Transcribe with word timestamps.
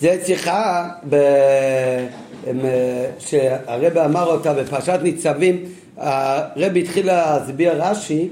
זה 0.00 0.22
שיחה 0.24 0.88
ב... 1.08 1.16
שהרבא 3.18 4.04
אמר 4.04 4.24
אותה 4.24 4.54
בפרשת 4.54 4.98
ניצבים, 5.02 5.64
הרבא 5.96 6.78
התחיל 6.78 7.06
להסביר 7.06 7.82
רש"י 7.82 8.28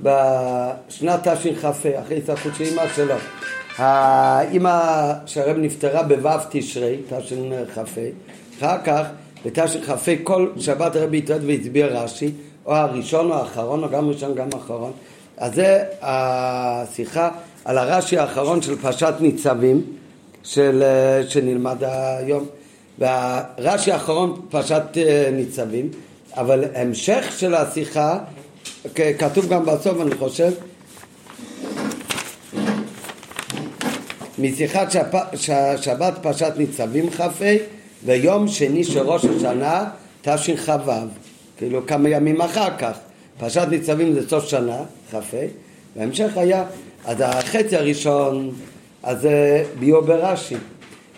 בשנת 0.00 1.28
תשכ"ה, 1.28 1.70
אחרי 2.00 2.18
הסתכלות 2.18 2.54
של 2.54 2.64
אמא 2.64 2.82
שלו. 2.94 3.14
האמא 3.76 5.12
של 5.26 5.40
הרב 5.40 5.56
נפטרה 5.56 6.02
בו' 6.02 6.30
תשרי, 6.50 6.96
תשכ"ה, 7.08 7.82
אחר 8.58 8.76
כך 8.84 9.06
בתשכ"ה 9.44 9.94
כל 10.24 10.48
שבת 10.58 10.96
הרבי 10.96 11.18
התרד 11.18 11.44
והסביר 11.44 11.98
רש"י, 11.98 12.30
או 12.66 12.74
הראשון 12.74 13.30
או 13.30 13.36
האחרון, 13.36 13.84
או 13.84 13.88
גם 13.88 14.08
ראשון 14.08 14.34
גם 14.34 14.48
אחרון. 14.56 14.92
אז 15.36 15.54
זה 15.54 15.84
השיחה 16.02 17.30
על 17.64 17.78
הרש"י 17.78 18.18
האחרון 18.18 18.62
של 18.62 18.76
פרשת 18.76 19.14
ניצבים, 19.20 19.82
של, 20.42 20.82
שנלמד 21.28 21.76
היום. 21.84 22.46
והרש"י 22.98 23.92
האחרון 23.92 24.40
פרשת 24.50 24.82
אה, 24.96 25.28
ניצבים, 25.32 25.88
אבל 26.36 26.64
המשך 26.74 27.24
של 27.38 27.54
השיחה 27.54 28.18
כתוב 28.94 29.48
גם 29.48 29.66
בסוף 29.66 30.00
אני 30.00 30.14
חושב 30.14 30.52
משיחת 34.38 34.90
שפ... 34.90 35.14
ש... 35.34 35.50
שבת 35.76 36.14
פרשת 36.22 36.52
ניצבים 36.56 37.10
כ"ה 37.10 37.28
ויום 38.04 38.48
שני 38.48 38.84
של 38.84 39.00
ראש 39.00 39.24
השנה 39.24 39.84
תשכ"ו. 40.22 40.90
כאילו 41.56 41.86
כמה 41.86 42.08
ימים 42.08 42.40
אחר 42.40 42.76
כך. 42.78 42.98
פרשת 43.38 43.66
ניצבים 43.70 44.12
זה 44.12 44.28
סוף 44.28 44.44
שנה 44.44 44.76
כ"ה. 45.10 45.18
וההמשך 45.96 46.36
היה 46.36 46.64
אז 47.04 47.16
החצי 47.20 47.76
הראשון 47.76 48.50
אז 49.02 49.20
זה 49.20 49.64
ביו 49.78 50.02
ברש"י 50.02 50.56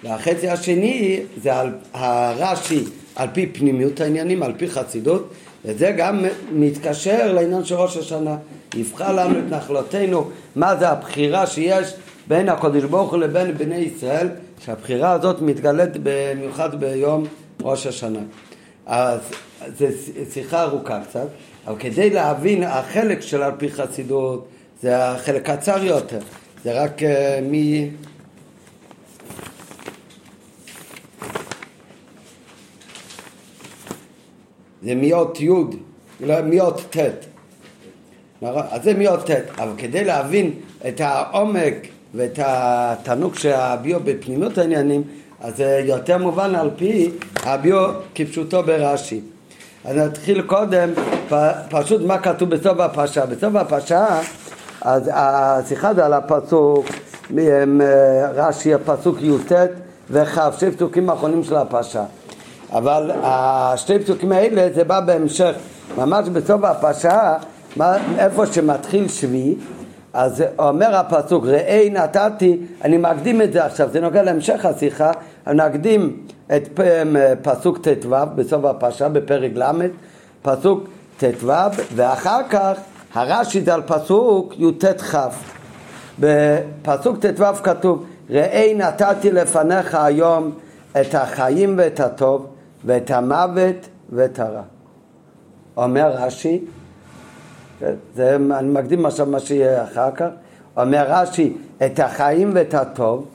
והחצי 0.04 0.48
השני 0.48 1.20
זה 1.42 1.56
על 1.56 1.72
הרש"י 1.92 2.84
על 3.16 3.28
פי 3.32 3.46
פנימיות 3.46 4.00
העניינים, 4.00 4.42
על 4.42 4.52
פי 4.56 4.68
חסידות 4.68 5.28
וזה 5.64 5.92
גם 5.96 6.24
מתקשר 6.52 7.32
לעניין 7.32 7.64
של 7.64 7.74
ראש 7.74 7.96
השנה. 7.96 8.36
יבחר 8.74 9.12
לנו 9.12 9.38
את 9.38 9.44
נחלתנו, 9.50 10.30
מה 10.56 10.76
זה 10.76 10.88
הבחירה 10.88 11.46
שיש 11.46 11.94
בין 12.28 12.48
הקדוש 12.48 12.84
ברוך 12.84 13.10
הוא 13.10 13.18
לבין 13.18 13.58
בני 13.58 13.76
ישראל, 13.76 14.28
שהבחירה 14.64 15.12
הזאת 15.12 15.40
מתגלית 15.40 15.90
במיוחד 16.02 16.80
ביום 16.80 17.24
ראש 17.62 17.86
השנה. 17.86 18.18
אז 18.86 19.20
זו 19.78 19.86
שיחה 20.32 20.62
ארוכה 20.62 21.00
קצת, 21.08 21.26
אבל 21.66 21.76
כדי 21.78 22.10
להבין 22.10 22.62
החלק 22.62 23.20
של 23.20 23.42
על 23.42 23.52
פי 23.58 23.70
חסידות 23.70 24.48
זה 24.84 25.04
החלק 25.04 25.50
קצר 25.50 25.84
יותר, 25.84 26.18
זה 26.64 26.82
רק 26.82 26.98
uh, 26.98 27.04
מ... 27.42 27.54
זה 34.82 34.94
מאות 34.94 35.40
י', 35.40 35.48
לא, 36.20 36.34
מאות 36.44 36.80
ט'. 36.90 36.98
אז 38.42 38.82
זה 38.82 38.94
מאות 38.94 39.30
ט', 39.30 39.30
אבל 39.58 39.72
כדי 39.78 40.04
להבין 40.04 40.50
את 40.88 41.00
העומק 41.00 41.74
ואת 42.14 42.38
התענוג 42.42 43.34
שהביו 43.34 44.00
בפנימות 44.00 44.58
העניינים, 44.58 45.02
אז 45.40 45.56
זה 45.56 45.82
יותר 45.84 46.18
מובן 46.18 46.54
על 46.54 46.70
פי 46.76 47.10
הביו 47.42 47.92
כפשוטו 48.14 48.62
ברש"י. 48.62 49.20
אז 49.84 49.96
נתחיל 49.96 50.42
קודם 50.42 50.90
פשוט 51.70 52.02
מה 52.02 52.18
כתוב 52.18 52.50
בסוף 52.50 52.80
הפרשה. 52.80 53.26
בסוף 53.26 53.54
הפרשה, 53.54 54.20
אז 54.84 55.10
השיחה 55.12 55.94
זה 55.94 56.04
על 56.06 56.12
הפסוק, 56.12 56.86
רש"י 58.34 58.74
הפסוק 58.74 59.18
י"ט 59.20 59.52
וכ', 60.10 60.38
שני 60.58 60.70
פסוקים 60.70 61.10
האחרונים 61.10 61.44
של 61.44 61.56
הפרשה. 61.56 62.04
אבל 62.72 63.10
השתי 63.22 63.98
פסוקים 63.98 64.32
האלה 64.32 64.68
זה 64.74 64.84
בא 64.84 65.00
בהמשך, 65.00 65.54
ממש 65.96 66.28
בסוף 66.28 66.64
הפרשה, 66.64 67.36
איפה 68.18 68.46
שמתחיל 68.46 69.08
שבי, 69.08 69.54
אז 70.12 70.44
אומר 70.58 70.96
הפסוק, 70.96 71.44
ראי 71.46 71.90
נתתי, 71.90 72.58
אני 72.84 72.96
מקדים 72.96 73.42
את 73.42 73.52
זה 73.52 73.64
עכשיו, 73.64 73.88
זה 73.92 74.00
נוגע 74.00 74.22
להמשך 74.22 74.64
השיחה, 74.64 75.10
אני 75.46 75.62
נקדים 75.68 76.16
את 76.56 76.80
פסוק 77.42 77.78
ט"ו 77.78 78.10
בסוף 78.34 78.64
הפרשה, 78.64 79.08
בפרק 79.08 79.50
ל', 79.54 79.70
פסוק 80.42 80.88
ט"ו, 81.18 81.52
ואחר 81.94 82.40
כך 82.50 82.72
הרש"י 83.14 83.60
זה 83.60 83.74
על 83.74 83.82
פסוק 83.86 84.54
י"ט-כ'. 84.58 85.14
בפסוק 86.20 87.16
ט"ו 87.26 87.44
כתוב, 87.62 88.04
ראי 88.30 88.74
נתתי 88.74 89.32
לפניך 89.32 89.94
היום 89.94 90.52
את 91.00 91.14
החיים 91.14 91.74
ואת 91.78 92.00
הטוב, 92.00 92.46
ואת 92.84 93.10
המוות 93.10 93.88
ואת 94.12 94.38
הרע. 94.38 94.62
אומר 95.76 96.12
רש"י, 96.16 96.64
זה, 98.16 98.36
אני 98.36 98.68
מקדים 98.68 99.06
עכשיו 99.06 99.26
מה 99.26 99.40
שיהיה 99.40 99.84
אחר 99.84 100.10
כך, 100.10 100.28
אומר 100.76 101.04
רש"י, 101.08 101.52
את 101.86 101.98
החיים 102.00 102.50
ואת 102.54 102.74
הטוב, 102.74 103.26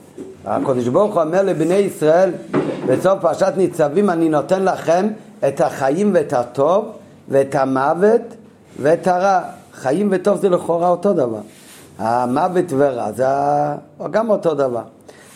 הקדוש 0.46 0.88
ברוך 0.88 1.14
הוא 1.14 1.24
אומר 1.24 1.42
לבני 1.42 1.74
ישראל 1.74 2.32
בסוף 2.88 3.20
פרשת 3.22 3.54
ניצבים 3.58 4.10
אני 4.10 4.30
נותן 4.30 4.64
לכם 4.64 5.08
את 5.48 5.62
החיים 5.62 6.12
ואת 6.14 6.34
הטוב 6.34 6.92
ואת 7.30 7.56
המוות 7.56 8.22
ואת 8.82 9.08
הרע. 9.08 9.42
חיים 9.74 10.08
וטוב 10.12 10.38
זה 10.38 10.50
לכאורה 10.50 10.90
אותו 10.90 11.14
דבר. 11.14 11.42
המוות 11.98 12.66
ורע 12.70 13.12
זה 13.12 13.26
גם 14.12 14.30
אותו 14.30 14.54
דבר. 14.54 14.84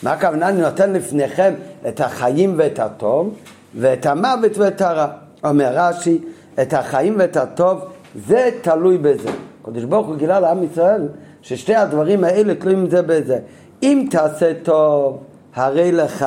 מה 0.04 0.12
הכוונה? 0.12 0.50
אני 0.50 0.62
נותן 0.62 0.94
לפניכם 0.94 1.54
את 1.88 2.00
החיים 2.00 2.54
ואת 2.58 2.80
הטוב 2.80 3.34
ואת 3.76 4.06
המוות 4.06 4.58
ואת 4.58 4.82
הרע. 4.82 5.08
אומר 5.44 5.72
רש"י, 5.76 6.20
את 6.62 6.74
החיים 6.74 7.16
ואת 7.18 7.38
הטוב, 7.38 7.80
זה 8.28 8.50
תלוי 8.62 8.98
בזה. 8.98 9.30
הקדוש 9.62 9.84
ברוך 9.84 10.08
הוא 10.08 10.16
גילה 10.16 10.40
לעם 10.40 10.64
ישראל 10.64 11.08
ששתי 11.42 11.76
הדברים 11.76 12.24
האלה 12.24 12.56
תלויים 12.56 12.90
זה 12.90 13.02
בזה. 13.02 13.40
אם 13.84 14.08
תעשה 14.12 14.52
טוב, 14.64 15.18
הרי 15.56 15.92
לך 15.92 16.26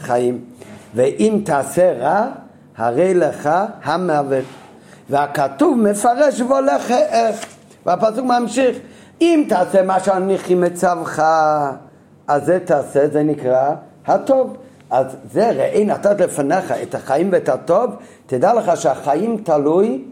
חיים, 0.00 0.44
ואם 0.94 1.40
תעשה 1.44 1.92
רע, 1.92 2.26
הרי 2.76 3.14
לך 3.14 3.50
המוות. 3.84 4.44
והכתוב 5.10 5.78
מפרש 5.78 6.40
והולך 6.40 6.90
איך, 6.90 7.46
והפסוק 7.86 8.24
ממשיך, 8.24 8.76
אם 9.20 9.44
תעשה 9.48 9.82
מה 9.82 10.00
שהנכי 10.00 10.54
מצווך, 10.54 11.18
אז 12.28 12.44
זה 12.44 12.58
תעשה, 12.64 13.08
זה 13.08 13.22
נקרא 13.22 13.70
הטוב. 14.06 14.56
אז 14.90 15.06
זה 15.32 15.50
ראי 15.50 15.84
נתת 15.84 16.20
לפניך 16.20 16.72
את 16.82 16.94
החיים 16.94 17.28
ואת 17.32 17.48
הטוב, 17.48 17.90
תדע 18.26 18.54
לך 18.54 18.76
שהחיים 18.76 19.36
תלוי 19.44 20.04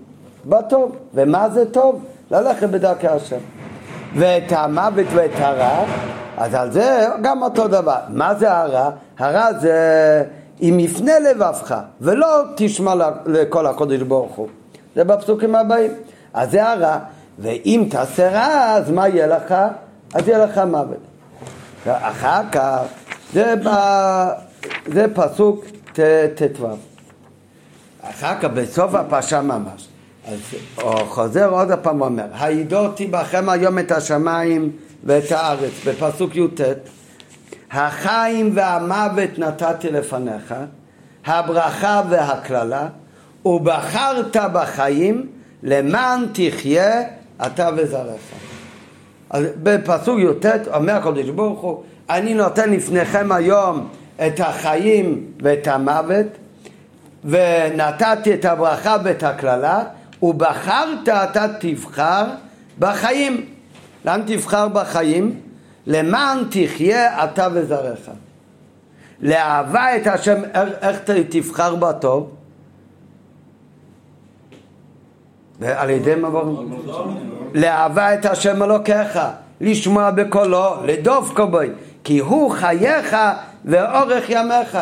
בטוב. 0.47 0.97
ומה 1.15 1.49
זה 1.51 1.71
טוב? 1.71 2.05
ללכת 2.31 2.69
בדרכי 2.69 3.09
השם. 3.09 3.39
ואת 4.17 4.53
המוות 4.53 5.07
ואת 5.15 5.31
הרע, 5.35 5.85
אז 6.37 6.55
על 6.55 6.71
זה 6.71 7.07
גם 7.23 7.43
אותו 7.43 7.69
דבר. 7.69 7.99
מה 8.09 8.35
זה 8.35 8.53
הרע? 8.53 8.91
הרע 9.19 9.53
זה 9.53 10.25
אם 10.63 10.77
יפנה 10.81 11.19
לבבך 11.19 11.77
ולא 12.01 12.43
תשמע 12.57 12.95
לכל 13.27 13.67
הקודש 13.67 14.03
ברוך 14.03 14.37
הוא. 14.37 14.49
זה 14.99 15.05
בפסוקים 15.05 15.55
הבאים. 15.55 15.91
אז 16.35 16.51
זה 16.51 16.69
הרע. 16.69 16.99
ואם 17.39 17.87
תעשה 17.91 18.31
רע, 18.31 18.73
אז 18.73 18.91
מה 18.91 19.09
יהיה 19.09 19.27
לך? 19.27 19.55
אז 20.15 20.29
יהיה 20.29 20.45
לך 20.45 20.59
מוות. 20.59 20.99
אחר 21.87 22.43
כך, 22.53 22.79
זה 23.33 23.55
ב... 23.65 23.69
זה 24.87 25.07
פסוק 25.15 25.65
ט"ו. 25.93 26.67
אחר 28.03 28.41
כך 28.41 28.45
בסוף 28.45 28.95
הפרשה 28.95 29.41
ממש, 29.41 29.89
אז 30.29 30.39
הוא 30.83 30.93
חוזר 30.93 31.49
עוד 31.49 31.69
פעם 31.83 32.01
ואומר, 32.01 32.27
הידותי 32.41 33.07
בכם 33.07 33.49
היום 33.49 33.79
את 33.79 33.93
השמיים 33.93 34.73
ואת 35.05 35.33
הארץ, 35.33 35.73
בפסוק 35.87 36.37
י"ט, 36.37 36.61
החיים 37.71 38.51
והמוות 38.55 39.39
נתתי 39.39 39.91
לפניך, 39.91 40.55
הברכה 41.27 42.03
והקללה, 42.09 42.89
ובחרת 43.45 44.37
בחיים 44.53 45.27
למען 45.63 46.27
תחיה 46.33 47.03
אתה 47.47 47.71
וזרעך. 47.77 48.21
אז 49.31 49.45
בפסוק 49.63 50.19
י"ט 50.19 50.47
אומר 50.75 50.93
הקדוש 50.93 51.31
ברוך 51.31 51.61
הוא, 51.61 51.83
אני 52.11 52.35
נותן 52.35 52.71
לפניכם 52.71 53.33
היום 53.33 53.89
את 54.27 54.41
החיים 54.41 55.25
ואת 55.43 55.67
המוות, 55.67 56.27
ונתתי 57.25 58.35
את 58.35 58.45
הברכה 58.45 58.97
ואת 59.05 59.23
הקללה, 59.23 59.85
ובחרת 60.23 61.09
אתה 61.09 61.47
תבחר 61.61 62.25
בחיים. 62.79 63.47
לאן 64.05 64.23
תבחר 64.27 64.69
בחיים? 64.69 65.41
למען 65.87 66.39
תחיה 66.51 67.25
אתה 67.25 67.49
וזרעך. 67.53 68.11
לאהבה 69.21 69.97
את 69.97 70.07
השם, 70.07 70.41
איך 70.83 70.99
תבחר 71.29 71.75
בטוב? 71.75 72.38
על 75.63 75.91
ידי 75.91 76.15
מעבור... 76.15 76.65
לאהבה 77.55 78.15
את 78.15 78.27
השם 78.27 78.63
אלוקיך, 78.63 79.19
לשמוע 79.61 80.11
בקולו, 80.11 80.75
לדוף 80.85 81.33
קובוי. 81.35 81.71
כי 82.05 82.19
הוא 82.19 82.51
חייך 82.51 83.17
ואורך 83.65 84.25
ימיך. 84.29 84.79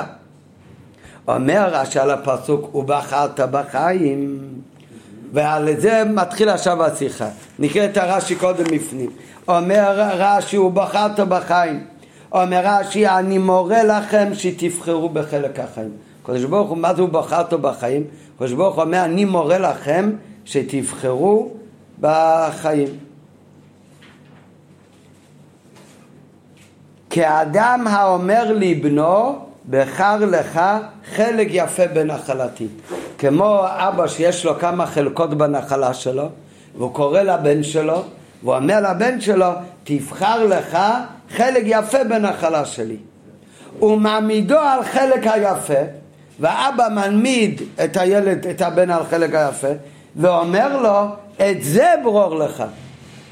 אומר 1.28 1.68
רש"י 1.72 1.98
על 1.98 2.10
הפסוק, 2.10 2.74
ובחרת 2.74 3.40
בחיים. 3.40 4.38
ועל 5.32 5.68
זה 5.78 6.02
מתחיל 6.04 6.48
עכשיו 6.48 6.84
השיחה. 6.84 7.28
נקרא 7.58 7.84
את 7.84 7.96
הרש"י 7.96 8.34
קודם 8.34 8.64
בפנים. 8.64 9.10
אומר 9.48 10.10
רש"י, 10.18 10.58
ובחרת 10.58 11.20
בחיים. 11.20 11.84
אומר 12.32 12.60
רש"י, 12.64 13.08
אני 13.08 13.38
מורה 13.38 13.82
לכם 13.82 14.28
שתבחרו 14.32 15.08
בחלק 15.08 15.60
החיים. 15.60 15.90
הקדוש 16.22 16.44
ברוך 16.44 16.68
הוא, 16.68 16.78
מה 16.78 16.94
זה 16.94 17.02
הוא 17.02 17.08
בחרת 17.08 17.54
בחיים? 17.54 18.04
הקדוש 18.34 18.52
ברוך 18.52 18.74
הוא 18.74 18.84
אומר, 18.84 19.04
אני 19.04 19.24
מורה 19.24 19.58
לכם 19.58 20.10
שתבחרו 20.46 21.50
בחיים. 22.00 22.88
כאדם 27.10 27.84
האומר 27.90 28.52
לבנו, 28.52 29.38
בחר 29.70 30.16
לך 30.24 30.60
חלק 31.14 31.48
יפה 31.50 31.86
בנחלתי. 31.86 32.66
כמו 33.18 33.60
אבא 33.66 34.06
שיש 34.06 34.44
לו 34.44 34.58
כמה 34.58 34.86
חלקות 34.86 35.34
בנחלה 35.34 35.94
שלו, 35.94 36.28
והוא 36.76 36.94
קורא 36.94 37.22
לבן 37.22 37.62
שלו, 37.62 38.02
והוא 38.42 38.56
אומר 38.56 38.80
לבן 38.80 39.20
שלו, 39.20 39.50
תבחר 39.84 40.46
לך 40.46 40.78
חלק 41.30 41.62
יפה 41.66 42.04
בנחלה 42.04 42.64
שלי. 42.64 42.96
הוא 43.78 44.00
מעמידו 44.00 44.58
על 44.58 44.84
חלק 44.84 45.26
היפה, 45.26 45.82
ואבא 46.40 46.88
מעמיד 46.94 47.62
את 47.84 47.96
הילד, 47.96 48.46
את 48.46 48.60
הבן 48.62 48.90
על 48.90 49.04
חלק 49.04 49.34
היפה, 49.34 49.72
ואומר 50.16 50.82
לו, 50.82 51.06
את 51.50 51.62
זה 51.62 51.92
ברור 52.02 52.34
לך. 52.34 52.64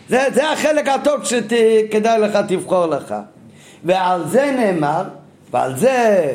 זה, 0.09 0.25
זה 0.35 0.53
החלק 0.53 0.89
הטוב 0.89 1.25
שכדאי 1.25 2.19
לך 2.21 2.39
תבחור 2.49 2.87
לך. 2.87 3.15
ועל 3.85 4.29
זה 4.29 4.55
נאמר, 4.57 5.03
ועל 5.51 5.77
זה 5.77 6.29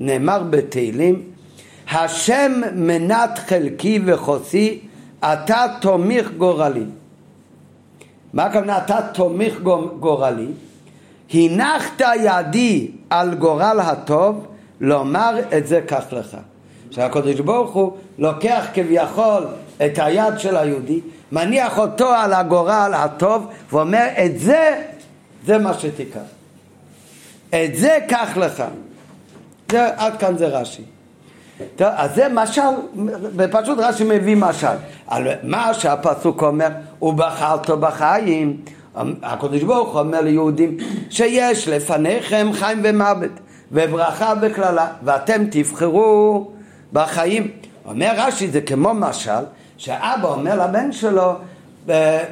נאמר 0.00 0.42
בתהילים, 0.50 1.22
השם 1.90 2.60
מנת 2.74 3.38
חלקי 3.38 4.00
וחוסי, 4.06 4.80
אתה 5.20 5.66
תומיך 5.80 6.30
גורלי. 6.36 6.84
מה 8.32 8.44
הכוונה 8.44 8.78
אתה 8.78 8.98
תומיך 9.14 9.60
גורלי? 10.00 10.46
הנחת 11.34 12.02
ידי 12.22 12.90
על 13.10 13.34
גורל 13.34 13.80
הטוב, 13.82 14.46
לומר 14.80 15.38
את 15.58 15.66
זה 15.66 15.80
קח 15.86 16.04
לך. 16.12 16.36
שהקדוש 16.90 17.40
ברוך 17.40 17.72
הוא 17.72 17.92
לוקח 18.18 18.66
כביכול 18.74 19.46
את 19.86 19.98
היד 19.98 20.38
של 20.38 20.56
היהודי, 20.56 21.00
מניח 21.32 21.78
אותו 21.78 22.08
על 22.08 22.32
הגורל 22.32 22.92
הטוב 22.96 23.46
ואומר 23.72 24.06
את 24.24 24.38
זה, 24.38 24.82
זה 25.46 25.58
מה 25.58 25.74
שתיקח. 25.74 26.20
את 27.48 27.76
זה 27.76 27.98
קח 28.08 28.36
לך. 28.36 28.64
זה, 29.70 29.88
עד 29.96 30.16
כאן 30.16 30.36
זה 30.36 30.46
רש"י. 30.46 30.82
טוב, 31.76 31.88
אז 31.96 32.14
זה 32.14 32.26
משל, 32.32 32.60
ופשוט 33.36 33.78
רש"י 33.78 34.04
מביא 34.04 34.36
משל. 34.36 34.76
על 35.06 35.28
מה 35.42 35.74
שהפסוק 35.74 36.42
אומר, 36.42 36.68
ובחרת 37.02 37.70
בחיים, 37.70 38.56
הקדוש 39.22 39.62
ברוך 39.62 39.92
הוא 39.92 40.00
אומר 40.00 40.20
ליהודים 40.20 40.76
שיש 41.10 41.68
לפניכם 41.68 42.48
חיים 42.52 42.80
ומוות 42.84 43.30
וברכה 43.72 44.32
וקללה 44.42 44.86
ואתם 45.02 45.44
תבחרו 45.50 46.50
בחיים. 46.92 47.50
אומר 47.84 48.12
רש"י 48.16 48.50
זה 48.50 48.60
כמו 48.60 48.94
משל 48.94 49.44
שאבא 49.80 50.28
אומר 50.28 50.66
לבן 50.66 50.92
שלו 50.92 51.32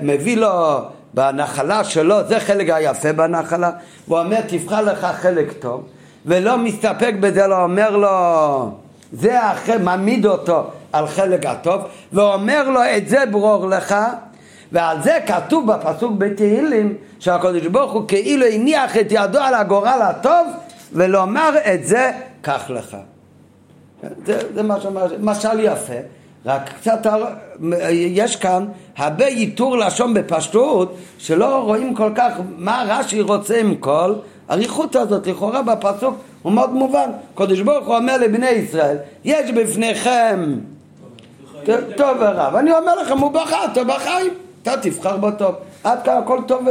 מביא 0.02 0.36
לו 0.36 0.78
בנחלה 1.14 1.84
שלו, 1.84 2.28
זה 2.28 2.40
חלק 2.40 2.70
היפה 2.70 3.12
בנחלה, 3.12 3.70
והוא 4.08 4.18
אומר 4.18 4.40
תבחר 4.48 4.80
לך 4.80 5.06
חלק 5.20 5.52
טוב 5.52 5.86
ולא 6.26 6.58
מסתפק 6.58 7.14
בזה, 7.20 7.46
לא 7.46 7.62
אומר 7.62 7.96
לו 7.96 8.70
זה 9.12 9.52
אחר, 9.52 9.78
מעמיד 9.78 10.26
אותו 10.26 10.64
על 10.92 11.06
חלק 11.06 11.46
הטוב 11.46 11.82
ואומר 12.12 12.68
לו 12.68 12.80
את 12.96 13.08
זה 13.08 13.26
ברור 13.30 13.66
לך 13.66 13.94
ועל 14.72 15.02
זה 15.02 15.18
כתוב 15.26 15.72
בפסוק 15.72 16.12
בתהילים 16.18 16.94
שהקדוש 17.18 17.66
ברוך 17.66 17.92
הוא 17.92 18.08
כאילו 18.08 18.46
הניח 18.46 18.96
את 18.96 19.06
ידו 19.10 19.38
על 19.38 19.54
הגורל 19.54 20.00
הטוב 20.02 20.46
ולומר 20.92 21.50
את 21.74 21.84
זה 21.84 22.10
קח 22.42 22.70
לך. 22.70 22.96
זה, 24.26 24.40
זה 24.54 24.62
שאומר, 24.82 25.06
משל 25.20 25.60
יפה, 25.60 25.94
רק 26.46 26.70
קצת, 26.80 27.06
יש 27.90 28.36
כאן 28.36 28.66
הרבה 28.96 29.24
ייתור 29.24 29.78
לשון 29.78 30.14
בפשטות 30.14 30.96
שלא 31.18 31.62
רואים 31.62 31.94
כל 31.94 32.10
כך 32.14 32.32
מה 32.56 32.84
רש"י 32.88 33.20
רוצה 33.20 33.60
עם 33.60 33.74
כל 33.74 34.14
האריכות 34.48 34.96
הזאת, 34.96 35.26
לכאורה 35.26 35.62
בפסוק 35.62 36.14
הוא 36.42 36.52
מאוד 36.52 36.72
מובן. 36.72 37.10
קדוש 37.34 37.60
ברוך 37.60 37.86
הוא 37.86 37.96
אומר 37.96 38.16
לבני 38.18 38.50
ישראל, 38.50 38.96
יש 39.24 39.50
בפניכם 39.50 40.54
טוב 41.96 42.16
ורע, 42.20 42.50
ואני 42.52 42.72
אומר 42.72 42.94
לכם, 42.94 43.18
הוא 43.18 43.32
בחר 43.32 43.64
טוב 43.74 43.88
בחיים. 43.88 44.32
אתה 44.62 44.76
תבחר 44.82 45.16
בו 45.16 45.30
טוב. 45.30 45.54
עד 45.84 46.02
כאן 46.02 46.16
הכל 46.16 46.40
טוב. 46.46 46.62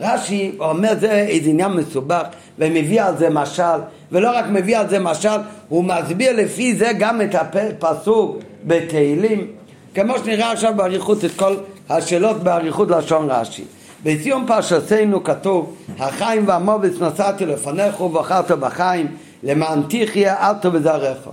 רש"י 0.00 0.52
אומר 0.58 0.92
זה 1.00 1.12
איזה 1.12 1.50
עניין 1.50 1.72
מסובך 1.72 2.22
ומביא 2.58 3.02
על 3.02 3.16
זה 3.16 3.30
משל 3.30 3.78
ולא 4.12 4.30
רק 4.36 4.44
מביא 4.50 4.78
על 4.78 4.88
זה 4.88 4.98
משל 4.98 5.38
הוא 5.68 5.84
מסביר 5.84 6.32
לפי 6.36 6.74
זה 6.74 6.90
גם 6.98 7.20
את 7.20 7.34
הפסוק 7.34 8.36
בתהילים 8.64 9.46
כמו 9.94 10.18
שנראה 10.18 10.52
עכשיו 10.52 10.72
באריכות 10.76 11.24
את 11.24 11.30
כל 11.36 11.54
השאלות 11.88 12.42
באריכות 12.42 12.90
לשון 12.90 13.30
רש"י 13.30 13.64
בסיום 14.04 14.46
פרשתנו 14.46 15.24
כתוב 15.24 15.76
החיים 15.98 16.48
והמובץ 16.48 16.92
נשאתי 17.00 17.46
לפניך 17.46 18.00
ובחרת 18.00 18.50
בחיים 18.50 19.06
למען 19.42 19.82
תחיה 19.88 20.48
אל 20.48 20.54
תבזרעך 20.54 21.28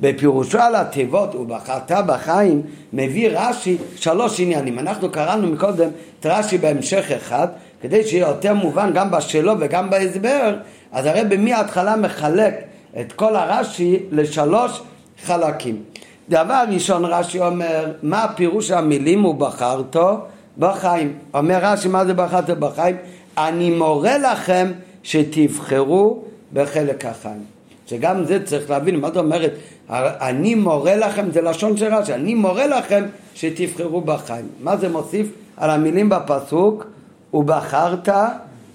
בפירושו 0.00 0.58
על 0.58 0.74
התיבות 0.74 1.34
ובחרת 1.34 1.92
בחיים 2.06 2.62
מביא 2.92 3.30
רש"י 3.32 3.76
שלוש 3.96 4.40
עניינים. 4.40 4.78
אנחנו 4.78 5.10
קראנו 5.10 5.46
מקודם 5.48 5.88
את 6.20 6.26
רש"י 6.26 6.58
בהמשך 6.58 7.10
אחד 7.10 7.48
כדי 7.82 8.04
שיהיה 8.04 8.28
יותר 8.28 8.54
מובן 8.54 8.90
גם 8.94 9.10
בשאלו 9.10 9.52
וגם 9.60 9.90
בהסבר 9.90 10.56
אז 10.92 11.06
הרב 11.06 11.36
מההתחלה 11.36 11.96
מחלק 11.96 12.54
את 13.00 13.12
כל 13.12 13.36
הרש"י 13.36 13.98
לשלוש 14.10 14.82
חלקים. 15.24 15.82
דבר 16.28 16.64
ראשון 16.70 17.04
רש"י 17.04 17.40
אומר 17.40 17.92
מה 18.02 18.26
פירוש 18.36 18.70
המילים 18.70 19.24
ובחרתו 19.24 20.18
בחיים. 20.58 21.18
אומר 21.34 21.58
רש"י 21.62 21.88
מה 21.88 22.04
זה 22.04 22.14
בחרת 22.14 22.50
בחיים? 22.50 22.96
אני 23.38 23.70
מורה 23.70 24.18
לכם 24.18 24.72
שתבחרו 25.02 26.22
בחלק 26.52 27.04
החיים. 27.04 27.44
שגם 27.86 28.24
זה 28.24 28.44
צריך 28.44 28.70
להבין, 28.70 29.00
מה 29.00 29.08
זאת 29.08 29.16
אומרת? 29.16 29.52
אני 29.90 30.54
מורה 30.54 30.96
לכם, 30.96 31.30
זה 31.32 31.40
לשון 31.40 31.76
של 31.76 31.94
רש"י, 31.94 32.14
אני 32.14 32.34
מורה 32.34 32.66
לכם 32.66 33.04
שתבחרו 33.34 34.00
בחיים. 34.00 34.48
מה 34.60 34.76
זה 34.76 34.88
מוסיף 34.88 35.26
על 35.56 35.70
המילים 35.70 36.08
בפסוק? 36.08 36.86
ובחרת 37.34 38.08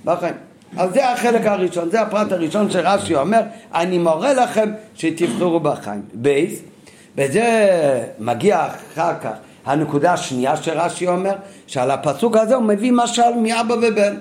בחיים. 0.06 0.36
אז 0.78 0.94
זה 0.94 1.12
החלק 1.12 1.46
הראשון, 1.46 1.90
זה 1.90 2.02
הפרט 2.02 2.32
הראשון 2.32 2.72
שרש"י 2.72 3.16
אומר, 3.16 3.42
אני 3.74 3.98
מורה 3.98 4.34
לכם 4.34 4.72
שתבחרו 4.96 5.60
בחיים. 5.60 6.02
בייס, 6.14 6.60
וזה 7.18 7.70
מגיע 8.20 8.68
אחר 8.68 9.14
כך 9.24 9.32
הנקודה 9.66 10.14
השנייה 10.14 10.58
שרש"י 10.58 11.08
אומר, 11.08 11.34
שעל 11.68 11.92
הפסוק 11.92 12.38
הזה 12.38 12.56
הוא 12.56 12.64
מביא 12.64 12.92
משל 12.92 13.36
מאבא 13.42 13.74
ובן. 13.74 14.16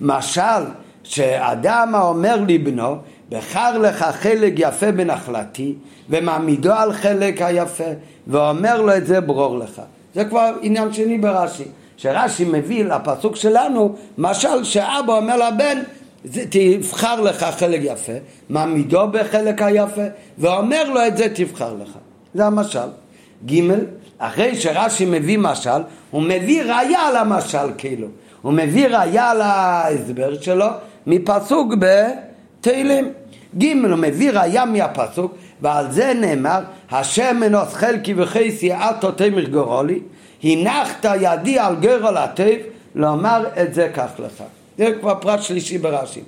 משל 0.00 0.64
שאדם 1.04 1.94
האומר 1.94 2.36
לבנו, 2.48 2.96
בחר 3.28 3.78
לך 3.78 4.02
חלק 4.02 4.52
יפה 4.56 4.92
בנחלתי, 4.92 5.74
ומעמידו 6.10 6.72
על 6.72 6.92
חלק 6.92 7.42
היפה, 7.42 7.84
ואומר 8.26 8.82
לו 8.82 8.96
את 8.96 9.06
זה 9.06 9.20
ברור 9.20 9.58
לך. 9.58 9.82
זה 10.14 10.24
כבר 10.24 10.54
עניין 10.62 10.92
שני 10.92 11.18
ברש"י, 11.18 11.64
שרש"י 11.98 12.44
מביא 12.44 12.84
לפסוק 12.84 13.36
שלנו, 13.36 13.94
משל 14.18 14.64
שאבא 14.64 15.16
אומר 15.16 15.36
לבן, 15.36 15.78
תבחר 16.50 17.20
לך 17.20 17.44
חלק 17.44 17.80
יפה, 17.82 18.12
מעמידו 18.48 19.08
בחלק 19.08 19.62
היפה, 19.62 20.02
ואומר 20.38 20.90
לו 20.90 21.06
את 21.06 21.16
זה 21.16 21.28
תבחר 21.34 21.74
לך. 21.74 21.98
זה 22.34 22.46
המשל. 22.46 22.88
ג' 23.46 23.60
אחרי 24.18 24.56
שרש"י 24.56 25.04
מביא 25.04 25.38
משל, 25.38 25.82
הוא 26.10 26.22
מביא 26.22 26.62
ראיה 26.62 27.00
על 27.00 27.16
המשל 27.16 27.68
כאילו. 27.78 28.08
הוא 28.42 28.52
מביא 28.52 28.88
ראיה 28.88 29.30
על 29.30 29.40
ההסבר 29.40 30.40
שלו 30.40 30.66
מפסוק 31.06 31.74
בתהילים. 31.78 33.12
ג' 33.58 33.64
הוא 33.64 33.96
מביא 33.96 34.30
ראיה 34.30 34.64
מהפסוק 34.64 35.34
ועל 35.62 35.92
זה 35.92 36.12
נאמר 36.14 36.60
השם 36.90 37.36
מנוס 37.40 37.74
חלקי 37.74 38.14
וחייסי 38.16 38.72
עתו 38.72 39.12
תמר 39.12 39.44
גורולי 39.44 40.00
הנחת 40.44 41.06
ידי 41.20 41.58
על 41.58 41.76
גרול 41.76 42.16
הטף 42.16 42.56
לומר 42.94 43.44
את 43.62 43.74
זה 43.74 43.90
כך 43.94 44.10
לך. 44.18 44.42
זה 44.78 44.92
כבר 45.00 45.14
פרט 45.14 45.42
שלישי 45.42 45.78
ברש"י. 45.78 46.20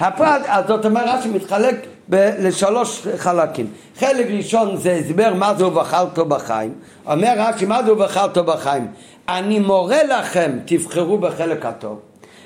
הפרט, 0.00 0.42
אז 0.46 0.64
זאת 0.68 0.84
אומרת 0.84 1.04
רש"י 1.08 1.28
מתחלק 1.28 1.86
ב- 2.10 2.30
לשלוש 2.38 3.06
חלקים. 3.16 3.66
חלק 3.98 4.26
ראשון 4.30 4.76
זה 4.76 4.92
הסבר 4.92 5.34
מה 5.34 5.54
זה 5.54 5.66
ובחרתו 5.66 6.24
בחיים 6.24 6.74
אומר 7.06 7.34
רש"י 7.36 7.64
מה 7.64 7.82
זה 7.82 7.92
ובחרתו 7.92 8.44
בחיים 8.44 8.86
אני 9.28 9.58
מורה 9.58 10.02
לכם 10.02 10.50
תבחרו 10.64 11.18
בחלק 11.18 11.66
הטוב 11.66 12.00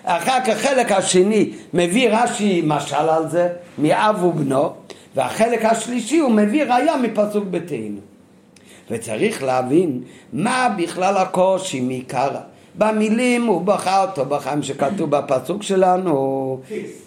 אחר 0.05 0.41
כך 0.41 0.49
החלק 0.49 0.93
השני 0.93 1.51
מביא 1.75 2.09
רש"י 2.11 2.63
משל 2.67 2.97
על 2.97 3.29
זה, 3.29 3.49
מאב 3.79 4.25
ובנו, 4.25 4.73
והחלק 5.15 5.65
השלישי 5.65 6.19
הוא 6.19 6.31
מביא 6.31 6.65
ראיה 6.65 6.97
מפסוק 6.97 7.45
בתהינו. 7.51 8.01
וצריך 8.91 9.43
להבין 9.43 10.01
מה 10.33 10.75
בכלל 10.79 11.17
הקושי 11.17 11.81
מעיקר 11.81 12.31
במילים 12.75 13.47
הוא 13.47 13.63
בחר 13.63 14.05
אותו 14.09 14.25
בחיים 14.25 14.63
שכתוב 14.63 15.11
בפסוק 15.11 15.63
שלנו 15.63 16.61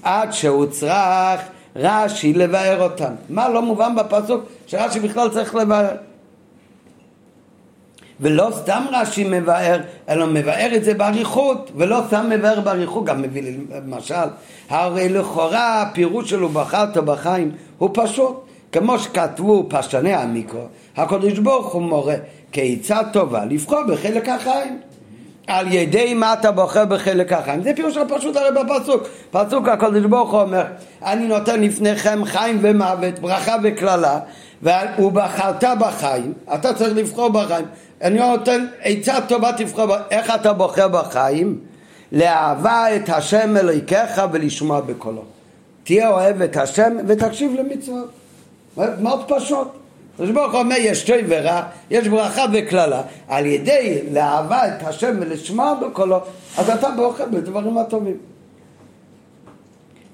עד 0.03 0.33
שהוא 0.33 0.65
צריך 0.65 1.41
רש"י 1.75 2.33
לבאר 2.33 2.83
אותם. 2.83 3.11
מה 3.29 3.50
לא 3.50 3.61
מובן 3.61 3.95
בפסוק 3.95 4.43
שרש"י 4.67 5.00
בכלל 5.00 5.29
צריך 5.29 5.55
לבאר? 5.55 5.95
ולא 8.21 8.50
סתם 8.51 8.83
רש"י 8.91 9.23
מבאר, 9.29 9.79
אלא 10.09 10.27
מבאר 10.27 10.71
את 10.75 10.83
זה 10.83 10.93
באריכות, 10.93 11.71
ולא 11.75 12.01
סתם 12.07 12.29
מבאר 12.29 12.59
באריכות, 12.59 13.05
גם 13.05 13.21
מביא 13.21 13.57
למשל, 13.75 14.15
הרי 14.69 15.09
לכאורה 15.09 15.81
הפירוש 15.81 16.29
שלו 16.29 16.50
בחרת 16.50 16.97
בחיים 16.97 17.51
הוא 17.77 17.89
פשוט, 17.93 18.45
כמו 18.72 19.00
שכתבו 19.00 19.66
פשטני 19.70 20.13
המיקרו, 20.13 20.66
הקדוש 20.98 21.40
ברוך 21.40 21.74
הוא 21.74 21.82
מורה 21.82 22.16
כעצה 22.51 23.00
טובה 23.13 23.46
לבחור 23.46 23.84
בחלק 23.88 24.30
החיים. 24.30 24.80
על 25.48 25.74
ידי 25.74 26.13
מה 26.13 26.34
אתה 26.34 26.51
בוחר 26.51 26.86
בחלק 26.86 27.34
החיים? 27.34 27.63
זה 27.63 27.72
פירוש 27.75 27.98
הפשוט 27.98 28.36
הרי 28.36 28.50
בפסוק. 28.63 29.04
פסוק 29.32 29.68
הקדוש 29.68 30.06
ברוך 30.06 30.32
הוא 30.32 30.42
אומר, 30.42 30.63
אני 31.06 31.28
נותן 31.28 31.62
לפניכם 31.62 32.25
חיים 32.25 32.58
ומוות, 32.62 33.20
ברכה 33.20 33.56
וקללה, 33.63 34.20
ובחרת 35.00 35.63
בחיים, 35.80 36.34
אתה 36.54 36.74
צריך 36.74 36.96
לבחור 36.96 37.30
בחיים. 37.30 37.66
אני 38.01 38.20
נותן 38.20 38.66
עצה 38.82 39.22
טובה 39.28 39.51
תבחר, 39.58 39.86
איך 40.12 40.36
אתה 40.36 40.54
בוחר 40.54 40.88
בחיים? 40.88 41.60
לאהבה 42.12 42.96
את 42.96 43.10
השם 43.10 43.58
אלוהיכך 43.58 44.22
ולשמוע 44.32 44.82
בקולו. 44.82 45.24
תהיה 45.84 46.10
אוהב 46.10 46.42
את 46.42 46.58
השם 46.58 46.98
ותקשיב 47.08 47.51
למצוות. 47.60 48.21
מאוד 48.78 49.24
פשוט. 49.28 49.68
הקדוש 50.13 50.30
ברוך 50.30 50.51
הוא 50.51 50.60
אומר 50.60 50.75
יש 50.80 51.04
טוב 51.04 51.18
ורע, 51.28 51.62
יש 51.90 52.08
ברכה 52.08 52.46
וקללה. 52.54 53.01
על 53.28 53.46
ידי 53.46 54.01
לאהבה 54.12 54.68
את 54.68 54.88
השם 54.88 55.16
ולשמוע 55.20 55.74
בקולו, 55.74 56.20
אז 56.58 56.70
אתה 56.70 56.90
בוחר 56.90 57.25
בדברים 57.32 57.78
הטובים. 57.78 58.18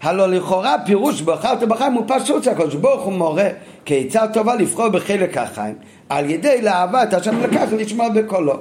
הלא 0.02 0.30
לכאורה 0.30 0.76
פירוש 0.86 1.22
בחרת 1.22 1.64
בחיים 1.64 1.94
הוא 1.94 2.04
פשוט 2.08 2.44
שהקדוש 2.44 2.76
ברוך 2.76 3.04
הוא 3.04 3.14
מורה 3.14 3.50
כעצה 3.86 4.28
טובה 4.28 4.56
לבחור 4.56 4.90
בחלק 4.90 5.38
החיים 5.38 5.76
על 6.10 6.30
ידי 6.30 6.62
לאהבה 6.62 7.04
את 7.04 7.14
השם 7.14 7.40
לקח 7.44 7.68
לשמוע 7.72 8.10
בקולו. 8.10 8.60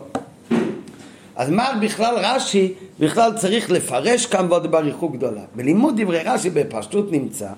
אז 1.37 1.51
מה 1.51 1.69
בכלל 1.81 2.15
רש"י 2.19 2.73
בכלל 3.01 3.33
צריך 3.37 3.71
לפרש 3.71 4.27
כאן 4.27 4.47
ועוד 4.49 4.71
באריכות 4.71 5.13
גדולה. 5.13 5.43
בלימוד 5.55 6.01
דברי 6.01 6.23
רש"י 6.25 6.51
בפשטות 6.51 7.13
נמצא 7.13 7.49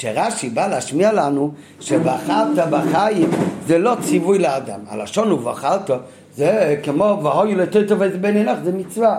שרש"י 0.00 0.50
בא 0.50 0.66
להשמיע 0.66 1.12
לנו 1.12 1.52
שבחרת 1.80 2.68
בחיים 2.70 3.30
זה 3.66 3.78
לא 3.78 3.96
ציווי 4.02 4.38
לאדם. 4.38 4.80
הלשון 4.88 5.30
הוא 5.30 5.40
בחרת 5.40 5.90
זה 6.36 6.76
כמו 6.82 7.20
והוי 7.22 7.54
לטוטו 7.54 7.96
בן 8.20 8.36
ילך 8.36 8.58
זה 8.64 8.72
מצווה. 8.72 9.18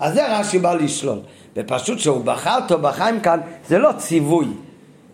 אז 0.00 0.14
זה 0.14 0.38
רש"י 0.38 0.58
בא 0.58 0.74
לשלול. 0.74 1.18
ופשוט 1.56 1.98
שהוא 1.98 2.24
בחרת 2.24 2.72
בחיים 2.72 3.20
כאן 3.20 3.40
זה 3.68 3.78
לא 3.78 3.90
ציווי. 3.96 4.46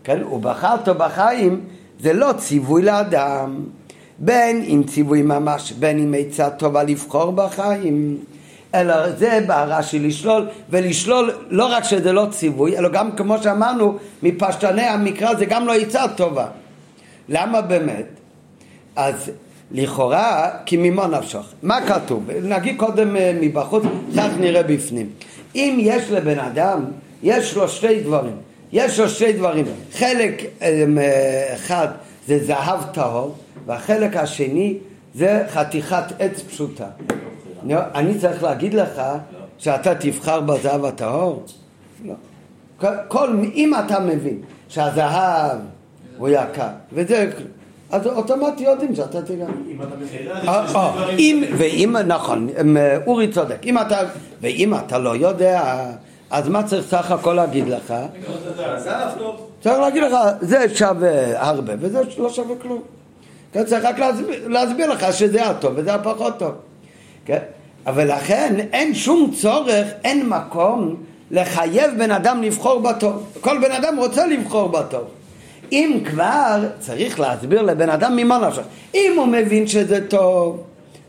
כן? 0.05 0.21
הוא 0.23 0.41
בחרת 0.41 0.89
בחיים 0.89 1.61
זה 2.01 2.13
לא 2.13 2.33
ציווי 2.37 2.83
לאדם. 2.83 3.65
בין 4.19 4.65
אם 4.69 4.83
ציווי 4.87 5.23
ממש, 5.23 5.73
בין 5.73 5.99
אם 5.99 6.15
עצה 6.19 6.51
טובה 6.51 6.83
לבחור 6.83 7.33
בחיים. 7.33 8.17
אלא 8.75 9.13
זה 9.13 9.41
בא 9.47 9.65
רש"י 9.65 9.99
לשלול, 9.99 10.49
ולשלול 10.71 11.33
לא 11.51 11.67
רק 11.67 11.85
שזה 11.85 12.13
לא 12.13 12.27
ציווי, 12.31 12.79
אלא 12.79 12.89
גם 12.89 13.13
כמו 13.13 13.43
שאמרנו, 13.43 13.99
מפשטני 14.23 14.83
המקרא 14.83 15.35
זה 15.35 15.45
גם 15.45 15.67
לא 15.67 15.75
עצה 15.75 16.09
טובה. 16.17 16.47
למה 17.29 17.61
באמת? 17.61 18.07
אז 18.97 19.31
לכאורה, 19.71 20.51
כי 20.67 20.77
ממה 20.77 21.07
נפשך. 21.07 21.53
מה 21.63 21.87
כתוב? 21.87 22.31
נגיד 22.43 22.77
קודם 22.77 23.17
אה, 23.17 23.33
מבחוץ, 23.41 23.83
כך 24.17 24.29
נראה 24.41 24.63
בפנים. 24.63 25.11
אם 25.55 25.79
יש 25.81 26.11
לבן 26.11 26.39
אדם, 26.39 26.85
יש 27.23 27.57
לו 27.57 27.69
שתי 27.69 28.01
דברים. 28.01 28.37
יש 28.73 29.01
לו 29.01 29.09
שתי 29.09 29.33
דברים. 29.33 29.65
חלק 29.93 30.43
אה, 30.63 31.55
אחד 31.55 31.89
זה 32.27 32.45
זהב 32.45 32.81
טהור, 32.93 33.37
והחלק 33.67 34.17
השני 34.17 34.75
זה 35.15 35.45
חתיכת 35.53 36.05
עץ 36.19 36.41
פשוטה. 36.41 36.87
אני 37.71 38.19
צריך 38.19 38.43
להגיד 38.43 38.75
לך 38.75 39.03
שאתה 39.59 39.95
תבחר 39.95 40.41
בזהב 40.41 40.85
הטהור? 40.85 41.45
לא. 42.05 42.15
כל, 43.09 43.29
אם 43.55 43.73
אתה 43.87 44.01
מבין 44.01 44.41
שהזהב 44.69 45.59
הוא 46.19 46.29
יקר, 46.29 46.69
וזה, 46.93 47.31
אז 47.91 48.07
אוטומטי 48.07 48.63
יודעים 48.63 48.95
שאתה 48.95 49.23
תיגע. 49.23 49.47
אה, 50.49 50.75
אה, 50.75 51.11
אם, 51.19 51.45
ואם, 51.59 51.97
נכון, 52.07 52.49
אה, 52.77 52.99
אורי 53.07 53.29
צודק, 53.33 53.59
אם 53.65 53.79
אתה, 53.79 53.99
ואם 54.41 54.75
אתה 54.75 54.99
לא 54.99 55.17
יודע, 55.17 55.85
אז 56.31 56.49
מה 56.49 56.63
צריך 56.63 56.87
סך 56.87 57.11
הכל 57.11 57.33
להגיד 57.33 57.69
לך? 57.69 57.95
צריך 59.61 59.79
להגיד 59.79 60.03
לך, 60.03 60.15
זה 60.41 60.75
שווה 60.75 61.49
הרבה 61.49 61.73
וזה 61.81 62.01
לא 62.19 62.31
שווה 62.31 62.57
כלום. 62.63 62.83
צריך 63.53 63.85
רק 63.85 63.97
להסביר 64.47 64.93
לך 64.93 65.13
שזה 65.13 65.47
הטוב 65.47 65.73
וזה 65.77 65.95
הפחות 65.95 66.39
טוב. 66.39 66.53
כן? 67.29 67.39
אבל 67.87 68.13
לכן 68.15 68.55
אין 68.73 68.95
שום 68.95 69.31
צורך, 69.41 69.87
אין 70.05 70.29
מקום 70.29 70.97
לחייב 71.31 71.91
בן 71.99 72.11
אדם 72.11 72.43
לבחור 72.43 72.81
בטוב. 72.81 73.33
כל 73.41 73.59
בן 73.59 73.73
אדם 73.73 73.97
רוצה 73.99 74.27
לבחור 74.27 74.69
בטוב. 74.69 75.05
אם 75.73 76.01
כבר, 76.05 76.65
צריך 76.79 77.21
להסביר 77.21 77.63
לבן 77.63 77.91
אדם 77.91 78.17
ממה 78.17 78.39
נפשך. 78.39 78.63
אם 78.95 79.13
הוא 79.17 79.27
מבין 79.27 79.67
שזה 79.67 80.09
טוב, 80.09 80.63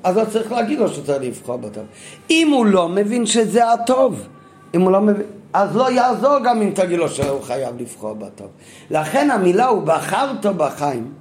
אז 0.04 0.18
הוא 0.18 0.26
צריך 0.26 0.52
להגיד 0.52 0.80
לו 0.80 0.90
שצריך 0.90 1.22
לבחור 1.22 1.58
בטוב. 1.58 1.84
אם 2.30 2.52
הוא 2.52 2.66
לא 2.66 2.90
מבין 2.90 3.26
שזה 3.26 3.72
הטוב, 3.72 4.28
אם 4.76 4.82
הוא 4.82 4.92
לא 4.92 5.02
מבין, 5.02 5.26
אז 5.54 5.76
לא 5.76 5.92
יעזור 5.92 6.40
גם 6.44 6.62
אם 6.62 6.72
תגיד 6.76 7.00
לו 7.00 7.10
שהוא 7.10 7.42
חייב 7.42 7.76
לבחור 7.80 8.14
בטוב. 8.14 8.48
לכן 8.92 9.32
המילה 9.32 9.66
הוא 9.68 9.84
בחרת 9.84 10.46
בחיים, 10.46 11.12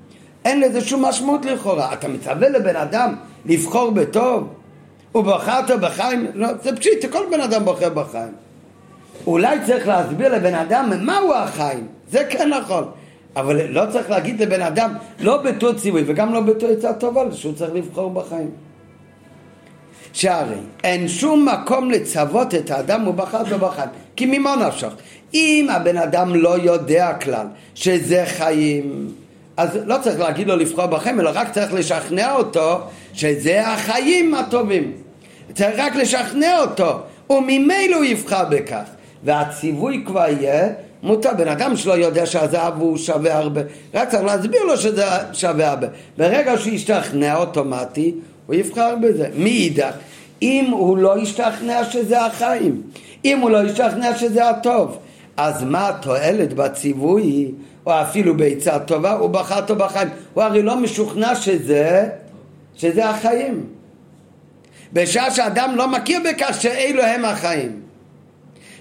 אין 0.44 0.60
לזה 0.60 0.80
שום 0.80 1.04
משמעות 1.04 1.44
לכאורה. 1.44 1.92
אתה 1.92 2.08
מצווה 2.08 2.48
לבן 2.48 2.76
אדם 2.76 3.14
לבחור 3.46 3.90
בטוב? 3.90 4.48
ובחרת 5.14 5.80
בחיים? 5.80 6.26
לא, 6.34 6.48
זה 6.62 6.76
פשיט, 6.76 7.04
כל 7.12 7.24
בן 7.30 7.40
אדם 7.40 7.64
בוחר 7.64 7.88
בחיים. 7.88 8.32
אולי 9.26 9.58
צריך 9.66 9.88
להסביר 9.88 10.34
לבן 10.34 10.54
אדם 10.54 10.92
מהו 11.06 11.34
החיים, 11.34 11.86
זה 12.10 12.24
כן 12.30 12.48
נכון. 12.48 12.90
אבל 13.36 13.66
לא 13.66 13.82
צריך 13.92 14.10
להגיד 14.10 14.42
לבן 14.42 14.62
אדם, 14.62 14.94
לא 15.20 15.36
בתור 15.36 15.72
ציווי 15.72 16.02
וגם 16.06 16.34
לא 16.34 16.40
בתור 16.40 16.68
עצה 16.70 16.92
טובה, 16.92 17.22
שהוא 17.32 17.54
צריך 17.54 17.70
לבחור 17.74 18.10
בחיים. 18.10 18.50
שהרי 20.12 20.58
אין 20.84 21.08
שום 21.08 21.48
מקום 21.48 21.90
לצוות 21.90 22.54
את 22.54 22.70
האדם 22.70 23.08
ובחרת 23.08 23.48
בחיים, 23.48 23.88
כי 24.16 24.38
ממה 24.38 24.56
נפשך? 24.56 24.92
אם 25.34 25.66
הבן 25.70 25.96
אדם 25.96 26.34
לא 26.34 26.58
יודע 26.58 27.12
כלל 27.20 27.46
שזה 27.74 28.24
חיים, 28.26 29.12
אז 29.56 29.78
לא 29.84 29.96
צריך 30.02 30.20
להגיד 30.20 30.48
לו 30.48 30.56
לבחור 30.56 30.86
בחיים, 30.86 31.20
אלא 31.20 31.30
רק 31.34 31.52
צריך 31.52 31.72
לשכנע 31.72 32.34
אותו 32.34 32.80
שזה 33.12 33.68
החיים 33.68 34.34
הטובים. 34.34 34.92
צריך 35.54 35.78
רק 35.78 35.96
לשכנע 35.96 36.58
אותו, 36.60 36.98
וממילא 37.30 37.96
הוא 37.96 38.04
יבחר 38.04 38.44
בכך. 38.50 38.84
והציווי 39.24 40.02
כבר 40.06 40.24
יהיה 40.28 40.68
מותר. 41.02 41.30
בן 41.38 41.48
אדם 41.48 41.76
שלא 41.76 41.92
יודע 41.92 42.26
שהזהב 42.26 42.80
הוא 42.80 42.98
שווה 42.98 43.38
הרבה, 43.38 43.60
רק 43.94 44.08
צריך 44.08 44.24
להסביר 44.24 44.64
לו 44.64 44.76
שזה 44.76 45.04
שווה 45.32 45.70
הרבה. 45.70 45.86
ברגע 46.18 46.58
שהוא 46.58 46.72
ישתכנע 46.72 47.36
אוטומטי, 47.36 48.14
הוא 48.46 48.54
יבחר 48.54 48.94
בזה. 49.02 49.28
מאידך, 49.36 49.92
אם 50.42 50.68
הוא 50.70 50.98
לא 50.98 51.18
ישתכנע 51.18 51.84
שזה 51.84 52.24
החיים, 52.24 52.82
אם 53.24 53.38
הוא 53.38 53.50
לא 53.50 53.64
ישתכנע 53.64 54.16
שזה 54.16 54.48
הטוב, 54.48 54.98
אז 55.36 55.62
מה 55.62 55.88
התועלת 55.88 56.52
בציווי, 56.52 57.50
או 57.86 57.92
אפילו 57.92 58.36
בעצה 58.36 58.78
טובה, 58.78 59.12
הוא 59.12 59.30
בחר 59.30 59.60
טוב 59.60 59.78
בחיים. 59.78 60.08
הוא 60.34 60.42
הרי 60.42 60.62
לא 60.62 60.76
משוכנע 60.76 61.34
שזה, 61.34 62.08
שזה 62.78 63.10
החיים. 63.10 63.66
בשעה 64.92 65.30
שאדם 65.30 65.76
לא 65.76 65.88
מכיר 65.88 66.20
בכך 66.30 66.56
שאלו 66.60 67.02
הם 67.02 67.24
החיים. 67.24 67.80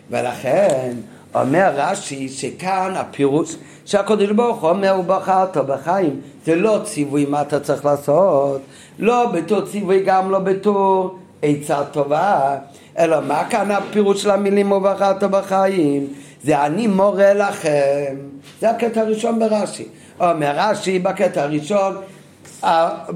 ולכן 0.10 0.94
אומר 1.36 1.72
רש"י 1.76 2.30
שכאן 2.30 2.94
הפירוש 2.96 3.56
שהקדוש 3.86 4.32
ברוך 4.32 4.62
הוא 4.62 4.70
אומר 4.70 4.92
הוא 4.92 5.04
בחר 5.04 5.42
אותו 5.42 5.64
בחיים. 5.64 6.22
זה 6.46 6.56
לא 6.56 6.80
ציווי 6.84 7.26
מה 7.26 7.42
אתה 7.42 7.60
צריך 7.60 7.86
לעשות? 7.86 8.62
לא 9.00 9.32
בתור 9.32 9.62
ציווי 9.62 10.04
גם 10.04 10.32
לא 10.32 10.40
בתור 10.40 11.18
עצה 11.42 11.84
טובה. 11.92 12.56
אלא 12.98 13.22
מה 13.22 13.44
כאן 13.50 13.72
הפירוש 13.72 14.24
של 14.24 14.32
המילים 14.32 14.68
הוא 14.68 14.80
בחר 14.80 15.14
אותו 15.14 15.30
בחיים 15.30 16.08
זה 16.44 16.66
אני 16.66 16.88
מורה 16.88 17.34
לכם 17.34 18.16
זה 18.62 18.70
הקטע 18.70 19.02
הראשון 19.02 19.40
ברש"י. 19.40 19.86
אומר 20.20 20.52
רש"י 20.56 21.00
בקטע 21.00 21.44
הראשון 21.44 21.98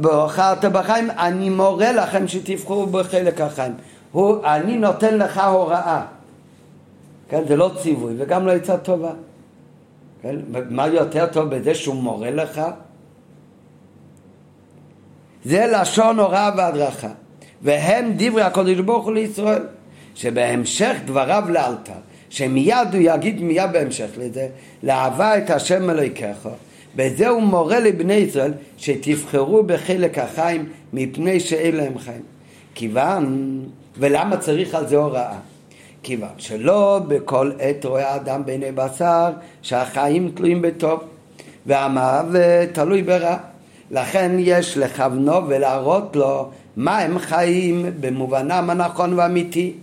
בחרת 0.01 0.65
בחיים, 0.65 1.09
אני 1.11 1.49
מורה 1.49 1.91
לכם 1.91 2.27
שתבחרו 2.27 2.85
בחלק 2.85 3.41
החיים. 3.41 3.73
הוא, 4.11 4.45
אני 4.45 4.77
נותן 4.77 5.17
לך 5.17 5.37
הוראה. 5.37 6.01
כן? 7.29 7.41
זה 7.47 7.55
לא 7.55 7.71
ציווי 7.81 8.13
וגם 8.17 8.47
לא 8.47 8.51
עצה 8.51 8.77
טובה. 8.77 9.11
כן? 10.21 10.35
מה 10.69 10.87
יותר 10.87 11.25
טוב 11.25 11.55
בזה 11.55 11.75
שהוא 11.75 11.95
מורה 11.95 12.31
לך? 12.31 12.61
זה 15.45 15.65
לשון 15.65 16.19
הוראה 16.19 16.49
והדרכה. 16.57 17.09
והם 17.61 18.13
דברי 18.17 18.41
הקודש 18.41 18.79
ברוך 18.79 19.05
הוא 19.05 19.13
לישראל, 19.13 19.63
שבהמשך 20.15 20.95
דבריו 21.05 21.43
לאלתר, 21.49 21.99
שמיד 22.29 22.87
הוא 22.93 23.01
יגיד 23.01 23.41
מיד 23.41 23.71
בהמשך 23.71 24.09
לזה, 24.17 24.47
לאהבה 24.83 25.37
את 25.37 25.49
השם 25.49 25.89
אלוהיכך, 25.89 26.47
בזה 26.95 27.29
הוא 27.29 27.41
מורה 27.41 27.79
לבני 27.79 28.13
ישראל 28.13 28.53
שתבחרו 28.77 29.63
בחלק 29.63 30.17
החיים 30.17 30.69
מפני 30.93 31.39
שאין 31.39 31.75
להם 31.75 31.97
חיים. 31.97 32.21
כיוון, 32.75 33.59
ולמה 33.97 34.37
צריך 34.37 34.75
על 34.75 34.87
זה 34.87 34.97
הוראה? 34.97 35.37
כיוון 36.03 36.29
שלא 36.37 36.99
בכל 37.07 37.51
עת 37.59 37.85
רואה 37.85 38.15
אדם 38.15 38.45
בעיני 38.45 38.71
בשר 38.71 39.31
שהחיים 39.61 40.31
תלויים 40.35 40.61
בטוב 40.61 40.99
והמוות 41.65 42.69
תלוי 42.73 43.01
ברע. 43.03 43.37
לכן 43.91 44.31
יש 44.39 44.77
לכוונו 44.77 45.47
ולהראות 45.47 46.15
לו 46.15 46.49
מה 46.75 46.97
הם 46.97 47.19
חיים 47.19 47.85
במובנם 47.99 48.69
הנכון 48.69 49.13
והאמיתי. 49.13 49.73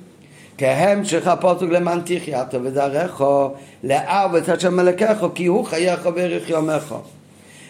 כהמשך 0.58 1.26
הפוסק 1.26 1.66
למען 1.66 2.00
תחייתו 2.04 2.58
וזרחו 2.62 3.48
לאב 3.84 4.34
את 4.34 4.48
השם 4.48 4.76
מלכךו 4.76 5.34
כי 5.34 5.46
הוא 5.46 5.64
חייך 5.64 6.08
וערך 6.14 6.50
יומךו. 6.50 7.00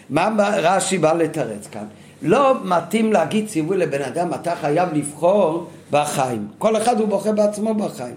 מה 0.09 0.29
רש"י 0.57 0.97
בא 0.97 1.13
לתרץ 1.13 1.67
כאן? 1.67 1.85
לא 2.21 2.55
מתאים 2.63 3.13
להגיד 3.13 3.47
ציווי 3.47 3.77
לבן 3.77 4.01
אדם 4.01 4.33
אתה 4.33 4.55
חייב 4.55 4.89
לבחור 4.93 5.67
בחיים. 5.91 6.47
כל 6.57 6.77
אחד 6.77 6.99
הוא 6.99 7.07
בוחר 7.07 7.31
בעצמו 7.31 7.73
בחיים. 7.73 8.15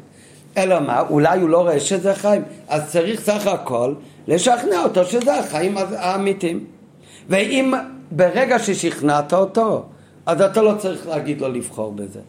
אלא 0.56 0.80
מה? 0.80 1.00
אולי 1.00 1.40
הוא 1.40 1.48
לא 1.48 1.60
רואה 1.60 1.80
שזה 1.80 2.14
חיים. 2.14 2.42
אז 2.68 2.82
צריך 2.92 3.20
סך 3.20 3.46
הכל 3.46 3.94
לשכנע 4.28 4.82
אותו 4.84 5.04
שזה 5.04 5.38
החיים 5.38 5.76
האמיתיים. 5.96 6.64
ואם 7.28 7.74
ברגע 8.10 8.58
ששכנעת 8.58 9.32
אותו, 9.32 9.84
אז 10.26 10.40
אתה 10.40 10.62
לא 10.62 10.74
צריך 10.78 11.08
להגיד 11.08 11.40
לו 11.40 11.48
לבחור 11.48 11.92
בזה. 11.92 12.20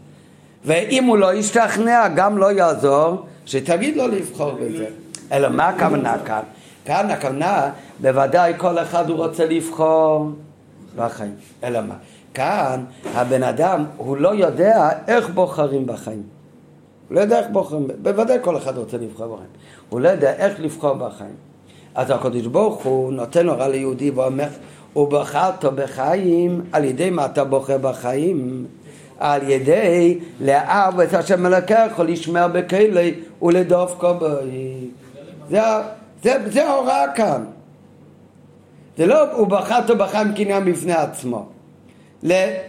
ואם 0.66 1.04
הוא 1.04 1.18
לא 1.18 1.34
ישתכנע, 1.34 2.08
גם 2.16 2.38
לא 2.38 2.52
יעזור 2.52 3.26
שתגיד 3.46 3.98
לו 3.98 4.08
לבחור 4.08 4.52
בזה. 4.52 4.86
אלא 5.32 5.50
מה 5.50 5.68
הכוונה 5.68 6.16
כאן? 6.26 6.42
כאן 6.86 7.10
הכוונה, 7.10 7.70
בוודאי 8.02 8.54
כל 8.58 8.80
אחד 8.80 9.10
הוא 9.10 9.18
רוצה 9.18 9.46
לבחור 9.46 10.32
בחיים. 10.96 11.36
אלא 11.64 11.82
מה? 11.82 11.96
כאן 12.34 12.84
הבן 13.14 13.44
אדם, 13.44 13.86
הוא 13.98 14.18
לא 14.18 14.36
יודע 14.36 14.90
איך 15.08 15.30
בוחרים 15.30 15.86
בחיים. 15.86 16.24
הוא 17.08 17.16
לא 17.16 17.22
יודע 17.22 17.40
איך 17.40 17.48
בוחרים, 17.52 17.88
בוודאי 18.02 18.38
כל 18.42 18.58
אחד 18.58 18.78
רוצה 18.78 18.98
לבחור 18.98 19.28
בחיים. 19.28 19.50
הוא 19.90 20.00
לא 20.00 20.10
יודע 20.10 20.34
איך 20.34 20.60
לבחור 20.60 20.94
בחיים. 20.94 21.36
אז 21.96 22.10
הקדוש 22.10 22.46
ברוך 22.46 22.84
הוא 22.84 23.14
נותן 23.14 23.50
הוראה 23.50 23.68
ליהודי 23.68 24.12
ואומר, 24.12 24.48
ובחרת 24.96 25.66
בחיים, 25.66 26.62
על 26.72 26.84
ידי 26.84 27.10
מה 27.10 27.26
אתה 27.26 27.44
בוחר 27.44 27.78
בחיים? 27.78 28.66
על 29.20 29.50
ידי 29.50 30.20
לאהב 30.42 31.00
את 31.00 31.14
השם 31.14 31.44
מלכך 31.44 32.00
לשמר 32.08 32.48
בכלי 32.48 33.14
ולדוף 33.42 33.96
כבוי. 34.00 34.88
זה, 35.50 35.62
זה, 36.24 36.38
זה 36.46 36.64
כאן. 37.16 37.44
זה 38.98 39.06
לא 39.06 39.32
הוא 39.32 39.48
בחרת 39.48 39.90
בחיים 39.90 40.34
קניין 40.34 40.66
בפני 40.66 40.94
עצמו. 40.94 41.46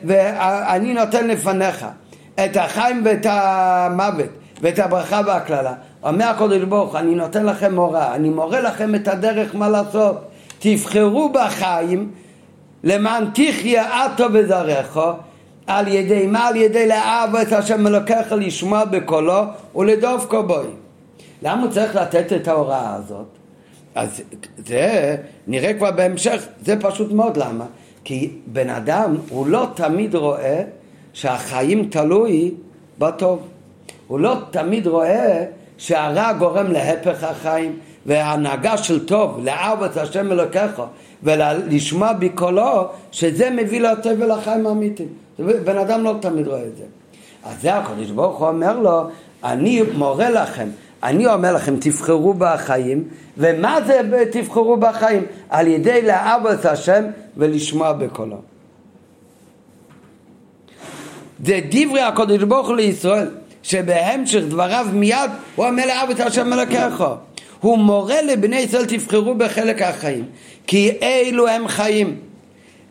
ואני 0.05 0.95
נותן 0.95 1.29
לפניך 1.29 1.87
את 2.45 2.57
החיים 2.57 3.03
ואת 3.05 3.27
המוות 3.31 4.31
ואת 4.61 4.79
הברכה 4.79 5.21
והקללה. 5.27 5.75
אומר 6.03 6.25
הקודש 6.25 6.63
ברוך 6.63 6.97
אני 6.97 7.15
נותן 7.15 7.47
לכם 7.47 7.77
הוראה, 7.77 8.15
אני 8.15 8.31
מורה 8.31 8.61
לכם 8.61 8.95
את 8.95 9.09
הדרך 9.09 9.55
מה 9.55 9.69
לעשות. 9.69 10.17
תבחרו 10.59 11.29
בחיים 11.33 12.11
למען 12.85 13.25
תחיה 13.35 14.05
עתו 14.05 14.27
וזרעך 14.33 14.99
על 15.67 15.89
ידי 15.89 16.27
מה? 16.27 16.47
על 16.47 16.57
ידי 16.57 16.87
לאהב 16.87 17.37
את 17.37 17.53
השם 17.53 17.85
מלוקח 17.85 18.27
לשמוע 18.31 18.85
בקולו 18.85 19.43
ולדוף 19.77 20.27
קובוי. 20.27 20.67
למה 21.43 21.63
הוא 21.63 21.71
צריך 21.71 21.97
לתת 21.97 22.33
את 22.33 22.49
ההוראה 22.49 22.95
הזאת? 22.95 23.27
אז 23.95 24.23
זה 24.67 25.17
נראה 25.47 25.75
כבר 25.75 25.91
בהמשך, 25.91 26.47
זה 26.63 26.81
פשוט 26.81 27.13
מאוד, 27.13 27.37
למה? 27.37 27.65
כי 28.05 28.31
בן 28.47 28.71
אדם 28.71 29.17
הוא 29.29 29.47
לא 29.47 29.67
תמיד 29.75 30.15
רואה 30.15 30.63
שהחיים 31.13 31.89
תלוי 31.91 32.55
בטוב. 32.99 33.49
הוא 34.07 34.21
לא 34.21 34.37
תמיד 34.51 34.87
רואה 34.87 35.45
שהרע 35.79 36.33
גורם 36.33 36.73
להפך 36.73 37.25
החיים 37.25 37.79
וההנהגה 38.07 38.77
של 38.77 39.07
טוב, 39.07 39.47
את 39.85 39.97
השם 39.97 40.33
אלוקיך 40.33 40.83
ולשמוע 41.23 42.13
בקולו, 42.13 42.89
שזה 43.13 43.51
מביא 43.51 43.81
לטוב 43.81 44.13
ולחיים 44.19 44.67
האמיתיים. 44.67 45.24
בן 45.39 45.79
אדם 45.79 46.05
לא 46.05 46.15
תמיד 46.21 46.49
רואה 46.49 46.65
את 46.65 46.77
זה. 46.77 46.85
אז 47.45 47.63
זה 47.63 47.75
הקדוש 47.75 48.11
ברוך 48.11 48.39
הוא 48.39 48.49
אומר 48.49 48.79
לו, 48.79 49.03
אני 49.45 49.83
מורה 49.97 50.31
לכם, 50.31 50.69
אני 51.03 51.27
אומר 51.27 51.53
לכם, 51.53 51.77
תבחרו 51.81 52.35
בחיים, 52.35 53.05
ומה 53.39 53.79
זה 53.87 54.01
תבחרו 54.33 54.77
בחיים? 54.77 55.23
על 55.51 55.67
ידי 55.67 56.01
את 56.53 56.65
השם 56.65 57.05
ולשמוע 57.37 57.93
בקולו. 57.93 58.37
זה 61.45 61.61
דברי 61.71 62.01
הקדוש 62.01 62.43
ברוך 62.43 62.69
הוא 62.69 62.77
לישראל, 62.77 63.29
שבהמשך 63.63 64.41
דבריו 64.49 64.87
מיד 64.93 65.31
הוא 65.57 65.67
אומר 65.67 65.85
את 66.11 66.21
השם 66.21 66.51
מלכך. 66.51 67.05
הוא 67.61 67.79
מורה 67.79 68.23
לבני 68.23 68.57
ישראל 68.57 68.85
תבחרו 68.85 69.35
בחלק 69.35 69.83
החיים, 69.83 70.25
כי 70.67 70.91
אלו 71.03 71.49
הם 71.49 71.69
חיים. 71.69 72.17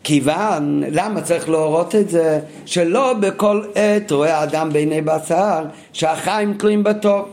כיוון, 0.03 0.83
למה 0.91 1.21
צריך 1.21 1.49
להורות 1.49 1.95
את 1.95 2.09
זה? 2.09 2.39
שלא 2.65 3.13
בכל 3.13 3.61
עת 3.75 4.11
רואה 4.11 4.43
אדם 4.43 4.69
בעיני 4.73 5.01
בשר 5.01 5.63
שהחיים 5.93 6.53
תלויים 6.53 6.83
בטוב 6.83 7.25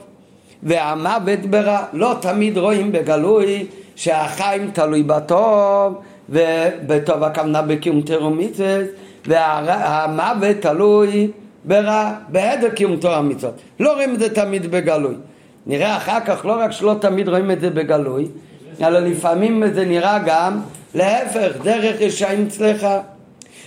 והמוות 0.62 1.40
ברע. 1.50 1.84
לא 1.92 2.14
תמיד 2.20 2.58
רואים 2.58 2.92
בגלוי 2.92 3.66
שהחיים 3.96 4.70
תלוי 4.70 5.02
בטוב 5.02 6.00
ובטוב 6.28 7.22
הכוונה 7.22 7.62
בקיום 7.62 8.00
תרום 8.00 8.38
מצוות 8.38 8.86
והמוות 9.26 10.56
תלוי 10.60 11.30
ברע, 11.64 12.12
בהיעדר 12.28 12.68
קיום 12.68 12.96
תורה 12.96 13.22
מצוות. 13.22 13.54
לא 13.80 13.92
רואים 13.92 14.14
את 14.14 14.18
זה 14.18 14.34
תמיד 14.34 14.70
בגלוי. 14.70 15.14
נראה 15.66 15.96
אחר 15.96 16.20
כך 16.26 16.44
לא 16.44 16.52
רק 16.52 16.72
שלא 16.72 16.94
תמיד 17.00 17.28
רואים 17.28 17.50
את 17.50 17.60
זה 17.60 17.70
בגלוי, 17.70 18.26
אלא 18.82 18.98
לפעמים 18.98 19.62
זה 19.74 19.84
נראה 19.84 20.18
גם 20.26 20.60
להפך, 20.94 21.52
דרך 21.62 21.96
רשעים 22.00 22.48
צלחה. 22.48 23.00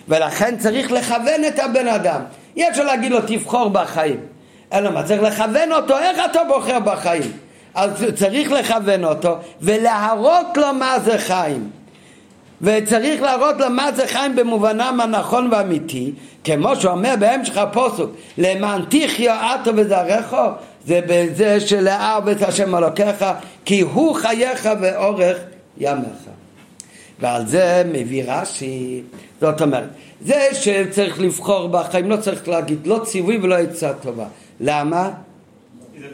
ולכן 0.08 0.58
צריך 0.58 0.92
לכוון 0.92 1.46
את 1.48 1.60
הבן 1.60 1.88
אדם. 1.88 2.22
אי 2.58 2.70
אפשר 2.70 2.84
להגיד 2.84 3.12
לו 3.12 3.20
תבחור 3.28 3.70
בחיים. 3.70 4.20
אלא 4.74 4.92
מה, 4.92 5.04
צריך 5.04 5.22
לכוון 5.22 5.72
אותו, 5.72 5.98
איך 5.98 6.18
אתה 6.32 6.40
בוחר 6.48 6.80
בחיים? 6.80 7.32
אז 7.76 7.92
צריך 8.16 8.52
לכוון 8.52 9.06
אותו 9.06 9.38
ולהראות 9.62 10.58
לו 10.58 10.74
מה 10.74 11.00
זה 11.00 11.18
חיים. 11.18 11.70
וצריך 12.62 13.22
להראות 13.22 13.56
לו 13.60 13.70
מה 13.70 13.92
זה 13.92 14.08
חיים 14.08 14.36
במובנם 14.36 15.00
הנכון 15.04 15.48
והאמיתי, 15.52 16.12
כמו 16.44 16.76
שאומר 16.76 17.14
בהמשך 17.20 17.58
הפוסק, 17.58 18.04
למען 18.38 18.82
תחיה 18.90 19.54
עטו 19.54 19.72
וזרעך, 19.76 20.36
זה 20.86 21.00
בזה 21.08 21.60
שלאהב 21.60 22.28
את 22.28 22.42
השם 22.42 22.76
אלוקיך, 22.76 23.26
כי 23.66 23.82
הוא 23.82 24.16
חייך 24.16 24.70
ואורך 24.82 25.38
ימיך. 25.78 26.43
ועל 27.20 27.46
זה 27.46 27.84
מביא 27.92 28.24
רש"י, 28.28 29.02
זאת 29.42 29.62
אומרת, 29.62 29.90
זה 30.22 30.48
שצריך 30.54 31.22
לבחור 31.22 31.68
בחיים, 31.68 32.10
לא 32.10 32.18
צריך 32.18 32.48
להגיד 32.48 32.88
לא 32.88 33.00
ציווי 33.04 33.38
ולא 33.38 33.56
עצה 33.56 33.94
טובה. 33.94 34.26
למה? 34.60 35.10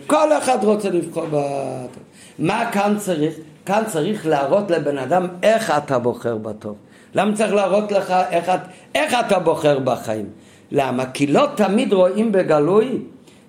כל 0.08 0.38
אחד 0.38 0.64
רוצה 0.64 0.90
לבחור 0.90 1.26
בטוב. 1.26 2.04
מה 2.40 2.72
כאן 2.72 2.96
צריך? 2.98 3.36
כאן 3.66 3.84
צריך 3.88 4.28
להראות 4.28 4.72
לבן 4.72 4.98
אדם 4.98 5.28
איך 5.44 5.74
אתה 5.78 6.00
בוחר 6.00 6.38
בטוב. 6.38 6.76
למה 7.16 7.36
צריך 7.36 7.54
להראות 7.54 7.92
לך 7.92 8.14
איך, 8.30 8.52
איך 8.96 9.14
אתה 9.28 9.40
בוחר 9.40 9.80
בחיים? 9.80 10.26
למה? 10.72 11.06
כי 11.06 11.28
לא 11.28 11.48
תמיד 11.56 11.94
רואים 11.94 12.32
בגלוי 12.32 13.00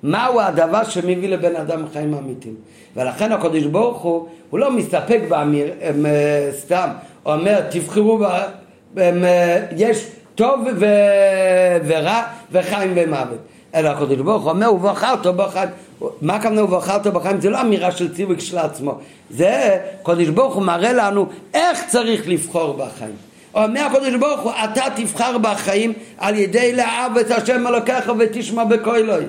מהו 0.02 0.40
הדבר 0.40 0.84
שמביא 0.84 1.28
לבן 1.28 1.56
אדם 1.56 1.84
חיים 1.92 2.14
אמיתיים. 2.14 2.54
ולכן 2.96 3.32
הקדוש 3.32 3.64
ברוך 3.64 4.02
הוא, 4.02 4.26
הוא 4.50 4.60
לא 4.60 4.72
מסתפק 4.72 5.20
באמיר, 5.28 5.72
הם, 5.80 6.06
אה, 6.06 6.48
סתם, 6.52 6.88
אומר 7.26 7.60
תבחרו, 7.70 8.18
יש 9.76 10.06
טוב 10.34 10.60
ו, 10.76 10.86
ורע 11.86 12.22
וחיים 12.52 12.92
ומוות. 12.96 13.38
אלא 13.74 13.88
הקדוש 13.88 14.16
ברוך 14.16 14.42
הוא 14.42 14.50
אומר 14.50 14.74
ובחרת 14.74 15.26
בחיים. 15.26 15.68
מה 16.22 16.36
הכוונה 16.36 16.64
ובחרת 16.64 17.06
בחיים? 17.06 17.40
זה 17.40 17.50
לא 17.50 17.60
אמירה 17.60 17.92
של 17.92 18.14
ציווי 18.14 18.36
כשלעצמו. 18.36 18.98
זה 19.30 19.78
הקדוש 20.00 20.28
ברוך 20.28 20.54
הוא 20.54 20.62
מראה 20.62 20.92
לנו 20.92 21.26
איך 21.54 21.84
צריך 21.88 22.28
לבחור 22.28 22.72
בחיים. 22.72 23.14
אומר 23.54 23.80
הקדוש 23.80 24.14
ברוך 24.14 24.40
הוא 24.40 24.52
אתה 24.64 24.82
תבחר 24.96 25.38
בחיים 25.38 25.92
על 26.18 26.34
ידי 26.34 26.72
לאהב 26.72 27.18
את 27.18 27.30
השם 27.30 27.66
אלוקיך 27.66 28.12
ותשמע 28.18 28.64
בקולוי. 28.64 29.24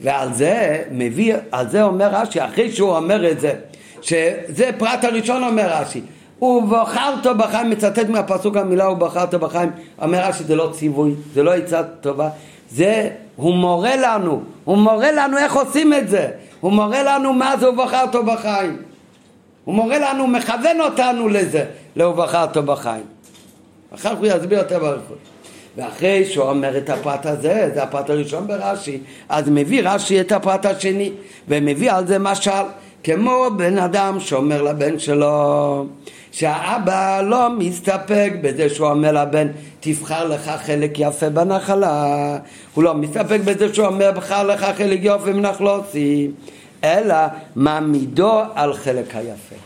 ועל 0.00 0.32
זה 0.32 0.82
מביא, 0.90 1.34
על 1.50 1.68
זה 1.68 1.82
אומר 1.82 2.08
רש"י, 2.08 2.44
אחרי 2.44 2.72
שהוא 2.72 2.96
אומר 2.96 3.30
את 3.30 3.40
זה, 3.40 3.54
שזה 4.02 4.70
פרט 4.78 5.04
הראשון 5.04 5.44
אומר 5.44 5.68
רש"י, 5.72 6.00
ובחרת 6.42 7.26
בחיים, 7.36 7.70
מצטט 7.70 8.08
מהפסוק 8.08 8.56
המילה 8.56 8.90
ובחרת 8.90 9.34
בחיים, 9.34 9.70
אומר 10.02 10.18
רש"י 10.18 10.44
זה 10.44 10.56
לא 10.56 10.70
ציווי, 10.72 11.14
זה 11.34 11.42
לא 11.42 11.54
עצה 11.54 11.82
טובה, 12.00 12.28
זה, 12.70 13.10
הוא 13.36 13.54
מורה 13.54 13.96
לנו, 13.96 14.42
הוא 14.64 14.78
מורה 14.78 15.12
לנו 15.12 15.38
איך 15.38 15.56
עושים 15.56 15.94
את 15.94 16.08
זה, 16.08 16.28
הוא 16.60 16.72
מורה 16.72 17.02
לנו 17.02 17.32
מה 17.32 17.56
זה 17.60 17.70
ובחרת 17.70 18.14
בחיים, 18.14 18.76
הוא 19.64 19.74
מורה 19.74 19.98
לנו, 19.98 20.26
מכוון 20.26 20.80
אותנו 20.80 21.28
לזה, 21.28 21.64
להובחרת 21.96 22.56
בחיים. 22.56 23.04
אחר 23.94 24.10
כך 24.10 24.18
הוא 24.18 24.26
יסביר 24.26 24.58
יותר 24.58 24.78
באריכות. 24.78 25.18
ואחרי 25.76 26.24
שהוא 26.24 26.48
אומר 26.48 26.78
את 26.78 26.90
הפרט 26.90 27.26
הזה, 27.26 27.70
זה 27.74 27.82
הפרט 27.82 28.10
הראשון 28.10 28.46
ברש"י, 28.46 28.98
אז 29.28 29.44
מביא 29.48 29.82
רש"י 29.84 30.20
את 30.20 30.32
הפרט 30.32 30.66
השני, 30.66 31.12
ומביא 31.48 31.92
על 31.92 32.06
זה 32.06 32.18
משל, 32.18 32.50
כמו 33.04 33.46
בן 33.56 33.78
אדם 33.78 34.20
שאומר 34.20 34.62
לבן 34.62 34.98
שלו, 34.98 35.86
שהאבא 36.32 37.20
לא 37.20 37.50
מסתפק 37.50 38.32
בזה 38.42 38.68
שהוא 38.68 38.88
אומר 38.88 39.12
לבן, 39.12 39.48
תבחר 39.80 40.28
לך 40.28 40.50
חלק 40.64 40.90
יפה 40.98 41.30
בנחלה, 41.30 42.38
הוא 42.74 42.84
לא 42.84 42.94
מסתפק 42.94 43.40
בזה 43.44 43.74
שהוא 43.74 43.86
אומר, 43.86 44.12
בחר 44.12 44.46
לך 44.46 44.66
חלק 44.76 45.00
יפה 45.02 45.32
מנחלוצי, 45.32 46.30
אלא 46.84 47.16
מעמידו 47.56 48.42
על 48.54 48.74
חלק 48.74 49.16
היפה. 49.16 49.56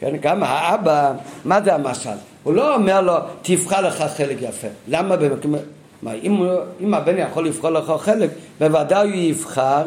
כן, 0.00 0.16
גם 0.20 0.42
האבא, 0.42 1.12
מה 1.44 1.62
זה 1.62 1.74
המשל? 1.74 2.10
הוא 2.42 2.54
לא 2.54 2.74
אומר 2.74 3.00
לו, 3.00 3.14
תבחר 3.42 3.80
לך 3.80 4.04
חלק 4.16 4.36
יפה. 4.40 4.68
למה 4.88 5.16
במקום... 5.16 5.54
מה, 6.02 6.12
אם, 6.12 6.46
אם 6.80 6.94
הבן 6.94 7.18
יכול 7.18 7.46
לבחור 7.46 7.70
לך 7.70 7.92
חלק, 7.98 8.30
בוודאי 8.60 9.08
הוא 9.08 9.16
יבחר 9.16 9.82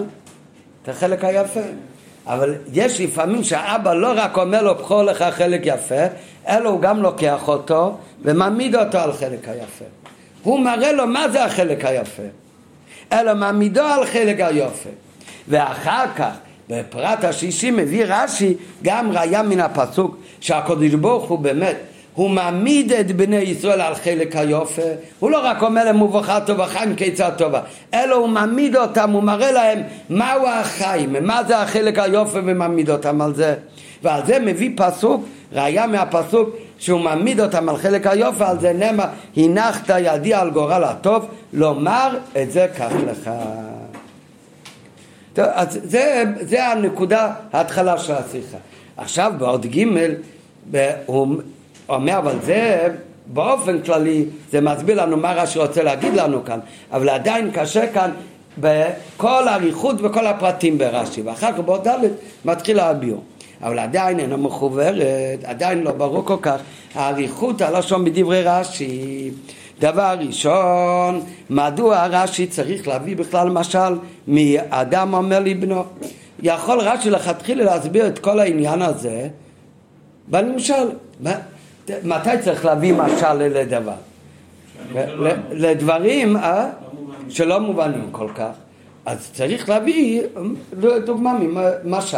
את 0.87 0.91
החלק 0.91 1.23
היפה. 1.23 1.59
אבל 2.27 2.55
יש 2.73 3.01
לפעמים 3.01 3.43
שהאבא 3.43 3.93
לא 3.93 4.11
רק 4.15 4.37
אומר 4.37 4.61
לו, 4.61 4.75
בחור 4.75 5.03
לך 5.03 5.25
חלק 5.31 5.61
יפה, 5.63 6.05
אלא 6.47 6.69
הוא 6.69 6.81
גם 6.81 7.01
לוקח 7.01 7.47
אותו 7.47 7.97
ומעמיד 8.21 8.75
אותו 8.75 8.97
על 8.97 9.13
חלק 9.13 9.47
היפה. 9.47 9.85
הוא 10.43 10.59
מראה 10.59 10.91
לו 10.91 11.07
מה 11.07 11.29
זה 11.29 11.45
החלק 11.45 11.85
היפה, 11.85 12.23
אלא 13.13 13.33
מעמידו 13.33 13.81
על 13.81 14.05
חלק 14.05 14.39
היפה. 14.39 14.89
ואחר 15.47 16.05
כך, 16.15 16.31
בפרט 16.69 17.23
השישי 17.23 17.71
מביא 17.71 18.05
רש"י 18.07 18.53
גם 18.83 19.11
ראיה 19.11 19.43
מן 19.43 19.59
הפסוק 19.59 20.17
שהקדוש 20.39 20.93
ברוך 20.93 21.29
הוא 21.29 21.39
באמת 21.39 21.77
הוא 22.17 22.29
מעמיד 22.29 22.91
את 22.91 23.15
בני 23.15 23.35
ישראל 23.35 23.81
על 23.81 23.95
חלק 23.95 24.35
היופה, 24.35 24.81
הוא 25.19 25.31
לא 25.31 25.39
רק 25.43 25.63
אומר 25.63 25.83
להם 25.85 26.01
ובכה 26.01 26.39
טובה 26.41 26.65
חיים 26.65 26.95
כיצד 26.95 27.31
טובה, 27.37 27.61
אלא 27.93 28.15
הוא 28.15 28.27
מעמיד 28.29 28.75
אותם, 28.75 29.11
הוא 29.11 29.23
מראה 29.23 29.51
להם 29.51 29.81
מהו 30.09 30.47
החיים, 30.47 31.15
מה 31.21 31.43
זה 31.47 31.57
החלק 31.57 31.99
היופה 31.99 32.39
ומעמיד 32.45 32.89
אותם 32.89 33.21
על 33.21 33.35
זה. 33.35 33.55
ועל 34.03 34.25
זה 34.25 34.39
מביא 34.39 34.69
פסוק, 34.75 35.25
ראיה 35.53 35.87
מהפסוק 35.87 36.49
שהוא 36.79 36.99
מעמיד 36.99 37.39
אותם 37.39 37.69
על 37.69 37.77
חלק 37.77 38.07
היופה, 38.07 38.49
על 38.49 38.59
זה 38.59 38.73
נאמר, 38.73 39.05
הנחת 39.37 39.89
ידי 39.99 40.33
על 40.33 40.49
גורל 40.49 40.83
הטוב, 40.83 41.25
לומר 41.53 42.17
את 42.41 42.51
זה 42.51 42.67
קח 42.77 42.91
לך. 43.07 43.29
טוב, 45.33 45.45
אז 45.51 45.79
זה, 45.83 46.23
זה 46.41 46.67
הנקודה, 46.67 47.31
ההתחלה 47.53 47.97
של 47.97 48.13
השיחה. 48.13 48.57
עכשיו 48.97 49.33
בעוד 49.37 49.65
ג' 49.65 49.83
אומר, 51.89 52.17
אבל 52.17 52.35
זה 52.41 52.87
באופן 53.25 53.81
כללי, 53.81 54.25
זה 54.51 54.61
מסביר 54.61 55.03
לנו 55.03 55.17
מה 55.17 55.33
רש"י 55.33 55.59
רוצה 55.59 55.83
להגיד 55.83 56.13
לנו 56.13 56.45
כאן, 56.45 56.59
אבל 56.91 57.09
עדיין 57.09 57.51
קשה 57.51 57.93
כאן 57.93 58.11
בכל 58.57 59.47
האריכות 59.47 59.95
וכל 60.01 60.27
הפרטים 60.27 60.77
ברש"י, 60.77 61.21
ואחר 61.21 61.51
כך 61.51 61.59
בעוד 61.59 61.87
ד' 61.87 61.97
מתחיל 62.45 62.79
הביור. 62.79 63.23
אבל 63.63 63.79
עדיין 63.79 64.19
אינה 64.19 64.37
מחוברת, 64.37 65.43
עדיין 65.43 65.83
לא 65.83 65.91
ברור 65.91 66.25
כל 66.25 66.37
כך 66.41 66.61
האריכות 66.95 67.61
הלשון 67.61 68.05
בדברי 68.05 68.43
רש"י. 68.43 69.31
דבר 69.79 70.15
ראשון, 70.19 71.21
מדוע 71.49 72.05
רש"י 72.05 72.47
צריך 72.47 72.87
להביא 72.87 73.15
בכלל 73.15 73.49
משל 73.49 73.93
מאדם 74.27 75.13
אומר 75.13 75.39
לבנו? 75.39 75.83
יכול 76.43 76.79
רש"י 76.79 77.09
לכתחילה 77.09 77.63
להסביר 77.63 78.07
את 78.07 78.19
כל 78.19 78.39
העניין 78.39 78.81
הזה 78.81 79.27
בנמשל. 80.27 80.89
מתי 82.03 82.29
צריך 82.43 82.65
להביא 82.65 82.93
משל 82.93 83.33
לדבר? 83.33 83.93
לדברים 85.51 86.37
אה? 86.37 86.69
שלא 87.29 87.59
מובנים 87.59 88.07
כל 88.11 88.27
כך. 88.35 88.51
אז 89.05 89.29
צריך 89.33 89.69
להביא 89.69 90.21
דוגמה 91.05 91.37
ממשל. 91.83 92.17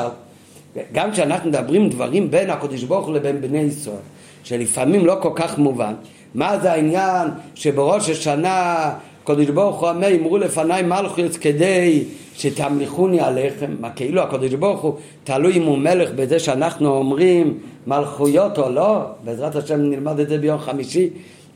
גם 0.92 1.12
כשאנחנו 1.12 1.50
מדברים 1.50 1.90
דברים 1.90 2.32
בין 2.32 2.50
הקדוש 2.50 2.84
ברוך 2.84 3.06
הוא 3.06 3.16
לבין 3.16 3.42
בני 3.42 3.60
ישראל, 3.60 3.96
שלפעמים 4.44 5.06
לא 5.06 5.18
כל 5.22 5.32
כך 5.36 5.58
מובן, 5.58 5.94
מה 6.36 6.60
זה 6.60 6.72
העניין 6.72 7.28
שבראש 7.56 8.10
השנה 8.10 8.92
הקדוש 9.24 9.46
ברוך 9.46 9.80
הוא 9.80 9.90
אומר, 9.90 10.16
אמרו 10.16 10.38
לפניי 10.38 10.82
מלכוס 10.82 11.38
כדי 11.38 12.04
שתמליכוני 12.40 13.22
עליכם, 13.22 13.76
מה 13.80 13.90
כאילו 13.90 14.22
הקדוש 14.22 14.54
ברוך 14.54 14.82
הוא 14.82 14.94
תלוי 15.24 15.58
אם 15.58 15.64
הוא 15.64 15.78
מלך 15.78 16.10
בזה 16.16 16.40
שאנחנו 16.40 16.96
אומרים 16.96 17.58
מלכויות 17.88 18.58
או 18.58 18.70
לא, 18.70 19.02
בעזרת 19.24 19.56
השם 19.56 19.82
נלמד 19.82 20.20
את 20.20 20.30
זה 20.30 20.38
ביום 20.38 20.60
חמישי, 20.60 21.10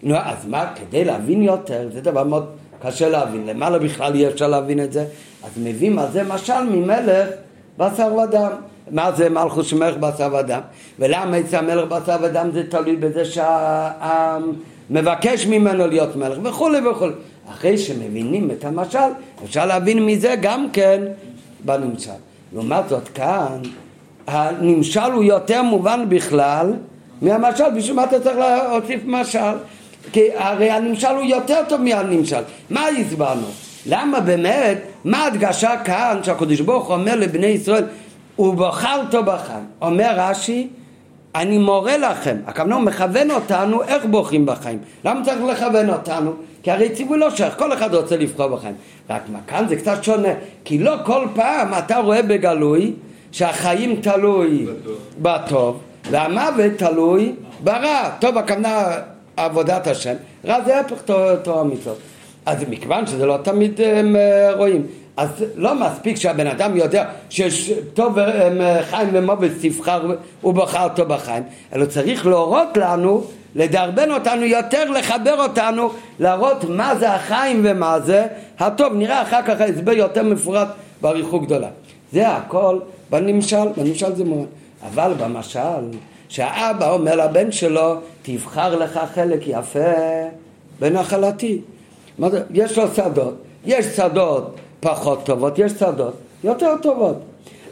נו 0.03 0.15
אז 0.15 0.45
מה, 0.47 0.73
כדי 0.75 1.05
להבין 1.05 1.43
יותר, 1.43 1.89
זה 1.93 2.01
דבר 2.01 2.23
מאוד 2.23 2.45
קשה 2.81 3.09
להבין, 3.09 3.47
למעלה 3.47 3.79
בכלל 3.79 4.15
אי 4.15 4.27
אפשר 4.27 4.47
להבין 4.47 4.83
את 4.83 4.93
זה, 4.93 5.05
אז 5.43 5.51
מביאים 5.63 5.99
על 5.99 6.11
זה 6.11 6.23
משל 6.23 6.63
ממלך 6.63 7.29
בשר 7.77 8.15
ודם. 8.15 8.51
מה 8.91 9.11
זה 9.11 9.29
מלכוס 9.29 9.67
של 9.67 9.77
מלך 9.77 9.97
בשר 9.97 10.29
ודם? 10.39 10.59
ולמה 10.99 11.39
אצל 11.39 11.57
המלך 11.57 11.87
בשר 11.87 12.15
ודם 12.21 12.49
זה 12.53 12.63
תלוי 12.69 12.95
בזה 12.95 13.25
שהעם 13.25 14.51
מבקש 14.89 15.47
ממנו 15.47 15.87
להיות 15.87 16.15
מלך 16.15 16.37
וכולי 16.43 16.87
וכולי. 16.87 17.13
אחרי 17.53 17.77
שמבינים 17.77 18.51
את 18.51 18.65
המשל, 18.65 19.09
אפשר 19.45 19.65
להבין 19.65 20.05
מזה 20.05 20.35
גם 20.41 20.67
כן 20.73 21.01
בנמשל. 21.65 22.11
לעומת 22.53 22.89
זאת 22.89 23.07
כאן, 23.07 23.57
הנמשל 24.27 25.11
הוא 25.13 25.23
יותר 25.23 25.61
מובן 25.61 26.05
בכלל 26.09 26.73
מהמשל, 27.21 27.69
בשביל 27.75 27.95
מה 27.95 28.03
אתה 28.03 28.19
צריך 28.19 28.37
להוסיף 28.37 29.01
משל? 29.05 29.55
כי 30.11 30.21
הרי 30.35 30.69
הנמשל 30.69 31.07
הוא 31.07 31.23
יותר 31.23 31.59
טוב 31.69 31.81
מהנמשל. 31.81 32.41
מה 32.69 32.87
הסברנו? 32.87 33.47
למה 33.85 34.19
באמת, 34.19 34.77
מה 35.05 35.17
ההדגשה 35.23 35.77
כאן 35.85 36.19
שהקדוש 36.23 36.59
ברוך 36.61 36.87
הוא 36.87 36.95
אומר 36.95 37.15
לבני 37.15 37.47
ישראל, 37.47 37.83
ובחרת 38.39 39.15
בחיים? 39.15 39.65
אומר 39.81 40.13
רש"י, 40.17 40.67
אני 41.35 41.57
מורה 41.57 41.97
לכם, 41.97 42.37
הכוונה 42.45 42.75
הוא 42.75 42.83
מכוון 42.83 43.31
אותנו 43.31 43.83
איך 43.83 44.05
בוחרים 44.05 44.45
בחיים. 44.45 44.77
למה 45.05 45.25
צריך 45.25 45.41
לכוון 45.43 45.89
אותנו? 45.89 46.33
כי 46.63 46.71
הרי 46.71 46.89
ציווי 46.89 47.19
לא 47.19 47.29
שייך, 47.29 47.57
כל 47.57 47.73
אחד 47.73 47.95
רוצה 47.95 48.17
לבחור 48.17 48.47
בחיים. 48.47 48.75
רק 49.09 49.21
מה 49.31 49.39
כאן 49.47 49.65
זה 49.69 49.75
קצת 49.75 50.03
שונה, 50.03 50.29
כי 50.65 50.79
לא 50.79 50.95
כל 51.05 51.27
פעם 51.35 51.73
אתה 51.77 51.97
רואה 51.97 52.21
בגלוי 52.21 52.93
שהחיים 53.31 54.01
תלוי 54.01 54.65
בטוב 55.21 55.79
והמוות 56.11 56.71
תלוי 56.77 57.35
ברע. 57.63 58.09
טוב, 58.19 58.37
הכוונה 58.37 58.85
עבודת 59.37 59.87
השם, 59.87 60.13
רע 60.45 60.61
זה 60.65 60.79
הפך 60.79 61.01
תורה 61.43 61.61
המצוות. 61.61 61.97
אז 62.45 62.65
מכיוון 62.69 63.07
שזה 63.07 63.25
לא 63.25 63.37
תמיד 63.43 63.81
הם 63.81 64.15
אה, 64.15 64.53
רואים, 64.55 64.87
אז 65.17 65.45
לא 65.55 65.75
מספיק 65.75 66.17
שהבן 66.17 66.47
אדם 66.47 66.77
יודע 66.77 67.05
שיש 67.29 67.71
טוב 67.93 68.19
אה, 68.19 68.83
חיים 68.83 69.09
ומוות 69.13 69.51
תבחר 69.61 70.15
ובחר 70.43 70.87
טוב 70.95 71.07
בחיים, 71.07 71.43
אלא 71.73 71.85
צריך 71.85 72.27
להורות 72.27 72.77
לנו 72.77 73.23
לדרבן 73.55 74.11
אותנו 74.11 74.45
יותר, 74.45 74.89
לחבר 74.91 75.43
אותנו, 75.43 75.89
להראות 76.19 76.63
מה 76.63 76.95
זה 76.95 77.13
החיים 77.13 77.61
ומה 77.63 77.99
זה 77.99 78.27
הטוב. 78.59 78.93
נראה 78.93 79.21
אחר 79.21 79.41
כך 79.41 79.61
ההסבר 79.61 79.91
יותר 79.91 80.23
מפורט 80.23 80.67
באריכות 81.01 81.45
גדולה. 81.45 81.67
זה 82.11 82.29
הכל 82.29 82.79
בנמשל, 83.09 83.67
בנמשל 83.77 84.15
זה 84.15 84.23
מאוד. 84.23 84.47
אבל 84.87 85.13
במשל, 85.19 85.83
שהאבא 86.29 86.91
אומר 86.91 87.15
לבן 87.15 87.51
שלו, 87.51 87.95
תבחר 88.21 88.75
לך 88.75 88.99
חלק 89.13 89.39
יפה 89.47 89.79
בנחלתי. 90.79 91.61
יש 92.53 92.77
לו 92.77 92.83
שדות, 92.95 93.33
יש 93.65 93.85
שדות 93.85 94.55
פחות 94.79 95.25
טובות, 95.25 95.59
יש 95.59 95.71
שדות 95.71 96.13
יותר 96.43 96.75
טובות. 96.81 97.15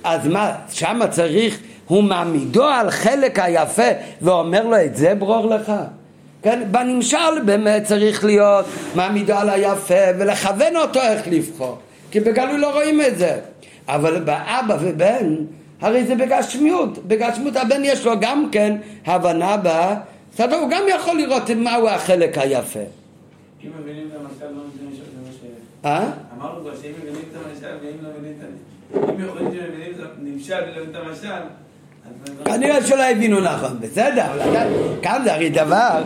אז 0.04 0.28
מה, 0.28 0.52
שמה 0.70 1.08
צריך 1.08 1.60
הוא 1.92 2.04
מעמידו 2.04 2.64
על 2.64 2.92
חלק 2.92 3.40
היפה 3.40 3.88
ואומר 4.22 4.68
לו 4.68 4.82
את 4.86 4.96
זה 4.96 5.16
ברור 5.16 5.50
לך. 5.50 5.72
כן, 6.42 6.64
בנמשל 6.72 7.42
באמת 7.46 7.84
צריך 7.84 8.26
להיות 8.26 8.66
מעמידו 8.96 9.34
על 9.34 9.50
היפה 9.50 10.04
ולכוון 10.20 10.76
אותו 10.76 11.00
איך 11.02 11.28
לבחור, 11.28 11.78
כי 12.12 12.20
בגלוי 12.20 12.58
לא 12.58 12.74
רואים 12.74 13.02
את 13.02 13.18
זה. 13.18 13.40
אבל 13.88 14.20
באבא 14.20 14.78
ובן, 14.82 15.36
הרי 15.82 16.06
זה 16.06 16.16
בגשמיות, 16.16 16.98
בגשמיות 17.08 17.56
הבן 17.56 17.82
יש 17.86 18.06
לו 18.06 18.20
גם 18.20 18.50
כן 18.52 18.78
הבנה 19.06 19.58
בסדר, 19.58 20.56
הוא 20.56 20.70
גם 20.70 20.84
יכול 20.90 21.18
לראות 21.18 21.50
מהו 21.50 21.88
החלק 21.88 22.38
היפה. 22.38 22.80
אם 22.80 23.70
מבינים 23.82 24.10
את 24.12 24.20
המצב 24.20 24.46
לא 24.56 24.62
מבינים 24.74 24.96
שזה 24.96 25.04
מה 25.84 25.90
אה? 25.90 26.12
אמרנו 26.38 26.62
כבר 26.62 26.72
שאם 26.82 26.92
מבינים 27.02 27.22
את 27.32 27.38
המשל 27.46 27.76
ואם 27.82 28.04
לא 28.04 28.10
מבינים 28.10 28.34
את 28.40 28.46
המשל, 28.46 29.12
אם 29.12 29.28
יכולים 29.28 29.52
שמבינים 29.52 29.94
את 29.96 30.06
הנמשל 30.20 30.64
ולא 30.72 30.84
את 30.92 30.96
המשל. 30.96 31.42
כנראה 32.46 32.86
שלא 32.86 33.04
הבינו 33.04 33.40
נכון, 33.40 33.78
בסדר, 33.80 34.26
כאן 35.02 35.22
זה 35.24 35.34
הרי 35.34 35.50
דבר, 35.50 36.04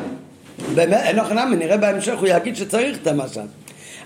באמת, 0.76 1.02
אין 1.04 1.16
לך 1.16 1.32
נמי, 1.32 1.56
נראה 1.56 1.78
בהמשך, 1.78 2.20
הוא 2.20 2.28
יגיד 2.28 2.56
שצריך 2.56 2.98
את 3.02 3.08
המשל. 3.08 3.42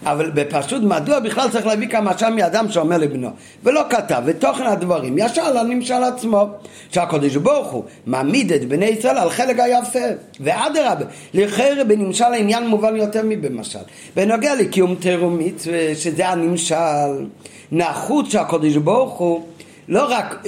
אבל 0.06 0.32
בפשוט 0.32 0.84
מדוע 0.84 1.20
בכלל 1.20 1.50
צריך 1.50 1.66
להביא 1.66 1.88
כמשל 1.88 2.30
מאדם 2.30 2.72
שאומר 2.72 2.98
לבנו? 2.98 3.30
ולא 3.64 3.82
כתב 3.90 4.22
ותוכן 4.26 4.64
הדברים 4.64 5.16
ישר 5.18 5.54
לנמשל 5.54 6.04
עצמו 6.04 6.46
שהקדוש 6.92 7.36
ברוך 7.36 7.72
הוא 7.72 7.84
מעמיד 8.06 8.52
את 8.54 8.68
בני 8.68 8.86
ישראל 8.86 9.18
על 9.18 9.30
חלק 9.30 9.60
היפה. 9.60 10.00
ואדרבה 10.40 11.06
לכאורה 11.34 11.84
בנמשל 11.84 12.24
העניין 12.24 12.68
מובן 12.68 12.96
יותר 12.96 13.22
מבמשל. 13.24 13.80
בנוגע 14.16 14.56
לקיום 14.56 14.96
מצווה 15.40 15.96
שזה 15.96 16.30
הנמשל 16.30 17.26
נחוץ 17.72 18.32
שהקדוש 18.32 18.76
ברוך 18.76 19.18
הוא 19.18 19.44
לא 19.90 20.06
רק 20.10 20.44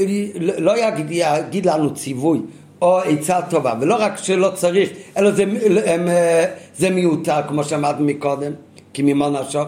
לא 0.58 0.88
יגיד, 0.88 1.06
יגיד 1.10 1.66
לנו 1.66 1.94
ציווי 1.94 2.40
או 2.82 3.00
עצה 3.00 3.42
טובה 3.50 3.74
ולא 3.82 3.96
רק 4.00 4.18
שלא 4.18 4.52
צריך 4.56 4.90
אלא 5.18 5.32
זה, 5.32 5.46
זה 6.78 6.90
מיותר 6.90 7.38
כמו 7.48 7.64
שאמרתי 7.64 8.04
מקודם 8.04 8.52
כי 8.94 9.02
ממה 9.02 9.30
נפשך, 9.30 9.64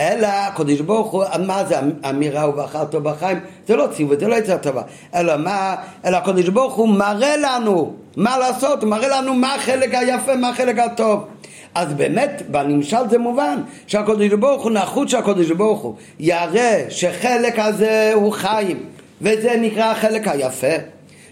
אלא 0.00 0.26
הקדוש 0.26 0.80
ברוך 0.80 1.10
הוא, 1.10 1.24
מה 1.46 1.64
זה 1.64 1.74
אמירה 2.10 2.48
ובחרת 2.48 2.94
בחיים? 2.94 3.38
זה 3.66 3.76
לא 3.76 3.86
ציווי, 3.92 4.16
זה 4.20 4.28
לא 4.28 4.34
יצא 4.34 4.56
טובה. 4.56 4.82
אלא 5.14 5.36
מה, 5.36 5.74
אלא 6.04 6.16
הקדוש 6.16 6.48
ברוך 6.48 6.74
הוא 6.74 6.88
מראה 6.88 7.36
לנו 7.36 7.92
מה 8.16 8.38
לעשות, 8.38 8.82
הוא 8.82 8.90
מראה 8.90 9.08
לנו 9.08 9.34
מה 9.34 9.54
החלק 9.54 9.94
היפה, 9.94 10.36
מה 10.36 10.48
החלק 10.48 10.78
הטוב. 10.78 11.24
אז 11.74 11.92
באמת, 11.92 12.42
בנמשל 12.50 13.08
זה 13.10 13.18
מובן 13.18 13.60
שהקדוש 13.86 14.32
ברוך 14.32 14.62
הוא 14.62 14.70
נחוץ 14.70 15.10
שהקדוש 15.10 15.50
ברוך 15.50 15.80
הוא 15.80 15.94
יראה 16.18 16.84
שחלק 16.88 17.58
הזה 17.58 18.12
הוא 18.14 18.32
חיים, 18.32 18.78
וזה 19.22 19.56
נקרא 19.60 19.84
החלק 19.84 20.28
היפה. 20.28 20.76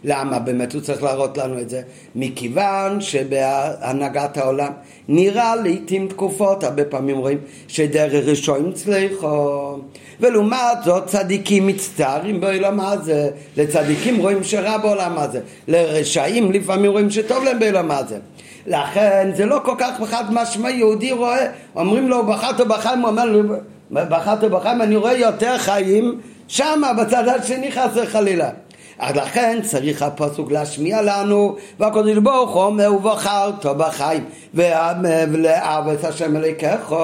למה 0.05 0.39
באמת 0.39 0.73
הוא 0.73 0.83
צריך 0.83 1.03
להראות 1.03 1.39
לנו 1.39 1.61
את 1.61 1.71
זה? 1.71 1.83
מכיוון 2.15 3.01
שבהנהגת 3.01 4.37
העולם 4.37 4.73
נראה 5.09 5.57
לעיתים 5.57 6.09
תקופות, 6.09 6.65
הרבה 6.65 6.85
פעמים 6.85 7.19
רואים 7.19 7.39
שדרך 7.69 8.13
ראשון 8.27 8.73
צליחו 8.73 9.77
ולעומת 10.21 10.79
זאת 10.85 11.07
צדיקים 11.07 11.67
מצטערים 11.67 12.41
בעולם 12.41 12.81
הזה, 12.81 13.31
לצדיקים 13.57 14.17
רואים 14.17 14.45
שרע 14.45 14.79
בעולם 14.79 15.19
הזה, 15.19 15.41
לרשעים 15.69 16.53
לפעמים 16.53 16.91
רואים 16.91 17.11
שטוב 17.11 17.45
להם 17.45 17.59
בעולם 17.59 17.91
הזה. 17.91 18.19
לכן 18.67 19.31
זה 19.37 19.47
לא 19.47 19.61
כל 19.65 19.75
כך 19.79 20.01
חד 20.07 20.25
משמעי, 20.35 20.77
יהודי 20.77 21.13
רואה, 21.13 21.47
אומרים 21.77 22.09
לו 22.09 22.27
בחרת 22.27 22.61
בחיים, 22.61 22.99
הוא 22.99 23.09
אומר 23.09 23.25
לו 23.25 23.55
בחרת 23.91 24.45
בחיים, 24.45 24.83
אני 24.83 24.97
רואה 24.97 25.17
יותר 25.17 25.59
חיים 25.59 26.21
שמה 26.49 26.93
בצד 26.93 27.29
השני 27.29 27.73
חס 27.73 27.91
וחלילה. 27.95 28.51
אז 28.99 29.17
לכן 29.17 29.59
צריך 29.63 30.03
הפסוק 30.03 30.53
להשמיע 30.53 31.03
לנו 31.03 31.57
והקדוש 31.81 32.19
ברוך 32.19 32.51
הוא 32.51 32.63
אומר 32.63 32.93
ובחרת 32.95 33.67
בחיים 33.67 34.25
את 34.55 36.05
השם 36.05 36.37
אלוקיך. 36.37 36.95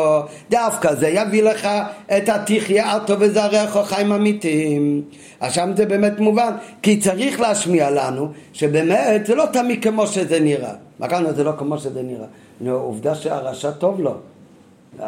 דווקא 0.51 0.95
זה 0.95 1.09
יביא 1.09 1.43
לך 1.43 1.69
את 2.17 2.29
התחייתו 2.29 3.15
וזרעך 3.21 3.77
חיים 3.85 4.13
אמיתיים. 4.13 5.03
אז 5.41 5.53
שם 5.53 5.71
זה 5.77 5.87
באמת 5.87 6.21
מובן 6.21 6.53
כי 6.83 7.01
צריך 7.01 7.41
להשמיע 7.41 7.91
לנו 7.91 8.29
שבאמת 8.53 9.27
זה 9.27 9.35
לא 9.35 9.45
תמיד 9.53 9.83
כמו 9.83 10.07
שזה 10.07 10.41
נראה. 10.41 10.73
מה 10.99 11.09
כאן 11.09 11.25
זה 11.35 11.45
לא 11.45 11.53
כמו 11.59 11.79
שזה 11.79 12.03
נראה. 12.03 12.27
עובדה 12.73 13.15
שהרשע 13.15 13.71
טוב 13.71 14.01
לו. 14.01 14.15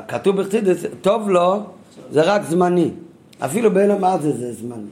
כתוב 0.09 0.41
בחסידס 0.41 0.85
טוב 1.01 1.31
לו 1.31 1.61
זה 2.11 2.23
רק 2.23 2.43
זמני 2.43 2.91
אפילו 3.45 3.75
בין 3.75 3.91
המעזה 3.91 4.33
זה 4.33 4.53
זמני 4.53 4.83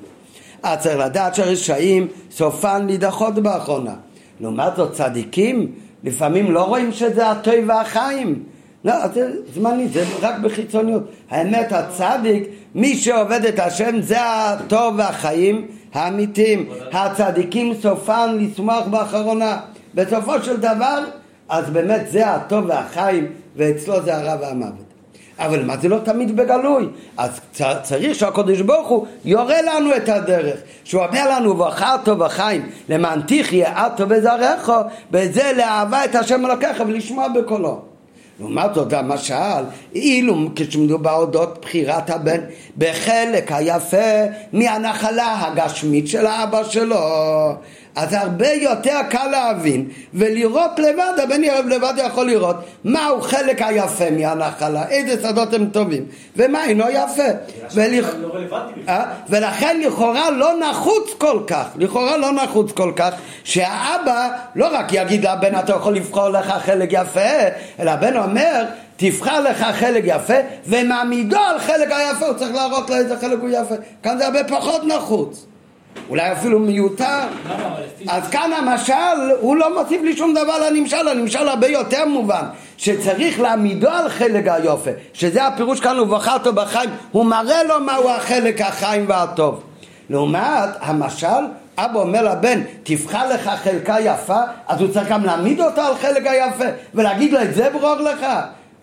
אז 0.62 0.78
צריך 0.78 0.98
לדעת 0.98 1.34
שהרשעים 1.34 2.06
סופן 2.30 2.86
להידחות 2.86 3.34
באחרונה. 3.34 3.94
לעומת 4.40 4.76
זאת 4.76 4.92
צדיקים 4.92 5.72
לפעמים 6.04 6.52
לא 6.52 6.64
רואים 6.64 6.92
שזה 6.92 7.30
הטוב 7.30 7.54
והחיים. 7.66 8.42
לא, 8.84 9.08
זה 9.14 9.32
זמני, 9.54 9.88
זה 9.88 10.04
רק 10.20 10.38
בחיצוניות. 10.38 11.02
האמת, 11.30 11.72
הצדיק, 11.72 12.48
מי 12.74 12.94
שעובד 12.94 13.44
את 13.44 13.58
השם 13.58 14.00
זה 14.00 14.16
הטוב 14.20 14.94
והחיים 14.98 15.66
האמיתיים. 15.92 16.68
הצדיקים 16.92 17.74
סופן 17.74 18.38
לשמוח 18.38 18.86
באחרונה. 18.86 19.60
בסופו 19.94 20.42
של 20.42 20.56
דבר, 20.56 21.04
אז 21.48 21.70
באמת 21.70 22.10
זה 22.10 22.30
הטוב 22.30 22.64
והחיים, 22.68 23.26
ואצלו 23.56 24.02
זה 24.02 24.16
הרע 24.16 24.36
והמוות. 24.40 24.91
אבל 25.38 25.64
מה 25.64 25.76
זה 25.76 25.88
לא 25.88 25.98
תמיד 26.04 26.36
בגלוי? 26.36 26.88
אז 27.16 27.40
צריך 27.82 28.14
שהקדוש 28.14 28.60
ברוך 28.60 28.88
הוא 28.88 29.06
יורה 29.24 29.62
לנו 29.62 29.96
את 29.96 30.08
הדרך, 30.08 30.56
שהוא 30.84 31.04
אומר 31.04 31.30
לנו 31.30 31.50
ובחרת 31.50 32.08
בחיים 32.08 32.70
למען 32.88 33.20
תחיה 33.26 33.86
את 33.86 34.00
ובזרעך, 34.00 34.70
וזה 35.12 35.52
לאהבה 35.56 36.04
את 36.04 36.14
השם 36.14 36.46
אלוקיך 36.46 36.82
ולשמוע 36.86 37.28
בקולו. 37.28 37.80
לעומת 38.40 38.74
זאת 38.74 38.92
המשל, 38.92 39.62
אילו 39.94 40.48
כשמדובר 40.56 41.12
אודות 41.12 41.58
בחירת 41.62 42.10
הבן 42.10 42.40
בחלק 42.78 43.52
היפה 43.52 44.22
מהנחלה 44.52 45.46
הגשמית 45.46 46.08
של 46.08 46.26
האבא 46.26 46.64
שלו 46.64 46.96
אז 47.96 48.12
הרבה 48.12 48.52
יותר 48.52 48.98
קל 49.11 49.26
להבין 49.31 49.88
ולראות 50.14 50.78
לבד, 50.78 51.12
הבן 51.22 51.44
ירב 51.44 51.66
לבד 51.66 51.94
יכול 51.96 52.26
לראות 52.26 52.57
מהו 52.85 53.20
חלק 53.20 53.62
היפה 53.62 54.11
מהנחלה, 54.11 54.88
איזה 54.88 55.28
שדות 55.28 55.55
הם 55.55 55.66
טובים 55.66 56.05
ומה 56.37 56.64
אינו 56.64 56.85
יפה. 56.90 57.22
ולכ... 57.74 58.14
לא 58.20 58.35
אה? 58.88 59.05
ולכן 59.28 59.81
לכאורה 59.81 60.31
לא 60.31 60.52
נחוץ 60.70 61.11
כל 61.18 61.40
כך, 61.46 61.64
לכאורה 61.76 62.16
לא 62.16 62.33
נחוץ 62.33 62.72
כל 62.72 62.92
כך 62.96 63.14
שהאבא 63.44 64.28
לא 64.55 64.68
רק 64.72 64.87
יגיד 64.92 65.26
לבן 65.26 65.59
אתה 65.59 65.72
יכול 65.72 65.94
לבחור 65.94 66.28
לך 66.28 66.52
חלק 66.64 66.88
יפה 66.92 67.20
אלא 67.81 67.90
הבן 67.90 68.16
אומר 68.16 68.64
תבחר 68.96 69.40
לך 69.40 69.62
חלק 69.72 70.02
יפה 70.07 70.35
ומעמידו 70.66 71.38
על 71.38 71.59
חלק 71.59 71.88
היפה 71.90 72.26
הוא 72.26 72.35
צריך 72.35 72.55
להראות 72.55 72.90
לו 72.90 72.96
איזה 72.96 73.16
חלק 73.18 73.38
הוא 73.40 73.48
יפה. 73.48 73.74
כאן 74.02 74.18
זה 74.18 74.26
הרבה 74.26 74.44
פחות 74.44 74.85
נחוץ 74.85 75.46
אולי 76.09 76.33
אפילו 76.33 76.59
מיותר. 76.59 77.20
אז 78.09 78.28
כאן 78.31 78.50
המשל, 78.52 79.33
הוא 79.40 79.57
לא 79.57 79.83
מוסיף 79.83 80.02
לי 80.02 80.16
שום 80.16 80.35
דבר 80.35 80.59
לנמשל, 80.59 81.09
הנמשל 81.09 81.48
הרבה 81.48 81.66
יותר 81.66 82.07
מובן, 82.07 82.44
שצריך 82.76 83.40
להעמידו 83.40 83.88
על 83.88 84.09
חלק 84.09 84.48
היופי, 84.48 84.90
שזה 85.12 85.46
הפירוש 85.46 85.81
כאן, 85.81 85.96
הוא 85.96 86.07
בחרת 86.07 86.46
בחיים, 86.46 86.90
הוא 87.12 87.24
מראה 87.24 87.62
לו 87.64 87.81
מהו 87.81 88.11
החלק 88.11 88.61
החיים 88.61 89.05
והטוב. 89.09 89.62
לעומת 90.11 90.70
המשל, 90.81 91.26
אבא 91.78 92.00
אומר 92.00 92.22
לבן, 92.22 92.61
תבחר 92.83 93.28
לך 93.28 93.50
חלקה 93.62 93.96
יפה, 94.00 94.40
אז 94.68 94.81
הוא 94.81 94.88
צריך 94.92 95.09
גם 95.09 95.24
להעמיד 95.24 95.61
אותה 95.61 95.87
על 95.87 95.94
חלק 95.94 96.26
היפה, 96.26 96.64
ולהגיד 96.94 97.33
לו, 97.33 97.42
את 97.42 97.55
זה 97.55 97.70
ברור 97.70 97.94
לך. 97.94 98.26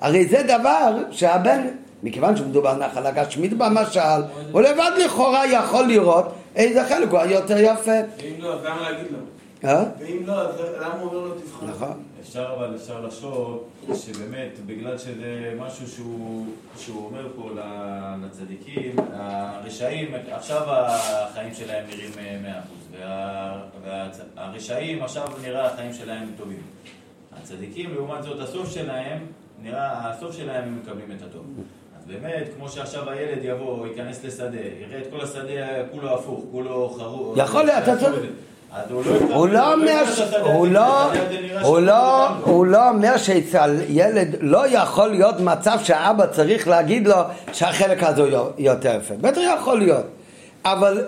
הרי 0.01 0.25
זה 0.25 0.43
דבר 0.43 0.97
שהבן, 1.11 1.61
מכיוון 2.03 2.37
שמדובר 2.37 2.69
על 2.69 2.77
נחלה 2.77 3.11
גשמית 3.11 3.53
במשל, 3.53 4.21
הוא 4.51 4.61
לבד 4.61 4.91
לכאורה 5.05 5.45
יכול 5.45 5.83
לראות 5.83 6.33
איזה 6.55 6.85
חלק 6.85 7.09
הוא 7.09 7.19
היותר 7.19 7.57
יפה. 7.57 7.91
ואם 8.17 8.35
לא, 8.39 8.53
אז 8.53 8.65
למה 8.65 8.91
להגיד 8.91 9.11
לו? 9.11 9.17
אה? 9.63 9.83
ואם 9.99 10.23
לא, 10.25 10.41
אז 10.41 10.55
למה 10.81 10.93
הוא 10.93 11.09
אומר 11.09 11.27
לו 11.27 11.33
תבחר? 11.33 11.65
נכון. 11.65 12.03
אפשר 12.21 12.53
אבל 12.57 12.75
אפשר 12.75 13.01
לחשוב 13.01 13.63
שבאמת 13.93 14.51
בגלל 14.65 14.97
שזה 14.97 15.53
משהו 15.57 15.87
שהוא, 15.87 16.45
שהוא 16.77 17.05
אומר 17.05 17.27
פה 17.35 17.49
לצדיקים, 18.23 18.95
הרשעים, 19.13 20.11
עכשיו 20.31 20.61
החיים 20.67 21.53
שלהם 21.53 21.85
נראים 21.87 22.11
מאה 22.43 22.59
אחוז, 22.59 22.99
והרשעים 24.35 25.03
עכשיו 25.03 25.27
נראה 25.41 25.65
החיים 25.65 25.93
שלהם 25.93 26.31
טובים. 26.37 26.61
הצדיקים 27.41 27.93
לעומת 27.93 28.23
זאת 28.23 28.39
הסוף 28.39 28.73
שלהם, 28.73 29.19
נראה, 29.63 30.09
הסוף 30.11 30.35
שלהם 30.35 30.63
הם 30.63 30.79
מקבלים 30.79 31.11
את 31.17 31.21
הטוב. 31.21 31.45
באמת, 32.09 32.43
כמו 32.57 32.69
שעכשיו 32.69 33.09
הילד 33.09 33.39
יבוא, 33.43 33.87
ייכנס 33.87 34.23
לשדה, 34.23 34.57
יראה 34.57 35.01
את 35.01 35.07
כל 35.11 35.21
השדה 35.21 35.83
כולו 35.91 36.13
הפוך, 36.13 36.43
כולו 36.51 36.95
חרוך. 36.99 37.37
יכול 37.37 37.65
להיות, 37.65 37.83
אתה 37.83 37.97
צודק. 37.97 38.29
הוא 39.33 39.47
לא 39.47 39.73
אומר, 39.73 40.03
הוא 40.43 40.67
לא, 40.67 41.11
הוא 41.61 41.79
לא, 41.79 42.27
הוא 42.27 42.65
לא 42.65 42.89
אומר 42.89 43.17
שאצל 43.17 43.75
ילד 43.89 44.35
לא 44.41 44.67
יכול 44.67 45.09
להיות 45.09 45.39
מצב 45.39 45.79
שהאבא 45.83 46.25
צריך 46.25 46.67
להגיד 46.67 47.07
לו 47.07 47.15
שהחלק 47.53 48.03
הזה 48.03 48.29
יותר 48.57 48.95
יפה. 48.97 49.15
בטח 49.21 49.41
יכול 49.57 49.79
להיות. 49.79 50.05
אבל 50.65 51.05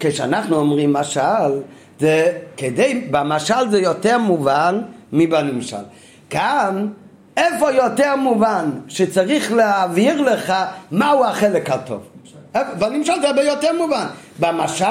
כשאנחנו 0.00 0.56
אומרים 0.56 0.92
משל, 0.92 1.60
זה 2.00 2.38
כדי, 2.56 3.06
במשל 3.10 3.70
זה 3.70 3.80
יותר 3.80 4.18
מובן 4.18 4.80
מבנמשל. 5.12 5.76
כאן 6.30 6.86
איפה 7.36 7.72
יותר 7.72 8.16
מובן 8.16 8.70
שצריך 8.88 9.52
להעביר 9.52 10.20
לך 10.20 10.52
מהו 10.90 11.24
החלק 11.24 11.70
הטוב? 11.70 12.02
בנמשל 12.54 13.12
זה 13.20 13.28
הרבה 13.28 13.42
יותר 13.42 13.72
מובן. 13.78 14.06
במשל 14.40 14.84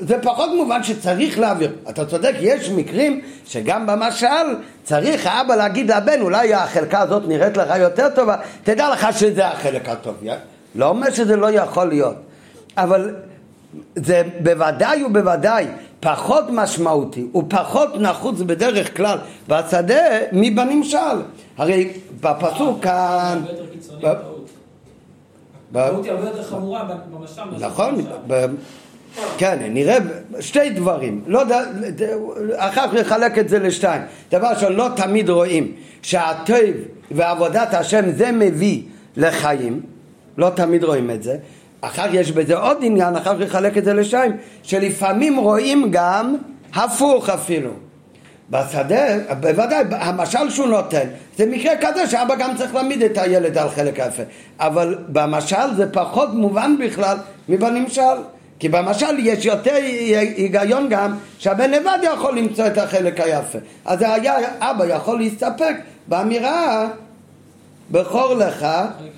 זה 0.00 0.22
פחות 0.22 0.50
מובן 0.56 0.82
שצריך 0.82 1.38
להעביר. 1.38 1.72
אתה 1.90 2.06
צודק, 2.06 2.34
יש 2.40 2.70
מקרים 2.70 3.20
שגם 3.46 3.86
במשל 3.86 4.26
צריך 4.84 5.26
האבא 5.26 5.56
להגיד 5.56 5.90
לבן, 5.90 6.20
אולי 6.20 6.54
החלקה 6.54 7.00
הזאת 7.00 7.22
נראית 7.28 7.56
לך 7.56 7.68
יותר 7.78 8.08
טובה, 8.14 8.36
תדע 8.64 8.90
לך 8.90 9.06
שזה 9.18 9.46
החלק 9.48 9.88
הטוב. 9.88 10.14
לא 10.74 10.88
אומר 10.88 11.10
שזה 11.10 11.36
לא 11.36 11.50
יכול 11.50 11.88
להיות, 11.88 12.16
אבל 12.76 13.14
זה 13.96 14.22
בוודאי 14.42 15.04
ובוודאי 15.04 15.66
פחות 16.00 16.44
משמעותי 16.50 17.26
ופחות 17.34 17.96
נחוץ 17.96 18.40
בדרך 18.40 18.96
כלל 18.96 19.18
בשדה 19.48 20.18
מבנמשל. 20.32 20.98
הרי 21.56 21.92
בפסוק 22.20 22.82
כאן... 22.82 23.42
הטעות 25.74 26.04
היא 26.04 26.12
הרבה 26.12 26.26
יותר 26.26 26.42
חמורה 26.42 26.84
במשל. 26.84 27.42
נכון, 27.58 27.94
כן, 29.38 29.58
נראה 29.70 29.98
שתי 30.40 30.70
דברים, 30.70 31.22
לא, 31.26 31.42
אחר 32.56 32.88
כך 32.88 32.94
נחלק 32.94 33.38
את 33.38 33.48
זה 33.48 33.58
לשתיים. 33.58 34.02
דבר 34.30 34.46
ראשון, 34.48 34.72
לא 34.72 34.88
תמיד 34.96 35.30
רואים 35.30 35.72
שהטוב 36.02 36.56
ועבודת 37.10 37.74
השם 37.74 38.10
זה 38.16 38.32
מביא 38.32 38.82
לחיים, 39.16 39.80
לא 40.36 40.50
תמיד 40.50 40.84
רואים 40.84 41.10
את 41.10 41.22
זה. 41.22 41.36
אחר 41.80 42.14
יש 42.14 42.32
בזה 42.32 42.56
עוד 42.56 42.78
עניין, 42.80 43.16
אחר 43.16 43.34
כך 43.34 43.42
נחלק 43.42 43.78
את 43.78 43.84
זה 43.84 43.94
לשתיים, 43.94 44.32
שלפעמים 44.62 45.36
רואים 45.36 45.88
גם 45.90 46.36
הפוך 46.74 47.28
אפילו. 47.28 47.70
בשדה, 48.50 49.34
בוודאי, 49.40 49.84
המשל 49.90 50.50
שהוא 50.50 50.66
נותן, 50.66 51.06
זה 51.36 51.46
מקרה 51.46 51.72
כזה 51.80 52.06
שאבא 52.06 52.34
גם 52.34 52.56
צריך 52.56 52.74
להעמיד 52.74 53.02
את 53.02 53.18
הילד 53.18 53.58
על 53.58 53.68
חלק 53.68 54.00
היפה. 54.00 54.22
אבל 54.60 54.98
במשל 55.08 55.74
זה 55.76 55.92
פחות 55.92 56.34
מובן 56.34 56.76
בכלל 56.80 57.16
מבנמשל. 57.48 58.02
כי 58.58 58.68
במשל 58.68 59.18
יש 59.18 59.44
יותר 59.44 59.74
היגיון 60.36 60.88
גם 60.88 61.16
שהבן 61.38 61.70
לבד 61.70 61.98
יכול 62.02 62.38
למצוא 62.38 62.66
את 62.66 62.78
החלק 62.78 63.20
היפה. 63.20 63.58
אז 63.84 64.02
היה, 64.02 64.34
אבא 64.58 64.86
יכול 64.86 65.18
להסתפק 65.18 65.74
באמירה 66.06 66.88
בכור 67.90 68.34
לך 68.34 68.66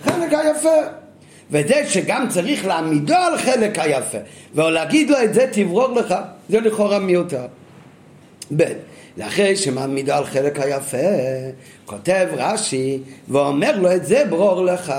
חלק 0.05 0.33
היפה. 0.33 1.02
וזה 1.53 1.85
שגם 1.89 2.27
צריך 2.29 2.67
להעמידו 2.67 3.15
על 3.15 3.39
חלק 3.39 3.79
היפה 3.79 4.19
ולהגיד 4.55 5.11
לו 5.11 5.17
את 5.25 5.35
זה 5.35 5.47
תברור 5.53 5.89
לך, 5.89 6.15
זה 6.49 6.61
לכאורה 6.61 6.99
מיותר. 6.99 7.47
ב' 8.57 8.65
לאחרי 9.17 9.57
שמעמידו 9.57 10.13
על 10.13 10.25
חלק 10.25 10.61
היפה, 10.61 10.97
כותב 11.87 12.27
רש"י 12.37 12.99
ואומר 13.29 13.79
לו 13.79 13.93
את 13.93 14.07
זה 14.07 14.25
ברור 14.31 14.65
לך, 14.65 14.95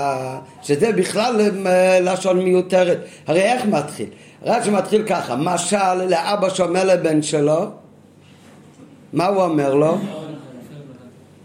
שזה 0.62 0.92
בכלל 0.92 1.40
אה, 1.66 2.00
לשון 2.00 2.44
מיותרת. 2.44 2.98
הרי 3.26 3.42
איך 3.42 3.64
מתחיל? 3.64 4.08
רש"י 4.42 4.70
מתחיל 4.70 5.02
ככה, 5.06 5.36
משל 5.36 5.94
לאבא 5.94 6.48
שאומר 6.48 6.84
לבן 6.84 7.22
שלו, 7.22 7.70
מה 9.12 9.26
הוא 9.26 9.42
אומר 9.42 9.74
לו? 9.74 9.98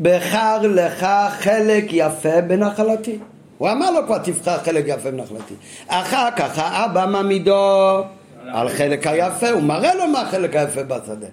בחר 0.01 0.61
לך 0.61 1.07
חלק 1.29 1.85
יפה 1.89 2.41
בנחלתי. 2.41 3.17
הוא 3.59 3.69
אמר 3.69 3.91
לו 3.91 4.05
כבר 4.05 4.17
תבחר 4.17 4.57
חלק 4.57 4.83
יפה 4.87 5.11
בנחלתי. 5.11 5.53
אחר 5.87 6.31
כך 6.35 6.59
האבא 6.59 7.05
מעמידו 7.05 8.03
על 8.53 8.69
חלק 8.69 9.07
היפה, 9.07 9.49
הוא 9.49 9.63
מראה 9.63 9.95
לו 9.95 10.07
מה 10.07 10.21
החלק 10.21 10.55
היפה 10.55 10.83
בשדה. 10.83 11.27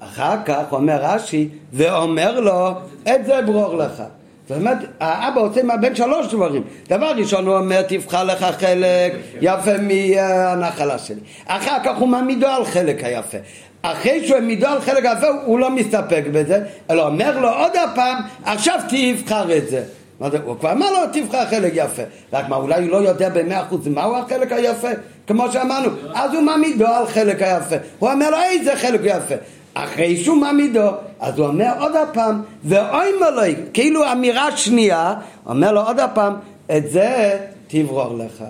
אחר 0.00 0.34
כך 0.44 0.72
אומר 0.72 0.98
רש"י, 1.02 1.48
ואומר 1.72 2.40
לו, 2.40 2.70
את 3.02 3.26
זה 3.26 3.42
ברור 3.42 3.76
לך. 3.76 4.02
זאת 4.48 4.56
אומרת, 4.56 4.78
האבא 5.00 5.40
עושה 5.40 5.62
מהבן 5.62 5.94
שלוש 5.94 6.34
דברים. 6.34 6.62
דבר 6.88 7.12
ראשון 7.16 7.46
הוא 7.46 7.56
אומר, 7.56 7.82
תבחר 7.82 8.24
לך 8.24 8.44
חלק 8.44 9.12
יפה 9.40 9.72
מהנחלה 9.80 10.98
שלי. 10.98 11.20
אחר 11.46 11.76
כך 11.84 11.98
הוא 11.98 12.08
מעמידו 12.08 12.46
על 12.46 12.64
חלק 12.64 13.04
היפה. 13.04 13.38
אחרי 13.82 14.26
שהוא 14.26 14.36
העמידו 14.36 14.66
על 14.66 14.80
חלק 14.80 15.06
היפה, 15.06 15.26
הוא 15.44 15.58
לא 15.58 15.70
מסתפק 15.70 16.24
בזה, 16.32 16.60
אלא 16.90 17.06
אומר 17.06 17.40
לו 17.40 17.48
עוד 17.48 17.72
הפעם, 17.76 18.18
עכשיו 18.44 18.80
תבחר 18.88 19.56
את 19.56 19.68
זה. 19.68 19.84
זה? 20.20 20.38
הוא 20.44 20.56
כבר 20.56 20.72
אמר 20.72 20.92
לו, 20.92 20.98
תבחר 21.12 21.46
חלק 21.46 21.72
יפה. 21.74 22.02
רק 22.32 22.48
מה, 22.48 22.56
אולי 22.56 22.82
הוא 22.82 22.90
לא 22.90 23.08
יודע 23.08 23.28
במאה 23.28 23.62
אחוז 23.62 23.88
מהו 23.88 24.16
החלק 24.16 24.52
היפה? 24.52 24.88
כמו 25.26 25.52
שאמרנו, 25.52 25.90
אז 26.14 26.34
הוא 26.34 26.42
מעמידו 26.42 26.86
על 26.86 27.06
חלק 27.06 27.42
היפה. 27.42 27.76
הוא 27.98 28.10
אומר 28.10 28.30
לו, 28.30 28.36
איזה 28.50 28.76
חלק 28.76 29.00
יפה? 29.04 29.34
אחרי 29.74 30.16
שהוא 30.16 30.36
מעמידו, 30.36 30.90
אז 31.20 31.38
הוא 31.38 31.46
אומר 31.46 31.72
עוד 31.78 31.96
הפעם, 31.96 32.42
ואוי 32.64 33.06
מלוי, 33.20 33.54
כאילו 33.72 34.12
אמירה 34.12 34.56
שנייה, 34.56 35.14
אומר 35.46 35.72
לו 35.72 35.80
עוד 35.80 36.00
הפעם, 36.00 36.34
את 36.76 36.90
זה 36.90 37.38
תברור 37.68 38.18
לך. 38.18 38.44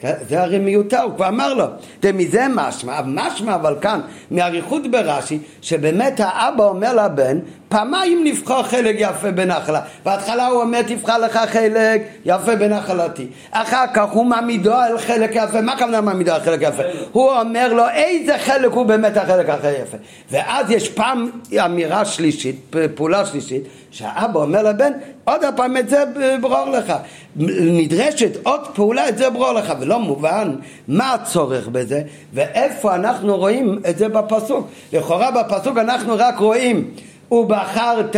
כן? 0.00 0.12
זה 0.28 0.42
הרי 0.42 0.58
מיותר, 0.58 1.00
הוא 1.00 1.12
כבר 1.16 1.28
אמר 1.28 1.54
לו. 1.54 1.64
ומזה 2.02 2.46
משמע, 2.54 3.00
משמע 3.06 3.54
אבל 3.54 3.76
כאן, 3.80 4.00
מאריכות 4.30 4.90
ברש"י, 4.90 5.38
שבאמת 5.62 6.20
האבא 6.20 6.64
אומר 6.64 7.04
לבן, 7.04 7.38
פעמיים 7.70 8.24
נבחר 8.24 8.62
חלק 8.62 8.96
יפה 8.98 9.30
בנחלה. 9.30 9.80
בהתחלה 10.04 10.46
הוא 10.46 10.62
אומר, 10.62 10.82
תבחר 10.82 11.18
לך 11.18 11.40
חלק 11.46 12.02
יפה 12.24 12.56
בנחלתי. 12.56 13.26
אחר 13.50 13.84
כך 13.94 14.10
הוא 14.10 14.26
מעמידו 14.26 14.74
על 14.74 14.98
חלק 14.98 15.30
יפה, 15.34 15.60
מה 15.60 15.72
הכוונה 15.72 16.00
מעמידו 16.00 16.32
על 16.32 16.40
חלק 16.40 16.60
יפה? 16.62 16.82
הוא 17.12 17.30
אומר 17.32 17.72
לו, 17.72 17.88
איזה 17.88 18.38
חלק 18.38 18.72
הוא 18.72 18.86
באמת 18.86 19.16
החלק 19.16 19.48
הכי 19.48 19.70
יפה. 19.70 19.96
ואז 20.30 20.70
יש 20.70 20.88
פעם 20.88 21.30
אמירה 21.64 22.04
שלישית, 22.04 22.76
פעולה 22.94 23.26
שלישית, 23.26 23.62
שהאבא 23.90 24.40
אומר 24.40 24.62
לבן, 24.62 24.92
עוד 25.24 25.40
פעם 25.56 25.76
את 25.76 25.88
זה 25.88 26.04
ברור 26.40 26.70
לך. 26.70 26.92
נדרשת 27.36 28.36
עוד 28.42 28.60
פעולה, 28.74 29.08
את 29.08 29.18
זה 29.18 29.30
ברור 29.30 29.52
לך. 29.52 29.72
ולא 29.80 29.98
מובן 29.98 30.52
מה 30.88 31.14
הצורך 31.14 31.68
בזה, 31.68 32.02
ואיפה 32.34 32.94
אנחנו 32.94 33.36
רואים 33.36 33.78
את 33.90 33.98
זה 33.98 34.08
בפסוק. 34.08 34.68
לכאורה 34.92 35.30
בפסוק 35.30 35.78
אנחנו 35.78 36.14
רק 36.18 36.38
רואים, 36.38 36.90
ובחרת 37.30 38.16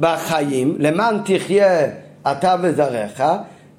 בחיים, 0.00 0.76
למען 0.78 1.18
תחיה 1.24 1.86
אתה 2.30 2.56
וזרעך, 2.62 3.20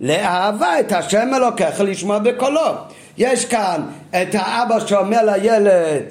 לאהבה 0.01 0.79
את 0.79 0.91
השם 0.91 1.29
אלוקיך 1.35 1.81
לשמוע 1.81 2.19
בקולו. 2.19 2.71
יש 3.17 3.45
כאן 3.45 3.81
את 4.09 4.27
האבא 4.33 4.79
שאומר 4.79 5.25
לילד, 5.25 6.03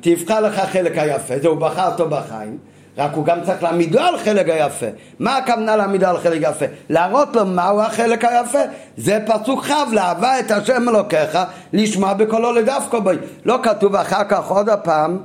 תבחר 0.00 0.40
לך 0.40 0.60
חלק 0.60 0.98
היפה, 0.98 1.38
זה 1.38 1.48
הוא 1.48 1.56
בחר 1.56 1.92
אותו 1.92 2.08
בחיים. 2.08 2.58
רק 2.98 3.12
הוא 3.14 3.24
גם 3.24 3.38
צריך 3.44 3.62
להעמידו 3.62 4.00
על 4.00 4.18
חלק 4.18 4.48
היפה. 4.48 4.86
מה 5.18 5.36
הכוונה 5.36 5.76
להעמידו 5.76 6.06
על 6.06 6.18
חלק 6.18 6.44
היפה? 6.44 6.64
להראות 6.88 7.36
לו 7.36 7.46
מהו 7.46 7.80
החלק 7.80 8.24
היפה. 8.24 8.58
זה 8.96 9.18
פסוק 9.26 9.64
כ' 9.64 9.92
לאהבה 9.92 10.40
את 10.40 10.50
השם 10.50 10.88
אלוקיך, 10.88 11.38
לשמוע 11.72 12.14
בקולו 12.14 12.52
לדווקא 12.52 12.98
בו. 12.98 13.10
לא 13.44 13.58
כתוב 13.62 13.96
אחר 13.96 14.24
כך 14.24 14.50
עוד 14.50 14.68
הפעם, 14.68 15.18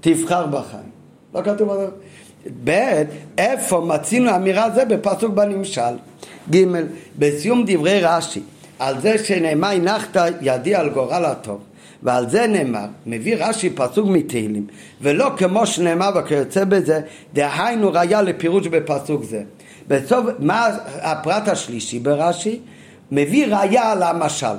תבחר 0.00 0.46
בחיים. 0.46 0.83
לא 1.34 1.42
כתוב 1.42 1.68
עוד 1.68 1.80
הפעם. 1.80 1.90
ב', 2.64 3.02
איפה 3.38 3.80
מצינו 3.80 4.36
אמירה 4.36 4.70
זה 4.70 4.84
בפסוק 4.84 5.34
בנמשל. 5.34 5.94
ג', 6.50 6.64
בסיום 7.18 7.64
דברי 7.66 8.00
רש"י, 8.02 8.40
על 8.78 9.00
זה 9.00 9.24
שנאמר 9.24 9.68
הנחת 9.68 10.16
ידי 10.40 10.74
על 10.74 10.88
גורל 10.88 11.24
הטוב. 11.24 11.60
ועל 12.02 12.30
זה 12.30 12.46
נאמר, 12.46 12.86
מביא 13.06 13.36
רש"י 13.38 13.70
פסוק 13.70 14.08
מתהילים, 14.08 14.66
ולא 15.00 15.30
כמו 15.36 15.66
שנאמר 15.66 16.10
וכיוצא 16.16 16.64
בזה, 16.64 17.00
דהיינו 17.34 17.92
ראיה 17.92 18.22
לפירוש 18.22 18.66
בפסוק 18.66 19.24
זה. 19.24 19.42
בסוף, 19.88 20.26
מה 20.38 20.68
הפרט 21.00 21.48
השלישי 21.48 21.98
ברש"י? 21.98 22.60
מביא 23.12 23.46
ראיה 23.46 23.92
על 23.92 24.02
המשל. 24.02 24.56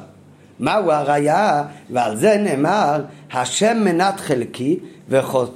מהו 0.59 0.91
הראיה? 0.91 1.63
ועל 1.89 2.17
זה 2.17 2.37
נאמר, 2.37 3.01
השם 3.33 3.77
מנת 3.85 4.19
חלקי 4.19 4.79
וחוס, 5.09 5.49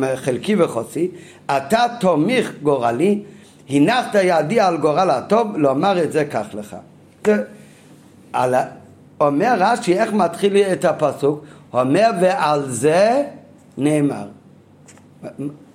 וחלקי 0.00 0.56
וחוסי, 0.58 1.10
אתה 1.46 1.86
תומיך 2.00 2.52
גורלי, 2.62 3.22
הנחת 3.70 4.14
ידי 4.22 4.60
על 4.60 4.76
גורל 4.76 5.10
הטוב, 5.10 5.56
לומר 5.56 6.02
את 6.02 6.12
זה 6.12 6.24
כך 6.24 6.46
לך. 6.54 6.76
על, 8.32 8.54
אומר 9.20 9.54
רש"י 9.58 9.98
איך 9.98 10.12
מתחיל 10.12 10.56
את 10.56 10.84
הפסוק, 10.84 11.44
אומר 11.72 12.10
ועל 12.20 12.62
זה 12.68 13.22
נאמר. 13.78 14.26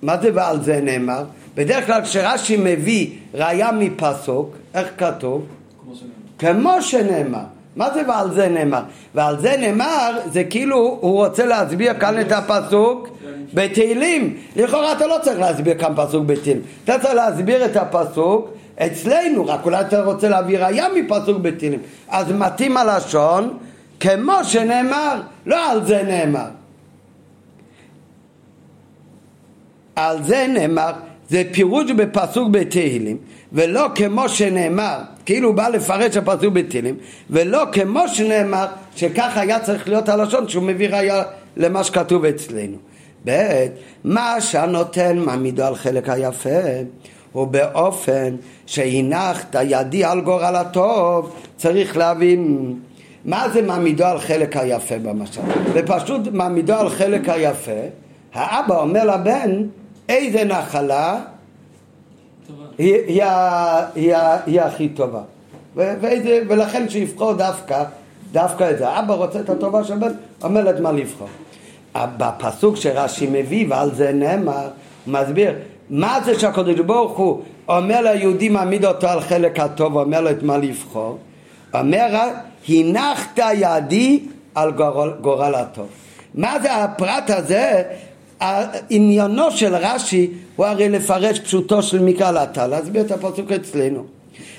מה 0.02 0.16
זה 0.22 0.30
ועל 0.34 0.62
זה 0.62 0.80
נאמר? 0.80 1.24
בדרך 1.54 1.86
כלל 1.86 2.02
כשרש"י 2.02 2.56
מביא 2.56 3.10
ראיה 3.34 3.72
מפסוק, 3.72 4.56
איך 4.74 4.88
כתוב? 4.98 5.46
כמו 5.82 5.94
שנאמר. 5.94 6.72
כמו 6.72 6.82
שנאמר. 6.82 7.44
מה 7.76 7.94
זה 7.94 8.02
ועל 8.08 8.34
זה 8.34 8.48
נאמר? 8.48 8.82
ועל 9.14 9.40
זה 9.40 9.56
נאמר 9.56 10.18
זה 10.32 10.44
כאילו 10.44 10.98
הוא 11.00 11.26
רוצה 11.26 11.46
להסביר 11.46 11.94
כאן 11.94 12.20
את 12.20 12.32
הפסוק 12.32 13.08
בתהילים. 13.54 14.36
לכאורה 14.56 14.92
אתה 14.92 15.06
לא 15.06 15.16
צריך 15.22 15.38
להסביר 15.40 15.78
כאן 15.78 15.92
פסוק 15.96 16.24
בתהילים. 16.26 16.62
אתה 16.84 16.98
צריך 16.98 17.14
להסביר 17.14 17.64
את 17.64 17.76
הפסוק 17.76 18.50
אצלנו, 18.78 19.46
רק 19.46 19.64
אולי 19.64 19.80
אתה 19.80 20.02
רוצה 20.02 20.28
להביא 20.28 20.58
ראיה 20.58 20.86
מפסוק 20.94 21.38
בתהילים. 21.38 21.80
אז 22.08 22.32
מתאים 22.32 22.76
הלשון 22.76 23.58
כמו 24.00 24.44
שנאמר, 24.44 25.20
לא 25.46 25.70
על 25.70 25.86
זה 25.86 26.02
נאמר. 26.02 26.48
על 29.96 30.22
זה 30.22 30.46
נאמר, 30.48 30.92
זה 31.30 31.42
פירוש 31.52 31.90
בפסוק 31.90 32.48
בתהילים, 32.50 33.16
ולא 33.52 33.86
כמו 33.94 34.28
שנאמר, 34.28 34.98
כאילו 35.26 35.48
הוא 35.48 35.56
בא 35.56 35.68
לפרש 35.68 36.16
הפסוק 36.16 36.52
בתהילים, 36.52 36.96
ולא 37.30 37.64
כמו 37.72 38.08
שנאמר, 38.08 38.66
שככה 38.96 39.40
היה 39.40 39.60
צריך 39.60 39.88
להיות 39.88 40.08
הלשון 40.08 40.48
שהוא 40.48 40.62
מביא 40.64 40.88
ראיה 40.88 41.22
למה 41.56 41.84
שכתוב 41.84 42.24
אצלנו. 42.24 42.76
ב' 43.24 43.66
מה 44.04 44.40
שהנותן 44.40 45.18
מעמידו 45.18 45.64
על 45.64 45.74
חלק 45.74 46.08
היפה 46.08 46.60
הוא 47.32 47.46
באופן 47.46 48.36
שהנחת 48.66 49.56
ידי 49.62 50.04
על 50.04 50.20
גורל 50.20 50.56
הטוב 50.56 51.34
צריך 51.56 51.96
להבין 51.96 52.74
מה 53.24 53.48
זה 53.48 53.62
מעמידו 53.62 54.04
על 54.04 54.18
חלק 54.18 54.56
היפה 54.56 54.98
במשל 54.98 55.40
ופשוט 55.72 56.20
מעמידו 56.32 56.74
על 56.74 56.88
חלק 56.88 57.28
היפה 57.28 57.80
האבא 58.34 58.80
אומר 58.80 59.04
לבן 59.04 59.62
איזה 60.08 60.44
נחלה? 60.44 61.20
היא, 62.78 62.94
היא, 63.06 63.22
היא, 63.94 64.14
היא 64.46 64.60
הכי 64.60 64.88
טובה. 64.88 65.20
ואיזה, 65.76 66.42
ולכן 66.48 66.88
שיבחור 66.88 67.32
דווקא 67.32 67.84
דווקא 68.32 68.70
את 68.70 68.78
זה. 68.78 68.98
אבא 68.98 69.14
רוצה 69.14 69.40
את 69.40 69.50
הטובה 69.50 69.84
של 69.84 69.94
בן 69.94 70.12
אומר 70.42 70.70
את 70.70 70.80
מה 70.80 70.92
לבחור? 70.92 71.28
בפסוק 71.96 72.76
שרש"י 72.76 73.26
מביא, 73.32 73.66
ועל 73.68 73.94
זה 73.94 74.12
נאמר, 74.12 74.52
הוא 74.60 75.12
מסביר, 75.12 75.52
מה 75.90 76.18
זה 76.24 76.40
שהקדוש 76.40 76.80
ברוך 76.80 77.18
הוא 77.18 77.42
אומר 77.68 78.00
ליהודי 78.00 78.48
מעמיד 78.48 78.84
אותו 78.84 79.08
על 79.08 79.20
חלק 79.20 79.60
הטוב, 79.60 79.96
אומר 79.96 80.20
לו 80.20 80.30
את 80.30 80.42
מה 80.42 80.56
לבחור, 80.56 81.18
אומר, 81.74 82.20
הנחת 82.68 83.38
ידי 83.54 84.20
על 84.54 84.72
גורל, 84.72 85.12
גורל 85.20 85.54
הטוב. 85.54 85.86
מה 86.34 86.60
זה 86.62 86.74
הפרט 86.74 87.30
הזה? 87.30 87.82
עניינו 88.90 89.50
של 89.50 89.74
רש"י 89.74 90.30
הוא 90.56 90.66
הרי 90.66 90.88
לפרש 90.88 91.40
פשוטו 91.40 91.82
של 91.82 92.02
מקרא 92.02 92.30
לטה, 92.30 92.66
להסביר 92.66 93.02
את 93.02 93.10
הפסוק 93.10 93.52
אצלנו. 93.52 94.04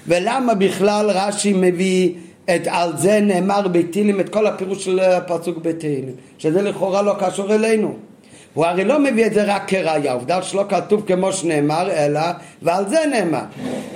ולמה 0.08 0.54
בכלל 0.54 1.10
רש"י 1.10 1.54
מביא 1.56 2.12
את 2.56 2.68
על 2.68 2.98
זה 2.98 3.20
נאמר 3.20 3.68
בתהילים 3.68 4.20
את 4.20 4.30
כל 4.30 4.48
הפירוש 4.48 4.86
של 4.86 5.00
הפסוק 5.00 5.58
בתהילים 5.58 6.16
שזה 6.38 6.62
לכאורה 6.62 7.02
לא 7.02 7.14
קשור 7.20 7.56
אלינו 7.56 7.96
הוא 8.58 8.66
הרי 8.66 8.86
לא 8.86 9.00
מביא 9.00 9.26
את 9.26 9.34
זה 9.34 9.44
רק 9.44 9.64
כראיה, 9.68 10.14
עובדה 10.14 10.42
שלא 10.42 10.64
כתוב 10.70 11.04
כמו 11.08 11.34
שנאמר, 11.34 11.92
אלא 11.92 12.22
ועל 12.62 12.90
זה 12.90 12.98
נאמר. 13.12 13.44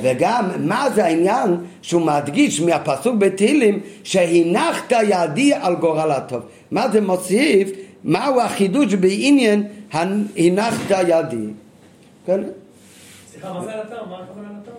וגם, 0.02 0.46
מה 0.60 0.88
זה 0.96 1.06
העניין 1.06 1.58
שהוא 1.82 2.02
מדגיש 2.02 2.62
מהפסוק 2.62 3.16
בתהילים, 3.16 3.80
שהנחת 4.04 4.94
ידי 5.08 5.54
על 5.54 5.76
גורל 5.76 6.12
הטוב. 6.12 6.42
מה 6.72 6.90
זה 6.90 7.02
מוסיף? 7.02 7.70
מהו 8.04 8.41
החידוש 8.41 8.93
בעניין 8.93 9.64
הנחת 9.93 10.91
ידי? 11.08 11.47
כן? 12.26 12.41
סליחה, 13.32 13.54
מה 13.54 13.64
זה 13.64 13.74
על 13.74 13.80
הטוב? 13.80 14.10
מה 14.10 14.18
הכוונה 14.18 14.47
על 14.49 14.56
הטוב? 14.62 14.76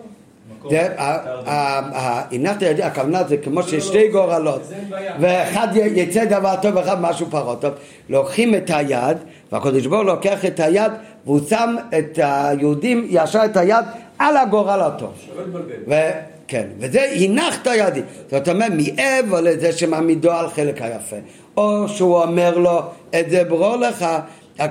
הנחת 2.31 2.61
ידי, 2.61 2.83
הכוונה 2.83 3.23
זה 3.23 3.37
כמו 3.37 3.63
ששתי 3.63 4.07
גורלות 4.07 4.61
ואחד 5.19 5.67
יצא 5.75 6.25
דבר 6.25 6.55
טוב 6.61 6.75
ואחד 6.75 7.01
משהו 7.01 7.27
פחות 7.29 7.61
טוב 7.61 7.73
לוקחים 8.09 8.55
את 8.55 8.69
היד 8.73 9.17
והקדוש 9.51 9.85
ברוך 9.85 10.05
לוקח 10.05 10.45
את 10.45 10.59
היד 10.59 10.91
והוא 11.25 11.39
שם 11.49 11.75
את 11.97 12.19
היהודים 12.23 13.07
ישר 13.09 13.45
את 13.45 13.57
היד 13.57 13.85
על 14.19 14.37
הגורל 14.37 14.81
הטוב 14.81 15.13
כן, 16.47 16.67
וזה 16.79 17.01
הנחת 17.15 17.67
ידי 17.75 18.01
זאת 18.31 18.49
אומרת 18.49 18.71
מעבר 18.71 19.41
לזה 19.41 19.71
שמעמידו 19.71 20.31
על 20.31 20.49
חלק 20.49 20.81
היפה 20.81 21.15
או 21.57 21.87
שהוא 21.87 22.21
אומר 22.21 22.57
לו 22.57 22.81
את 23.19 23.29
זה 23.29 23.43
ברור 23.43 23.75
לך 23.75 24.05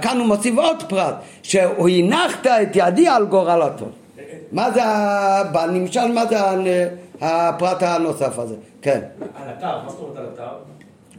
כאן 0.03 0.18
הוא 0.18 0.26
מוסיף 0.26 0.59
עוד 0.59 0.83
פרט 0.89 1.14
שהוא 1.43 1.89
הנחת 1.89 2.47
את 2.47 2.68
ידי 2.74 3.09
על 3.09 3.24
גורל 3.24 3.62
הטוב 3.62 3.89
מה 4.53 4.70
זה, 4.70 4.80
בנמשל, 5.53 6.12
מה 6.12 6.26
זה 6.26 6.37
הפרט 7.20 7.83
הנוסף 7.83 8.39
הזה? 8.39 8.55
כן. 8.83 9.01
על 9.20 9.49
אתר, 9.59 9.83
מה 9.85 9.91
זאת 9.91 10.01
אומרת 10.01 10.16
על 10.18 10.26
אתר? 10.35 10.49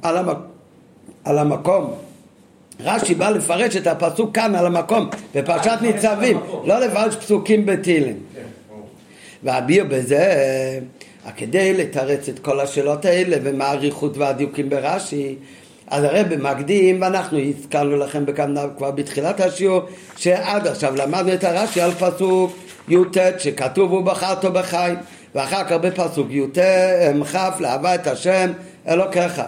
על, 0.02 0.18
המק... 0.18 0.38
על 1.26 1.38
המקום. 1.38 1.94
רש"י 2.80 3.16
בא 3.16 3.30
לפרש 3.30 3.76
את 3.76 3.88
הפסוק 3.88 4.36
כאן 4.36 4.56
על 4.56 4.66
המקום, 4.66 5.10
בפרשת 5.36 5.78
ניצבים, 5.82 6.40
לא 6.66 6.80
לפרש 6.80 7.16
פסוקים 7.16 7.66
בתהילים. 7.66 8.20
כן, 8.36 8.42
והביר 9.44 9.86
בזה, 9.90 10.80
כדי 11.38 11.74
לתרץ 11.74 12.30
את 12.30 12.40
כל 12.40 12.60
השאלות 12.60 13.06
האלה 13.06 13.38
ומה 13.44 13.66
האריכות 13.66 14.18
והדיוקים 14.18 14.70
ברש"י, 14.70 15.36
אז 15.88 16.04
הרב 16.04 16.36
מקדים, 16.36 17.02
ואנחנו 17.02 17.40
הזכרנו 17.40 17.96
לכם 17.96 18.26
בכמה 18.26 18.62
כבר 18.78 18.92
בתחילת 18.92 19.40
השיעור, 19.40 19.82
שעד 20.18 20.68
עכשיו 20.68 20.96
למדנו 20.96 21.34
את 21.34 21.44
הרש"י 21.44 21.82
על 21.82 21.92
פסוק 21.92 22.58
י"ט 22.88 23.18
שכתוב 23.40 23.92
הוא 23.92 24.02
בחרת 24.02 24.46
בחיים 24.46 24.96
ואחר 25.36 25.64
כך 25.64 25.72
בפסוק 25.72 26.28
י"ט 26.30 26.58
כ' 27.34 27.62
לאהבה 27.62 27.96
את 27.96 28.08
השם 28.08 28.52
אלוקיך 28.88 29.42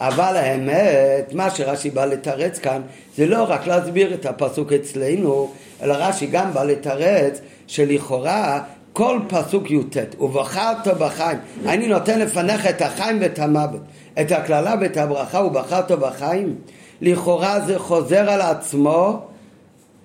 אבל 0.00 0.36
האמת, 0.36 1.34
מה 1.34 1.50
שרש"י 1.50 1.90
בא 1.90 2.04
לתרץ 2.04 2.58
כאן 2.58 2.80
זה 3.16 3.26
לא 3.26 3.42
רק 3.48 3.66
להסביר 3.66 4.14
את 4.14 4.26
הפסוק 4.26 4.72
אצלנו 4.72 5.52
אלא 5.82 5.94
רש"י 5.98 6.26
גם 6.26 6.52
בא 6.52 6.64
לתרץ 6.64 7.40
שלכאורה 7.66 8.60
כל 8.98 9.18
פסוק 9.28 9.70
י"ט 9.70 9.96
ובחרת 10.20 10.88
בחיים 10.98 11.38
אני 11.66 11.88
נותן 11.88 12.18
לפניך 12.18 12.66
את 12.66 12.82
החיים 12.82 13.18
ואת 13.20 13.38
המוות 13.38 13.80
את 14.20 14.32
הקללה 14.32 14.74
ואת 14.80 14.96
הברכה 14.96 15.38
ובחרת 15.38 15.92
בחיים 15.92 16.54
לכאורה 17.00 17.60
זה 17.60 17.78
חוזר 17.78 18.30
על 18.30 18.40
עצמו 18.40 19.20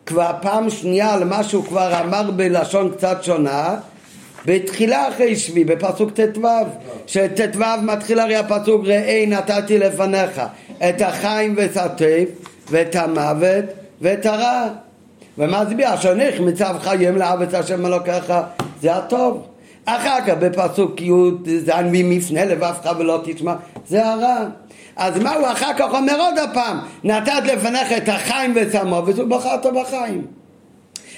כבר 0.06 0.32
פעם 0.42 0.70
שנייה 0.70 1.14
על 1.14 1.24
מה 1.24 1.44
שהוא 1.44 1.64
כבר 1.64 2.02
אמר 2.02 2.32
בלשון 2.32 2.92
קצת 2.92 3.24
שונה 3.24 3.76
בתחילה 4.46 5.10
אחרי 5.10 5.36
שבי, 5.36 5.64
בפסוק 5.64 6.12
ט"ו, 6.12 6.48
שט"ו 7.08 7.60
מתחיל 7.82 8.20
הרי 8.20 8.36
הפסוק 8.36 8.86
ראה 8.86 9.24
נתתי 9.28 9.78
לפניך 9.78 10.42
את 10.90 11.02
החיים 11.02 11.54
ואת 11.58 11.78
הטף 11.78 12.26
ואת 12.72 12.96
המוות 12.96 13.66
ואת 14.02 14.26
הרע 14.26 14.68
ומסביר 15.38 15.94
אשר 15.94 16.14
נך 16.14 16.40
מצב 16.40 16.76
חיים 16.80 17.22
את 17.44 17.54
השם 17.54 17.86
אלוקיך 17.86 18.34
זה 18.84 18.96
הטוב 18.96 19.48
אחר 19.86 20.18
כך 20.28 20.34
בפסוק 20.40 21.02
י' 21.02 21.12
ז' 21.66 21.72
ממפנה 21.92 22.46
לבבך 22.46 22.92
ולא 23.00 23.22
תשמע 23.26 23.56
זה 23.88 24.06
הרע 24.06 24.46
אז 24.96 25.18
מה 25.18 25.34
הוא 25.34 25.48
אחר 25.48 25.74
כך 25.78 25.94
אומר 25.94 26.20
עוד 26.20 26.38
הפעם? 26.38 26.80
נתת 27.04 27.44
לפניך 27.46 27.92
את 27.98 28.10
החיים 28.10 28.54
ואת 28.56 28.76
המובץ 28.76 29.20
ובחרת 29.20 29.66
בחיים. 29.66 30.26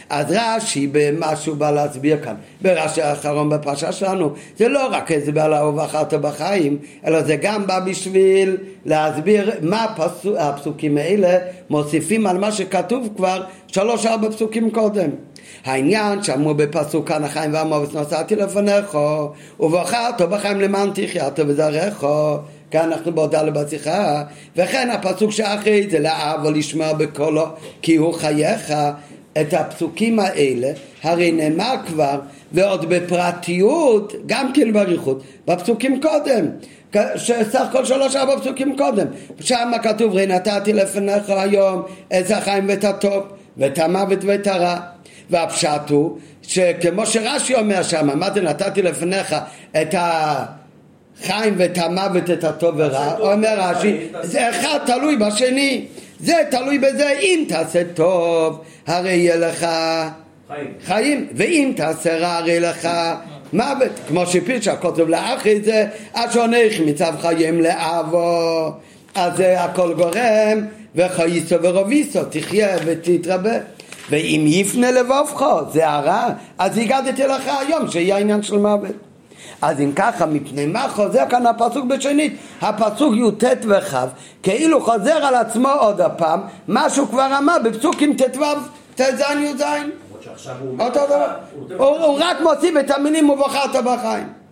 אז 0.09 0.25
רש"י 0.29 0.87
במה 0.91 1.35
שהוא 1.35 1.57
בא 1.57 1.71
להסביר 1.71 2.17
כאן, 2.23 2.35
ברש"י 2.61 3.01
האחרון 3.01 3.49
בפרשה 3.49 3.91
שלנו, 3.91 4.33
זה 4.57 4.67
לא 4.67 4.87
רק 4.91 5.11
הסבר 5.11 5.41
על 5.41 5.67
ובחרת 5.67 6.13
בחיים, 6.13 6.77
אלא 7.05 7.21
זה 7.21 7.35
גם 7.35 7.67
בא 7.67 7.79
בשביל 7.79 8.57
להסביר 8.85 9.51
מה 9.61 9.83
הפסוק, 9.83 10.35
הפסוקים 10.39 10.97
האלה 10.97 11.37
מוסיפים 11.69 12.27
על 12.27 12.37
מה 12.37 12.51
שכתוב 12.51 13.09
כבר 13.17 13.43
שלוש 13.67 14.05
ארבע 14.05 14.29
פסוקים 14.29 14.71
קודם. 14.71 15.09
העניין 15.65 16.23
שאמרו 16.23 16.53
בפסוק 16.53 17.07
כאן 17.07 17.23
החיים 17.23 17.53
והמובץ 17.53 17.93
נוסעתי 17.93 18.35
לפניך 18.35 18.97
ובחרת 19.59 20.21
בחיים 20.21 20.61
למען 20.61 20.89
תחיית 20.93 21.39
וזרעך 21.47 22.05
כאן 22.71 22.91
אנחנו 22.91 23.15
בהודעה 23.15 23.43
לבשיחה, 23.43 24.23
וכן 24.55 24.89
הפסוק 24.91 25.31
שאחרי 25.31 25.87
זה 25.89 25.99
לאב 25.99 26.45
ולשמוע 26.45 26.93
בקולו 26.93 27.45
כי 27.81 27.95
הוא 27.95 28.13
חייך, 28.13 28.73
את 29.41 29.53
הפסוקים 29.53 30.19
האלה 30.19 30.71
הרי 31.03 31.31
נאמר 31.31 31.75
כבר 31.87 32.19
ועוד 32.51 32.89
בפרטיות 32.89 34.13
גם 34.25 34.51
כן 34.53 34.73
באריכות 34.73 35.23
בפסוקים 35.47 36.01
קודם. 36.01 36.45
שסך 37.15 37.61
הכל 37.69 37.85
שלוש 37.85 38.15
ארבע 38.15 38.39
פסוקים 38.39 38.77
קודם. 38.77 39.07
שם 39.39 39.71
כתוב 39.83 40.13
ראי 40.13 40.27
נתתי 40.27 40.73
לפניך 40.73 41.29
היום 41.29 41.81
את 42.07 42.31
החיים 42.31 42.69
ואת 42.69 42.83
הטוב 42.83 43.23
ואת 43.57 43.79
המוות 43.79 44.19
ואת 44.23 44.47
הרע 44.47 44.94
והפשט 45.29 45.89
הוא 45.89 46.17
שכמו 46.41 47.05
שרש"י 47.05 47.55
אומר 47.55 47.83
שם 47.83 48.19
מה 48.19 48.33
זה 48.33 48.41
נתתי 48.41 48.81
לפניך 48.81 49.35
את 49.81 49.93
ה... 49.93 50.45
חיים 51.23 51.53
ואת 51.57 51.77
המוות, 51.77 52.29
את 52.29 52.43
הטוב 52.43 52.75
ורע, 52.77 53.17
אומר 53.19 53.59
רש"י, 53.59 53.97
זה 54.21 54.49
אחד 54.49 54.79
תלוי 54.85 55.17
בשני, 55.17 55.85
זה 56.19 56.35
תלוי 56.51 56.77
בזה, 56.77 57.09
אם 57.09 57.45
תעשה 57.47 57.81
טוב, 57.93 58.61
הרי 58.87 59.13
יהיה 59.13 59.35
לך 59.35 59.59
חיים, 60.47 60.73
חיים. 60.85 61.27
ואם 61.35 61.73
תעשה 61.75 62.17
רע, 62.17 62.35
הרי 62.35 62.59
לך 62.59 62.89
מוות, 63.53 63.91
כמו 64.07 64.25
שפירשה 64.25 64.75
כותב 64.75 65.09
לאחי 65.09 65.61
זה, 65.61 65.85
אשר 66.13 66.47
נך 66.47 66.79
מצב 66.85 67.13
חיים 67.21 67.61
לאבו, 67.61 68.71
אז 69.15 69.37
זה 69.37 69.63
הכל 69.63 69.93
גורם, 69.93 70.65
וחייסו 70.95 71.55
ורוביסו, 71.61 72.19
תחיה 72.29 72.77
ותתרבה. 72.85 73.53
ואם 74.09 74.45
יפנה 74.47 74.91
לבובך, 74.91 75.45
זה 75.71 75.89
הרע, 75.89 76.27
אז 76.57 76.77
הגדתי 76.77 77.23
לך 77.23 77.43
היום 77.59 77.87
שיהיה 77.91 78.17
עניין 78.17 78.43
של 78.43 78.57
מוות. 78.57 78.91
אז 79.61 79.79
אם 79.79 79.91
ככה, 79.95 80.25
מפני 80.25 80.65
מה 80.65 80.87
חוזר 80.89 81.23
כאן 81.29 81.45
הפסוק 81.45 81.85
בשנית? 81.85 82.37
הפסוק 82.61 83.13
י"ט 83.15 83.43
וכ', 83.67 83.93
כאילו 84.43 84.81
חוזר 84.81 85.25
על 85.25 85.35
עצמו 85.35 85.69
עוד 85.69 86.01
הפעם, 86.01 86.41
מה 86.67 86.89
שהוא 86.89 87.07
כבר 87.07 87.37
אמר 87.37 87.57
בפסוקים 87.63 88.17
ט"ו, 88.17 88.41
ט"ז 88.95 89.21
י"ז. 89.39 89.63
אותו 90.79 90.99
דבר. 91.05 91.27
הוא 91.77 92.17
רק 92.19 92.37
מוסיף 92.41 92.75
את 92.79 92.91
המילים 92.91 93.29
ובחרת 93.29 93.83
בחיים. 93.85 94.44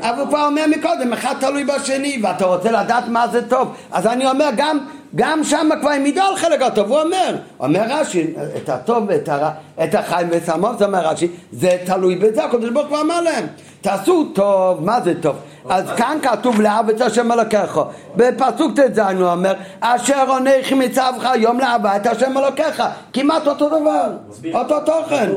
אבל 0.00 0.20
הוא 0.20 0.28
כבר 0.28 0.46
אומר 0.46 0.64
מקודם, 0.66 1.12
אחד 1.12 1.34
תלוי 1.40 1.64
בשני, 1.64 2.20
ואתה 2.22 2.44
רוצה 2.44 2.70
לדעת 2.70 3.08
מה 3.08 3.28
זה 3.28 3.48
טוב. 3.48 3.74
אז 3.92 4.06
אני 4.06 4.26
אומר, 4.26 4.48
גם, 4.56 4.78
גם 5.14 5.44
שם 5.44 5.68
כבר 5.80 5.90
הם 5.90 6.06
ידעו 6.06 6.24
על 6.26 6.36
חלק 6.36 6.62
הטוב, 6.62 6.88
הוא 6.88 7.00
אומר, 7.00 7.36
אומר 7.60 7.82
רש"י, 7.88 8.26
את 8.56 8.68
הטוב 8.68 9.04
ואת 9.08 9.28
הרע, 9.28 9.50
את 9.84 9.94
החיים 9.94 10.28
ואת 10.30 10.48
המות, 10.48 10.78
זה 10.78 10.84
אומר 10.84 11.06
רש"י, 11.06 11.28
זה 11.52 11.76
תלוי 11.84 12.16
בזה, 12.16 12.44
הקדוש 12.44 12.70
ברוך 12.70 12.88
הוא 12.88 13.00
אמר 13.00 13.20
להם, 13.20 13.46
תעשו 13.80 14.24
טוב, 14.34 14.84
מה 14.84 15.00
זה 15.00 15.14
טוב? 15.20 15.36
אז 15.68 15.84
כאן 15.96 16.18
כתוב 16.22 16.60
לאהב 16.60 16.90
את 16.90 17.00
השם 17.00 17.32
אלוקיך, 17.32 17.80
בפסוק 18.16 18.80
ט"ז 18.80 18.98
הוא 18.98 19.28
אומר, 19.28 19.52
אשר 19.80 20.30
עונך 20.30 20.72
מצווך 20.72 21.24
היום 21.24 21.60
לאהבה 21.60 21.96
את 21.96 22.06
השם 22.06 22.38
אלוקיך, 22.38 22.82
כמעט 23.12 23.46
אותו 23.46 23.68
דבר. 23.68 24.06
אותו 24.54 24.80
תוכן. 24.80 25.30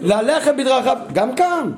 ללכת 0.00 0.54
בדרכיו, 0.56 0.96
גם 1.12 1.34
כאן. 1.34 1.70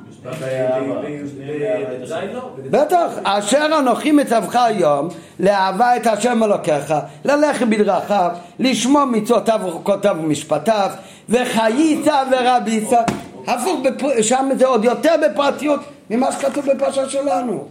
לא? 2.33 2.49
בטח, 2.69 3.07
אשר 3.23 3.65
אנוכי 3.79 4.11
מצווך 4.11 4.55
היום, 4.55 5.07
לאהבה 5.39 5.95
את 5.97 6.07
השם 6.07 6.43
אלוקיך, 6.43 6.93
ללכת 7.25 7.67
בדרכיו, 7.67 8.31
לשמוע 8.59 9.05
מצוותיו 9.05 9.59
וחוקותיו 9.67 10.17
ומשפטיו, 10.19 10.89
וחייצה 11.29 12.23
ורביצה. 12.31 13.01
הפוך, 13.47 13.79
שם 14.21 14.49
זה 14.57 14.67
עוד 14.67 14.85
יותר 14.85 15.15
בפרטיות 15.25 15.79
ממה 16.09 16.31
שכתוב 16.31 16.65
בפרשה 16.71 17.09
שלנו. 17.09 17.67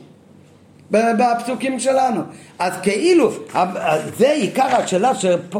ב- 0.92 1.12
בפסוקים 1.18 1.78
שלנו. 1.78 2.20
אז 2.59 2.72
כאילו, 2.82 3.32
זה 4.18 4.30
עיקר 4.30 4.66
השאלה, 4.76 5.12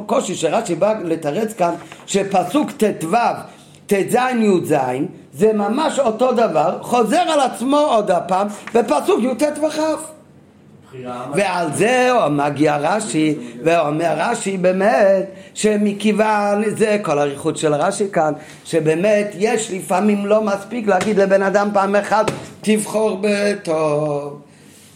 קושי 0.07 0.34
שרש"י 0.34 0.74
בא 0.74 0.95
לתרץ 1.05 1.53
כאן, 1.53 1.74
שפסוק 2.07 2.70
ט"ו, 2.70 3.16
ט"ז 3.93 4.16
י"ז, 4.40 4.74
זה 5.32 5.53
ממש 5.53 5.99
אותו 5.99 6.32
דבר, 6.32 6.78
חוזר 6.82 7.20
על 7.20 7.40
עצמו 7.40 7.78
עוד 7.78 8.11
הפעם, 8.11 8.47
בפסוק 8.74 9.20
י"ט 9.22 9.59
וכ'. 9.59 9.78
ועל 11.34 11.72
זה 11.72 12.11
מגיע 12.30 12.76
רש"י, 12.76 13.34
ואומר 13.64 14.14
רש"י 14.16 14.57
באמת 14.57 15.30
שמכיוון, 15.55 16.62
זה 16.76 16.99
כל 17.03 17.18
האריכות 17.18 17.57
של 17.57 17.74
רש"י 17.74 18.11
כאן, 18.12 18.32
שבאמת 18.64 19.30
יש 19.38 19.70
לפעמים 19.70 20.26
לא 20.26 20.43
מספיק 20.43 20.86
להגיד 20.86 21.20
לבן 21.20 21.43
אדם 21.43 21.68
פעם 21.72 21.97
אחת 21.97 22.30
תבחור 22.61 23.20
בטוב. 23.22 24.40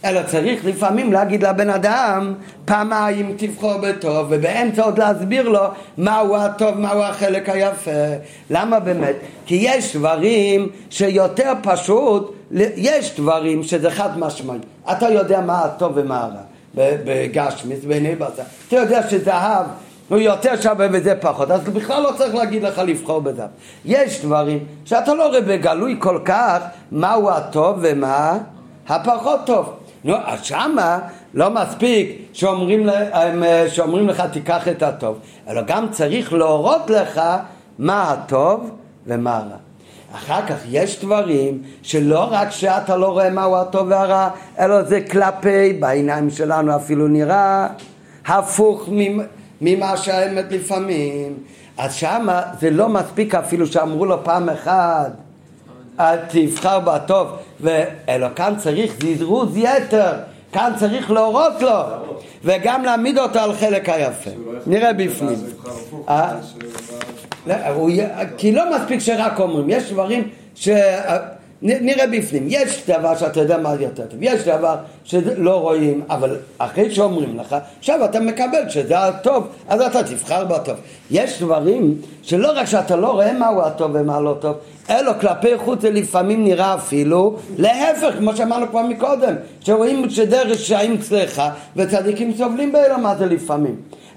אלא 0.05 0.21
צריך 0.23 0.65
לפעמים 0.65 1.13
להגיד 1.13 1.43
לבן 1.43 1.69
אדם 1.69 2.33
פעמיים 2.65 3.35
תבחור 3.37 3.77
בטוב 3.77 4.27
ובאמצע 4.29 4.83
עוד 4.83 4.99
להסביר 4.99 5.49
לו 5.49 5.63
מהו 5.97 6.35
הטוב, 6.35 6.79
מהו 6.79 7.01
החלק 7.01 7.49
היפה. 7.49 7.91
למה 8.49 8.79
באמת? 8.79 9.15
כי 9.45 9.55
יש 9.61 9.95
דברים 9.95 10.69
שיותר 10.89 11.53
פשוט, 11.63 12.35
יש 12.75 13.15
דברים 13.19 13.63
שזה 13.63 13.91
חד 13.91 14.19
משמעי. 14.19 14.57
אתה 14.91 15.09
יודע 15.09 15.41
מה 15.41 15.59
הטוב 15.59 15.91
ומה 15.95 16.19
הרע. 16.19 16.41
בגשמיס, 16.75 17.85
בעיני 17.85 18.15
בשר. 18.15 18.43
אתה 18.67 18.75
יודע 18.75 19.09
שזהב 19.09 19.65
הוא 20.09 20.17
יותר 20.17 20.61
שווה 20.61 20.87
וזה 20.91 21.15
פחות, 21.15 21.51
אז 21.51 21.61
בכלל 21.61 22.01
לא 22.01 22.11
צריך 22.17 22.35
להגיד 22.35 22.63
לך 22.63 22.81
לבחור 22.85 23.21
בזהב. 23.21 23.49
יש 23.85 24.21
דברים 24.25 24.59
שאתה 24.85 25.13
לא 25.13 25.27
רואה 25.27 25.41
בגלוי 25.41 25.95
כל 25.99 26.19
כך 26.25 26.59
מהו 26.91 27.29
הטוב 27.29 27.77
ומה 27.81 28.37
הפחות 28.87 29.39
טוב. 29.45 29.73
נו, 30.07 30.15
אז 30.25 30.43
שמה 30.43 30.99
לא 31.33 31.49
מספיק 31.49 32.21
שאומרים, 32.33 32.85
להם, 32.85 33.43
שאומרים 33.69 34.07
לך 34.07 34.23
תיקח 34.31 34.67
את 34.67 34.83
הטוב, 34.83 35.19
אלא 35.49 35.61
גם 35.61 35.89
צריך 35.91 36.33
להורות 36.33 36.89
לך 36.89 37.21
מה 37.79 38.11
הטוב 38.11 38.71
ומה 39.07 39.37
הרע. 39.37 39.57
אחר 40.15 40.47
כך 40.47 40.55
יש 40.69 41.03
דברים 41.03 41.61
שלא 41.81 42.27
רק 42.31 42.51
שאתה 42.51 42.97
לא 42.97 43.07
רואה 43.07 43.29
מהו 43.29 43.55
הטוב 43.55 43.87
והרע, 43.89 44.29
אלא 44.59 44.83
זה 44.83 45.01
כלפי, 45.01 45.73
בעיניים 45.73 46.29
שלנו 46.29 46.75
אפילו 46.75 47.07
נראה 47.07 47.67
הפוך 48.27 48.89
ממה 49.61 49.97
שהאמת 49.97 50.51
לפעמים. 50.51 51.33
אז 51.77 51.93
שמה 51.93 52.41
זה 52.59 52.69
לא 52.69 52.89
מספיק 52.89 53.35
אפילו 53.35 53.67
שאמרו 53.67 54.05
לו 54.05 54.23
פעם 54.23 54.49
אחת 54.49 55.11
תבחר 56.29 56.79
בטוב, 56.79 57.27
אלא 58.09 58.27
כאן 58.35 58.53
צריך 58.57 58.93
זזרוז 59.03 59.57
יתר, 59.57 60.13
כאן 60.51 60.71
צריך 60.75 61.11
להורות 61.11 61.61
לו 61.61 61.79
וגם 62.43 62.83
להעמיד 62.83 63.17
אותו 63.17 63.39
על 63.39 63.53
חלק 63.53 63.89
היפה. 63.89 64.29
נראה 64.67 64.93
בפנים. 64.93 65.37
אה? 66.09 66.33
לא, 67.47 67.55
כי 68.37 68.51
לא 68.51 68.75
מספיק 68.75 68.99
שרק 68.99 69.39
אומרים, 69.39 69.69
יש 69.69 69.91
דברים 69.91 70.27
ש... 70.55 70.69
נראה 71.61 72.07
בפנים, 72.07 72.43
יש 72.47 72.83
דבר 72.89 73.15
שאתה 73.15 73.39
יודע 73.39 73.57
מה 73.57 73.73
יותר 73.79 74.03
טוב, 74.05 74.19
יש 74.21 74.41
דבר 74.41 74.75
שלא 75.03 75.61
רואים, 75.61 76.01
אבל 76.09 76.37
אחרי 76.57 76.91
שאומרים 76.95 77.39
לך, 77.39 77.55
עכשיו 77.79 78.05
אתה 78.05 78.19
מקבל 78.19 78.69
שזה 78.69 78.99
הטוב, 78.99 79.47
אז 79.67 79.81
אתה 79.81 80.03
תבחר 80.03 80.45
בטוב. 80.45 80.75
יש 81.11 81.41
דברים 81.41 82.01
שלא 82.21 82.51
רק 82.55 82.65
שאתה 82.65 82.95
לא 82.95 83.07
רואה 83.07 83.33
מהו 83.33 83.61
הטוב 83.61 83.91
ומה 83.93 84.19
לא 84.19 84.35
טוב, 84.39 84.55
אלא 84.89 85.11
כלפי 85.21 85.57
חוץ 85.57 85.81
זה 85.81 85.89
לפעמים 85.89 86.43
נראה 86.43 86.75
אפילו 86.75 87.37
להפך, 87.57 88.17
כמו 88.17 88.35
שאמרנו 88.35 88.67
כבר 88.69 88.81
מקודם, 88.81 89.35
שרואים 89.61 90.09
שדרך 90.09 90.47
רשעים 90.47 90.93
אצלך 90.93 91.43
וצדיקים 91.75 92.33
סובלים 92.37 92.71
באלה 92.71 92.97
מה 92.97 93.15
זה 93.15 93.25
לפעמים. 93.25 93.75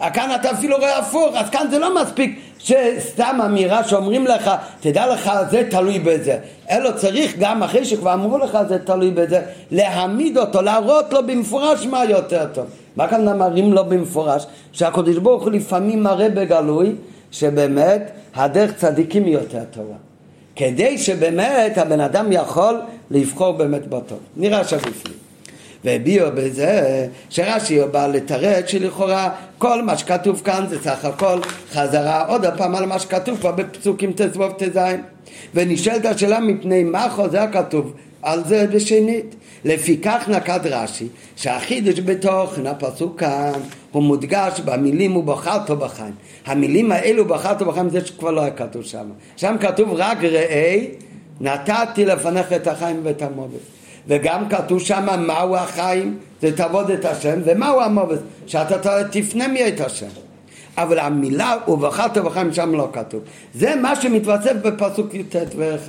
כאן 0.09 0.31
אתה 0.41 0.51
אפילו 0.51 0.77
רואה 0.77 0.99
הפוך, 0.99 1.37
אז 1.37 1.51
כאן 1.51 1.67
זה 1.71 1.79
לא 1.79 2.03
מספיק 2.03 2.41
שסתם 2.63 3.39
אמירה 3.45 3.85
שאומרים 3.85 4.27
לך, 4.27 4.51
תדע 4.81 5.13
לך, 5.13 5.31
זה 5.51 5.63
תלוי 5.71 5.99
בזה. 5.99 6.39
אלא 6.71 6.91
צריך 6.91 7.35
גם 7.39 7.63
אחרי 7.63 7.85
שכבר 7.85 8.15
אמרו 8.15 8.39
לך, 8.39 8.59
זה 8.69 8.79
תלוי 8.79 9.11
בזה, 9.11 9.41
להעמיד 9.71 10.39
אותו, 10.39 10.63
להראות 10.63 11.13
לו 11.13 11.27
במפורש 11.27 11.87
מה 11.87 12.05
יותר 12.05 12.47
טוב. 12.53 12.65
מה 12.97 13.09
כאן 13.09 13.39
מראים 13.39 13.73
לו 13.73 13.85
במפורש? 13.85 14.47
שהקדוש 14.73 15.17
ברוך 15.17 15.43
הוא 15.43 15.51
לפעמים 15.51 16.03
מראה 16.03 16.29
בגלוי, 16.29 16.93
שבאמת 17.31 18.11
הדרך 18.35 18.75
צדיקים 18.77 19.25
היא 19.25 19.33
יותר 19.33 19.63
טובה. 19.71 19.95
כדי 20.57 20.99
שבאמת 20.99 21.79
הבן 21.79 22.01
אדם 22.01 22.33
יכול 22.33 22.81
לבחור 23.11 23.53
באמת 23.53 23.87
בטוב. 23.87 24.19
נראה 24.37 24.61
עכשיו 24.61 24.79
בפנים. 24.79 25.20
והביעו 25.85 26.31
בזה 26.35 27.07
שרש"י 27.31 27.79
בא 27.93 28.07
לתרץ 28.07 28.69
שלכאורה 28.69 29.31
כל 29.59 29.83
מה 29.83 29.99
שכתוב 29.99 30.43
כאן 30.45 30.65
זה 30.69 30.79
סך 30.83 31.05
הכל 31.05 31.41
חזרה 31.73 32.27
עוד 32.27 32.47
פעם 32.57 32.75
על 32.75 32.87
מה 32.87 32.99
שכתוב 32.99 33.39
כבר 33.39 33.53
בפסוקים 33.53 34.13
ט"ו 34.13 34.49
ט"ז 34.49 34.79
ונשאלת 35.55 36.05
השאלה 36.05 36.41
מפני 36.41 36.85
מה 36.85 37.09
חוזר 37.11 37.45
כתוב 37.53 37.93
על 38.23 38.45
זה 38.45 38.67
בשנית? 38.67 39.35
לפיכך 39.65 40.29
נקד 40.29 40.61
רש"י 40.65 41.09
שהחידוש 41.37 42.01
בתוכן 42.01 42.67
הפסוק 42.67 43.21
כאן 43.21 43.53
הוא 43.93 44.03
מודגש 44.03 44.61
במילים 44.61 45.17
ובחרת 45.17 45.71
בחיים 45.71 46.15
המילים 46.47 46.93
האלו 46.93 47.25
בחרת 47.25 47.63
בחיים 47.63 47.91
זה 47.91 48.07
שכבר 48.07 48.31
לא 48.31 48.41
היה 48.41 48.51
כתוב 48.51 48.83
שם. 48.83 49.07
שם 49.37 49.57
כתוב 49.61 49.93
רק 49.93 50.25
ראה 50.25 50.85
נתתי 51.41 52.05
לפניך 52.05 52.53
את 52.53 52.67
החיים 52.67 53.01
ואת 53.03 53.23
המוות 53.23 53.80
וגם 54.07 54.49
כתוב 54.49 54.81
שם 54.81 55.27
מהו 55.27 55.57
החיים, 55.57 56.19
זה 56.43 56.57
תעבוד 56.57 56.91
את 56.91 57.05
השם, 57.05 57.41
ומהו 57.45 57.81
המוות, 57.81 58.19
שאתה 58.47 59.05
תפנה 59.11 59.49
מי 59.49 59.69
את 59.69 59.81
השם. 59.81 60.07
אבל 60.77 60.99
המילה 60.99 61.57
ובחרת 61.69 62.19
בחיים 62.19 62.53
שם 62.53 62.75
לא 62.75 62.89
כתוב. 62.93 63.21
זה 63.55 63.75
מה 63.77 63.97
שמתווסף 63.97 64.53
בפסוק 64.53 65.15
י"ט 65.15 65.37
וכ'. 65.57 65.89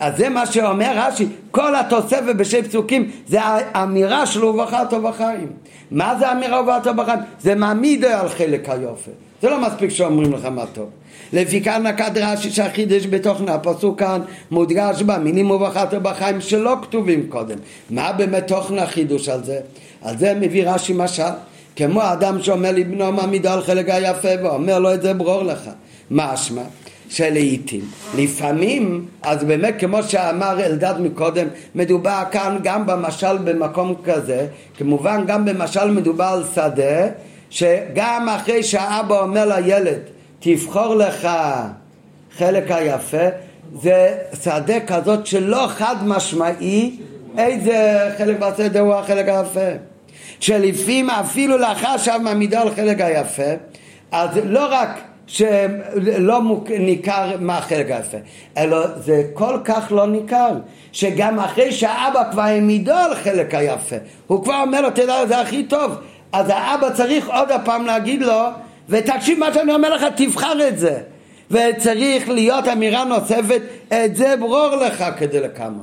אז 0.00 0.16
זה 0.16 0.28
מה 0.28 0.46
שאומר 0.46 0.92
רש"י, 0.96 1.26
כל 1.50 1.76
התוספת 1.76 2.34
בשני 2.36 2.62
פסוקים 2.62 3.10
זה 3.26 3.38
האמירה 3.42 4.26
של 4.26 4.44
ובחרת 4.44 4.94
בחיים. 4.94 5.52
מה 5.90 6.14
זה 6.18 6.32
אמירה 6.32 6.62
ובחרת 6.62 6.96
בחיים? 6.96 7.18
זה 7.40 7.54
מעמיד 7.54 8.04
על 8.04 8.28
חלק 8.28 8.68
היופי. 8.68 9.10
זה 9.42 9.50
לא 9.50 9.60
מספיק 9.60 9.90
שאומרים 9.90 10.32
לך 10.32 10.44
מה 10.44 10.66
טוב. 10.66 10.90
לפיכך 11.32 11.78
נקד 11.82 12.18
רש"י 12.18 12.50
שהחידש 12.50 13.06
בתוכן 13.06 13.48
הפסוק 13.48 13.98
כאן 13.98 14.20
מודגש 14.50 15.02
במילים 15.02 15.50
ובחרת 15.50 15.94
בחיים 15.94 16.40
שלא 16.40 16.76
כתובים 16.82 17.26
קודם. 17.28 17.58
מה 17.90 18.12
באמת 18.12 18.46
תוכן 18.46 18.78
החידוש 18.78 19.28
על 19.28 19.44
זה? 19.44 19.60
על 20.02 20.18
זה 20.18 20.34
מביא 20.34 20.70
רש"י 20.70 20.92
משל, 20.96 21.22
כמו 21.76 22.02
אדם 22.12 22.42
שאומר 22.42 22.72
לבנו 22.72 23.12
מעמידו 23.12 23.48
על 23.48 23.62
חלק 23.62 23.88
היפה 23.88 24.28
ואומר 24.42 24.78
לו 24.78 24.94
את 24.94 25.02
זה 25.02 25.14
ברור 25.14 25.42
לך. 25.42 25.70
משמע 26.10 26.62
שלעיתים, 27.08 27.84
לפעמים, 28.16 29.06
אז 29.22 29.44
באמת 29.44 29.74
כמו 29.78 30.02
שאמר 30.02 30.64
אלדד 30.64 30.94
מקודם, 31.00 31.46
מדובר 31.74 32.22
כאן 32.30 32.58
גם 32.62 32.86
במשל 32.86 33.38
במקום 33.38 33.94
כזה, 34.04 34.46
כמובן 34.78 35.24
גם 35.26 35.44
במשל 35.44 35.90
מדובר 35.90 36.24
על 36.24 36.44
שדה, 36.54 37.06
שגם 37.50 38.28
אחרי 38.28 38.62
שהאבא 38.62 39.20
אומר 39.20 39.44
לילד 39.46 39.98
תבחור 40.40 40.94
לך 40.94 41.28
חלק 42.38 42.70
היפה, 42.70 43.28
זה 43.82 44.16
שדה 44.42 44.80
כזאת 44.80 45.26
שלא 45.26 45.66
חד 45.68 45.96
משמעי 46.06 46.96
איזה 47.38 48.08
חלק 48.18 48.36
בשדה 48.38 48.80
הוא 48.80 48.94
החלק 48.94 49.28
היפה. 49.28 49.70
שלפעמים 50.40 51.10
אפילו 51.10 51.58
לאחר 51.58 51.96
שעה 51.96 52.18
מעמידו 52.18 52.56
על 52.58 52.74
חלק 52.74 53.00
היפה, 53.00 53.42
אז 54.12 54.30
לא 54.44 54.66
רק 54.70 54.88
שלא 55.26 56.42
מוק- 56.42 56.70
ניכר 56.70 57.36
מה 57.40 57.58
החלק 57.58 57.90
היפה, 57.90 58.16
אלא 58.58 58.86
זה 58.96 59.22
כל 59.34 59.58
כך 59.64 59.92
לא 59.92 60.06
ניכר, 60.06 60.50
שגם 60.92 61.38
אחרי 61.38 61.72
שהאבא 61.72 62.22
כבר 62.30 62.42
העמידו 62.42 62.92
על 62.92 63.14
חלק 63.14 63.54
היפה, 63.54 63.96
הוא 64.26 64.44
כבר 64.44 64.62
אומר 64.66 64.80
לו, 64.80 64.90
תדע, 64.90 65.26
זה 65.26 65.40
הכי 65.40 65.62
טוב, 65.64 65.96
אז 66.32 66.48
האבא 66.48 66.90
צריך 66.90 67.28
עוד 67.28 67.50
הפעם 67.50 67.86
להגיד 67.86 68.22
לו, 68.22 68.42
ותקשיב 68.88 69.38
מה 69.38 69.54
שאני 69.54 69.74
אומר 69.74 69.94
לך, 69.94 70.06
תבחר 70.16 70.68
את 70.68 70.78
זה. 70.78 70.98
וצריך 71.50 72.28
להיות 72.28 72.68
אמירה 72.68 73.04
נוספת, 73.04 73.62
את 73.88 74.16
זה 74.16 74.34
ברור 74.40 74.76
לך 74.76 75.04
כדי 75.18 75.40
לכמה. 75.40 75.82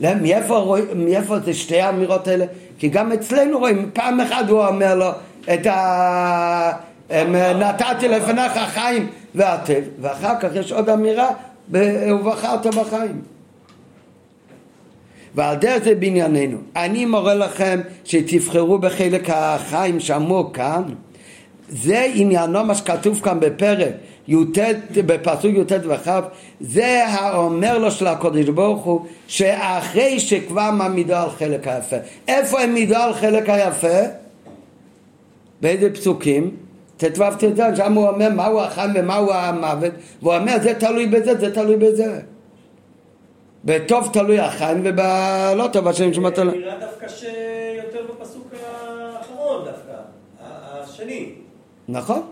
לא, 0.00 0.14
מאיפה, 0.14 0.76
מאיפה 0.94 1.38
זה 1.38 1.54
שתי 1.54 1.80
האמירות 1.80 2.28
האלה? 2.28 2.44
כי 2.78 2.88
גם 2.88 3.12
אצלנו 3.12 3.58
רואים, 3.58 3.90
פעם 3.92 4.20
אחת 4.20 4.48
הוא 4.48 4.66
אומר 4.66 4.94
לו 4.94 5.10
את 5.54 5.66
ה... 5.66 6.72
אמ, 7.10 7.36
נתתי 7.36 8.08
לפניך 8.08 8.52
חיים 8.66 9.08
ועטב, 9.34 9.82
ואחר 10.00 10.34
כך 10.40 10.48
יש 10.54 10.72
עוד 10.72 10.88
אמירה, 10.88 11.28
ובחרת 11.70 12.66
בחיים. 12.66 13.22
ועל 15.34 15.56
דרך 15.56 15.84
זה 15.84 15.94
בענייננו. 15.94 16.58
אני 16.76 17.04
מורה 17.04 17.34
לכם 17.34 17.80
שתבחרו 18.04 18.78
בחלק 18.78 19.30
החיים 19.30 20.00
שאמור 20.00 20.52
כאן. 20.52 20.82
זה 21.68 22.06
עניינו 22.14 22.64
מה 22.64 22.74
שכתוב 22.74 23.20
כאן 23.20 23.40
בפרק 23.40 23.92
י"ט, 24.28 24.58
בפסוק 25.06 25.52
י"ט 25.54 25.72
וכ', 25.72 26.08
זה 26.60 27.04
האומר 27.06 27.78
לו 27.78 27.90
של 27.90 28.06
הקודש 28.06 28.48
ברוך 28.48 28.84
הוא, 28.84 29.00
שאחרי 29.26 30.20
שכבר 30.20 30.70
מעמידו 30.70 31.14
על 31.14 31.30
חלק 31.30 31.68
היפה. 31.68 31.96
איפה 32.28 32.60
העמידו 32.60 32.96
על 32.96 33.14
חלק 33.14 33.48
היפה? 33.48 33.98
באיזה 35.60 35.94
פסוקים? 35.94 36.50
ט"ו 36.96 37.24
ט"ז, 37.38 37.62
שם 37.76 37.92
הוא 37.92 38.08
אומר 38.08 38.28
מהו 38.30 38.60
החיים 38.60 38.90
ומהו 38.94 39.32
המוות, 39.32 39.92
והוא 40.22 40.34
אומר 40.34 40.56
זה 40.62 40.74
תלוי 40.74 41.06
בזה, 41.06 41.34
זה 41.34 41.54
תלוי 41.54 41.76
בזה. 41.76 42.20
בטוב 43.68 44.10
תלוי 44.12 44.38
החיים 44.40 44.80
ובלא 44.84 45.68
טוב 45.72 45.88
השם 45.88 46.14
שמע 46.14 46.30
תלוי. 46.30 46.58
נראה 46.58 46.74
דווקא 46.80 47.08
שיותר 47.08 48.04
בפסוק 48.10 48.46
האחרון 48.52 49.64
דווקא, 49.64 49.92
השני. 50.42 51.32
נכון? 51.88 52.22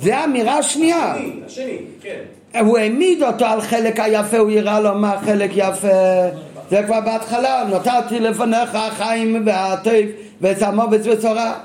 זה 0.00 0.16
האמירה 0.16 0.58
השנייה. 0.58 1.12
השני, 1.12 1.40
השני, 1.46 1.78
כן. 2.00 2.20
הוא 2.60 2.78
העמיד 2.78 3.22
אותו 3.22 3.44
על 3.44 3.60
חלק 3.60 4.00
היפה, 4.00 4.38
הוא 4.38 4.50
יראה 4.50 4.80
לו 4.80 4.94
מה 4.94 5.20
חלק 5.24 5.50
יפה. 5.54 5.88
זה 6.70 6.82
כבר 6.86 7.00
בהתחלה, 7.00 7.64
נתתי 7.64 8.20
לפניך 8.20 8.78
חיים 8.90 9.42
והטוב 9.46 9.92
ושמו 10.40 10.82
ובשורה. 10.92 11.58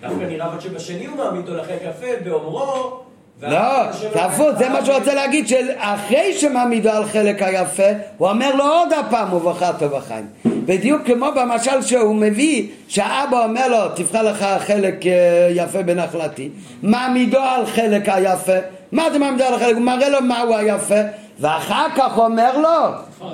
דווקא 0.00 0.24
נראה 0.24 0.60
שבשני 0.60 1.06
הוא 1.06 1.16
מעמיד 1.16 1.48
אותו 1.48 1.56
לחלק 1.56 1.80
יפה 1.90 2.06
באומרו. 2.24 3.01
לא, 3.42 3.92
זה 3.92 4.24
הפוך, 4.24 4.48
זה 4.58 4.68
מה 4.68 4.84
שהוא 4.84 4.94
רוצה 4.94 5.14
להגיד, 5.14 5.48
שאחרי 5.48 6.32
שמעמידו 6.32 6.90
על 6.90 7.04
חלק 7.04 7.42
היפה, 7.42 7.88
הוא 8.18 8.28
אומר 8.28 8.54
לו 8.54 8.64
עוד 8.64 8.92
הפעם 8.92 9.32
ובחרת 9.32 9.82
בחיים. 9.82 10.26
בדיוק 10.44 11.02
כמו 11.06 11.26
במשל 11.36 11.82
שהוא 11.82 12.14
מביא, 12.14 12.66
שהאבא 12.88 13.44
אומר 13.44 13.68
לו, 13.68 13.88
תבחר 13.94 14.22
לך 14.22 14.46
חלק 14.58 15.06
אה, 15.06 15.48
יפה 15.50 15.82
בנחלתי, 15.82 16.48
מעמידו 16.82 17.38
על 17.38 17.66
חלק 17.66 18.08
היפה, 18.08 18.56
מה 18.92 19.10
זה 19.10 19.18
מעמידו 19.18 19.44
על 19.44 19.54
החלק? 19.54 19.74
הוא 19.74 19.82
מראה 19.82 20.08
לו 20.08 20.22
מהו 20.22 20.56
היפה, 20.56 21.00
ואחר 21.40 21.86
כך 21.96 22.18
אומר 22.18 22.58
לו, 22.58 22.88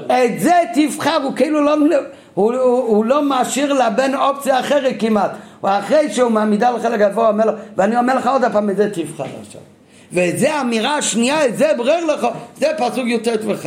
את 0.07 0.41
זה 0.41 0.55
תבחר, 0.75 1.19
הוא 1.23 1.33
כאילו 1.37 1.61
לא... 1.61 1.75
הוא, 2.35 2.55
הוא, 2.55 2.79
הוא 2.79 3.05
לא 3.05 3.21
משאיר 3.23 3.73
לבן 3.73 4.15
אופציה 4.15 4.61
אחרת 4.61 4.95
כמעט. 4.99 5.31
ואחרי 5.63 6.13
שהוא 6.13 6.31
מעמידה 6.31 6.69
על 6.69 6.81
חלק 6.81 7.01
היפה, 7.01 7.21
הוא 7.21 7.29
אומר 7.29 7.45
לו, 7.45 7.53
ואני 7.77 7.97
אומר 7.97 8.15
לך 8.15 8.27
עוד 8.27 8.43
פעם, 8.53 8.71
את 8.71 8.77
זה 8.77 8.91
תבחר 8.91 9.25
עכשיו. 9.41 9.61
וזה 10.13 10.55
האמירה 10.55 10.97
השנייה, 10.97 11.47
את 11.47 11.59
זה 11.59 11.71
ברר 11.77 12.05
לך, 12.05 12.27
זה 12.57 12.67
פסוק 12.79 13.07
י"ט 13.07 13.29
וכ'. 13.47 13.67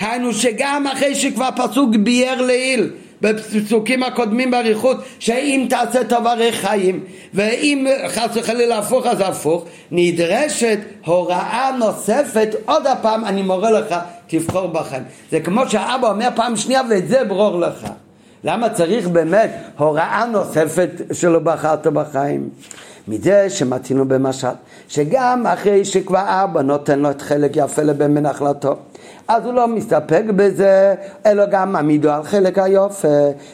היינו 0.00 0.32
שגם 0.32 0.86
אחרי 0.92 1.14
שכבר 1.14 1.48
פסוק 1.56 1.96
ביאר 1.96 2.40
לעיל 2.42 2.90
בפסוקים 3.20 4.02
הקודמים 4.02 4.50
באריכות 4.50 4.96
שאם 5.18 5.66
תעשה 5.70 6.00
הרי 6.10 6.52
חיים 6.52 7.04
ואם 7.34 7.86
חס 8.08 8.28
וחלילה 8.34 8.78
הפוך 8.78 9.06
אז 9.06 9.20
הפוך 9.20 9.64
נדרשת 9.90 10.78
הוראה 11.04 11.70
נוספת 11.78 12.48
עוד 12.64 12.86
הפעם 12.86 13.24
אני 13.24 13.42
מורה 13.42 13.70
לך 13.70 13.94
תבחור 14.26 14.66
בחיים 14.66 15.02
זה 15.30 15.40
כמו 15.40 15.68
שהאבא 15.68 16.08
אומר 16.08 16.28
פעם 16.34 16.56
שנייה 16.56 16.82
ואת 16.90 17.08
זה 17.08 17.24
ברור 17.24 17.60
לך 17.60 17.86
למה 18.44 18.70
צריך 18.70 19.08
באמת 19.08 19.50
הוראה 19.78 20.24
נוספת 20.24 20.90
שלא 21.12 21.38
בחרת 21.38 21.86
בחיים? 21.86 22.48
מזה 23.08 23.50
שמתינו 23.50 24.08
במשל, 24.08 24.48
שגם 24.88 25.46
אחרי 25.46 25.84
שכבר 25.84 26.24
אבא 26.26 26.62
נותן 26.62 26.98
לו 26.98 27.10
את 27.10 27.22
חלק 27.22 27.50
יפה 27.54 27.82
לבן 27.82 28.14
מנחלתו, 28.14 28.76
אז 29.28 29.44
הוא 29.44 29.52
לא 29.52 29.68
מסתפק 29.68 30.22
בזה, 30.36 30.94
אלא 31.26 31.46
גם 31.46 31.72
מעמידו 31.72 32.10
על 32.10 32.22
חלק 32.22 32.58
היופי. 32.58 33.08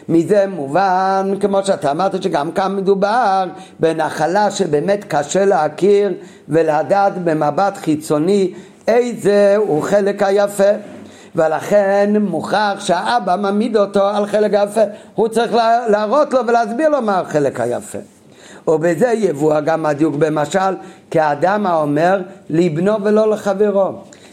מזה 0.09 0.47
מובן, 0.47 1.35
כמו 1.41 1.65
שאתה 1.65 1.91
אמרת, 1.91 2.23
שגם 2.23 2.53
כאן 2.53 2.77
מדובר 2.77 3.45
בנחלה 3.81 4.51
שבאמת 4.51 5.05
קשה 5.09 5.45
להכיר 5.45 6.15
ולדעת 6.49 7.25
במבט 7.25 7.77
חיצוני 7.77 8.53
איזה 8.89 9.57
הוא 9.57 9.83
חלק 9.83 10.23
היפה. 10.23 10.71
ולכן 11.37 12.13
מוכרח 12.21 12.81
שהאבא 12.81 13.37
מעמיד 13.37 13.77
אותו 13.77 14.09
על 14.09 14.27
חלק 14.27 14.55
היפה, 14.55 14.81
הוא 15.15 15.29
צריך 15.29 15.55
לה, 15.55 15.89
להראות 15.89 16.33
לו 16.33 16.47
ולהסביר 16.47 16.89
לו 16.89 17.03
מה 17.03 17.21
החלק 17.21 17.61
היפה. 17.61 17.99
ובזה 18.69 19.13
יבוא 19.17 19.61
גם 19.61 19.87
הדיוק 19.87 20.15
במשל, 20.15 20.75
כאדם 21.11 21.67
האומר 21.67 22.21
לבנו 22.51 23.05
ולא 23.05 23.31
לחברו. 23.31 23.91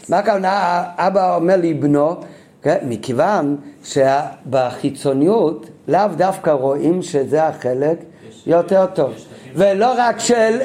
מה 0.08 0.18
הכוונה 0.18 0.50
האבא 0.52 1.36
אומר 1.36 1.56
לבנו? 1.58 2.16
כן? 2.62 2.78
מכיוון 2.82 3.56
שבחיצוניות 3.84 5.66
לאו 5.88 6.08
דווקא 6.16 6.50
רואים 6.50 7.02
שזה 7.02 7.44
החלק 7.44 7.98
יותר 8.46 8.86
טוב. 8.86 9.12
ולא 9.54 9.92
רק 9.96 10.18
של, 10.18 10.58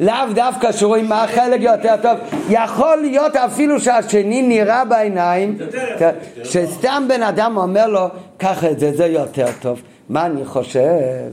לאו 0.00 0.32
דווקא 0.34 0.72
שרואים 0.72 1.08
מה 1.08 1.24
החלק 1.24 1.60
יותר 1.60 1.94
טוב, 2.02 2.18
יכול 2.48 2.96
להיות 2.96 3.36
אפילו 3.36 3.80
שהשני 3.80 4.42
נראה 4.42 4.84
בעיניים, 4.84 5.58
כן, 5.98 6.14
שסתם 6.44 7.04
בן 7.08 7.22
אדם 7.22 7.56
אומר 7.56 7.86
לו, 7.86 8.06
קח 8.38 8.64
את 8.64 8.80
זה, 8.80 8.92
זה 8.96 9.06
יותר 9.06 9.46
טוב. 9.60 9.82
מה 10.12 10.26
אני 10.26 10.44
חושב? 10.44 11.30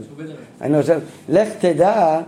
אני 0.60 0.80
חושב, 0.82 0.98
לך 1.28 1.48
תדע 1.60 2.20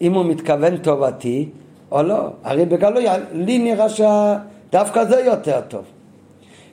אם 0.00 0.14
הוא 0.14 0.24
מתכוון 0.24 0.76
טובתי 0.76 1.48
או 1.92 2.02
לא. 2.02 2.28
הרי 2.44 2.64
בגלוי, 2.66 3.04
לי 3.32 3.58
נראה 3.58 3.86
שדווקא 3.88 5.04
זה 5.04 5.20
יותר 5.20 5.60
טוב. 5.68 5.82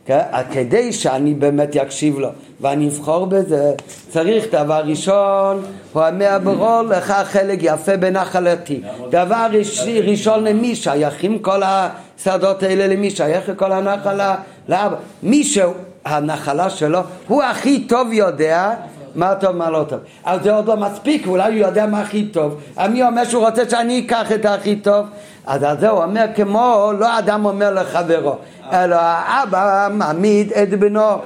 כן? 0.05 0.19
כדי 0.53 0.93
שאני 0.93 1.33
באמת 1.33 1.75
אקשיב 1.77 2.19
לו 2.19 2.29
ואני 2.61 2.87
אבחור 2.87 3.25
בזה, 3.25 3.73
צריך 4.09 4.45
דבר 4.51 4.81
ראשון, 4.85 5.61
הוא 5.93 6.03
אומר 6.11 6.37
ברור 6.43 6.81
לך 6.81 7.11
חלק 7.23 7.59
יפה 7.61 7.97
בנחלתי. 7.97 8.81
דבר 9.09 9.47
ראש- 9.53 9.79
ראשון 10.03 10.43
למי 10.43 10.75
שייכים 10.75 11.39
כל 11.39 11.61
השדות 11.65 12.63
האלה, 12.63 12.87
למי 12.87 13.09
שייך 13.11 13.51
כל 13.55 13.71
הנחלה? 13.71 14.35
לאבא. 14.69 14.95
מי 15.23 15.43
שהנחלה 16.07 16.69
שלו, 16.69 16.99
הוא 17.27 17.43
הכי 17.43 17.83
טוב 17.83 18.11
יודע 18.11 18.73
מה 19.15 19.35
טוב 19.35 19.51
מה 19.51 19.69
לא 19.69 19.85
טוב. 19.89 19.99
אז 20.23 20.43
זה 20.43 20.53
עוד 20.53 20.67
לא 20.67 20.77
מספיק, 20.77 21.27
אולי 21.27 21.59
הוא 21.59 21.67
יודע 21.67 21.85
מה 21.85 22.01
הכי 22.01 22.25
טוב. 22.25 22.61
מי 22.89 23.03
אומר 23.03 23.23
שהוא 23.23 23.45
רוצה 23.45 23.69
שאני 23.69 24.03
אקח 24.05 24.31
את 24.31 24.45
הכי 24.45 24.75
טוב? 24.75 25.05
אז 25.45 25.63
על 25.63 25.79
זה 25.79 25.89
הוא 25.89 26.03
אומר 26.03 26.25
כמו 26.35 26.91
לא 26.99 27.19
אדם 27.19 27.45
אומר 27.45 27.73
לחברו, 27.73 28.35
אלא 28.71 28.95
האבא 28.99 29.87
מעמיד 29.91 30.51
את 30.51 30.69
בנו. 30.69 31.17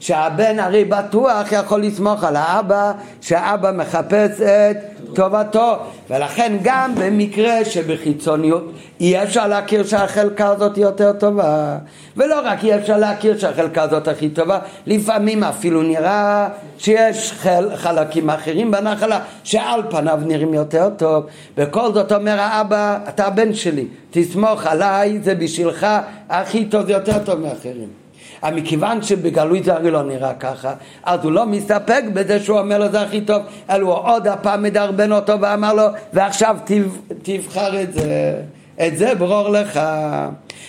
שהבן 0.00 0.58
הרי 0.58 0.84
בטוח 0.84 1.52
יכול 1.52 1.82
לסמוך 1.82 2.24
על 2.24 2.36
האבא, 2.36 2.92
שהאבא 3.20 3.70
מחפש 3.72 4.40
את 4.40 4.76
טובתו. 5.16 5.76
ולכן 6.10 6.52
גם 6.62 6.94
במקרה 6.94 7.64
שבחיצוניות 7.64 8.72
אי 9.00 9.22
אפשר 9.22 9.46
להכיר 9.46 9.84
שהחלקה 9.84 10.48
הזאת 10.48 10.78
יותר 10.78 11.12
טובה. 11.12 11.78
ולא 12.16 12.40
רק 12.44 12.64
אי 12.64 12.74
אפשר 12.74 12.96
להכיר 12.96 13.38
שהחלקה 13.38 13.82
הזאת 13.82 14.08
הכי 14.08 14.28
טובה, 14.28 14.58
לפעמים 14.86 15.44
אפילו 15.44 15.82
נראה 15.82 16.48
שיש 16.78 17.32
חל, 17.32 17.68
חלקים 17.76 18.30
אחרים 18.30 18.70
בנחלה 18.70 19.20
שעל 19.44 19.82
פניו 19.90 20.18
נראים 20.26 20.54
יותר 20.54 20.88
טוב. 20.96 21.26
בכל 21.56 21.92
זאת 21.92 22.12
אומר 22.12 22.40
האבא, 22.40 22.98
אתה 23.08 23.26
הבן 23.26 23.54
שלי, 23.54 23.86
תסמוך 24.10 24.66
עליי, 24.66 25.18
זה 25.22 25.34
בשבילך 25.34 25.86
הכי 26.28 26.64
טוב, 26.64 26.86
זה 26.86 26.92
יותר 26.92 27.18
טוב 27.24 27.40
מאחרים. 27.40 28.05
אבל 28.42 28.54
מכיוון 28.54 29.02
שבגלוי 29.02 29.62
זה 29.62 29.74
הרי 29.74 29.90
לא 29.90 30.02
נראה 30.02 30.34
ככה, 30.34 30.74
אז 31.04 31.24
הוא 31.24 31.32
לא 31.32 31.46
מסתפק 31.46 32.02
בזה 32.12 32.40
שהוא 32.40 32.58
אומר 32.58 32.78
לו 32.78 32.90
זה 32.90 33.00
הכי 33.00 33.20
טוב, 33.20 33.42
אלא 33.70 33.86
הוא 33.86 33.94
עוד 33.94 34.28
הפעם 34.28 34.62
מדרבן 34.62 35.12
אותו 35.12 35.40
ואמר 35.40 35.74
לו, 35.74 35.86
ועכשיו 36.12 36.56
תב, 36.64 36.88
תבחר 37.22 37.82
את 37.82 37.92
זה. 37.92 38.34
את 38.80 38.98
זה 38.98 39.14
ברור 39.14 39.48
לך. 39.48 39.80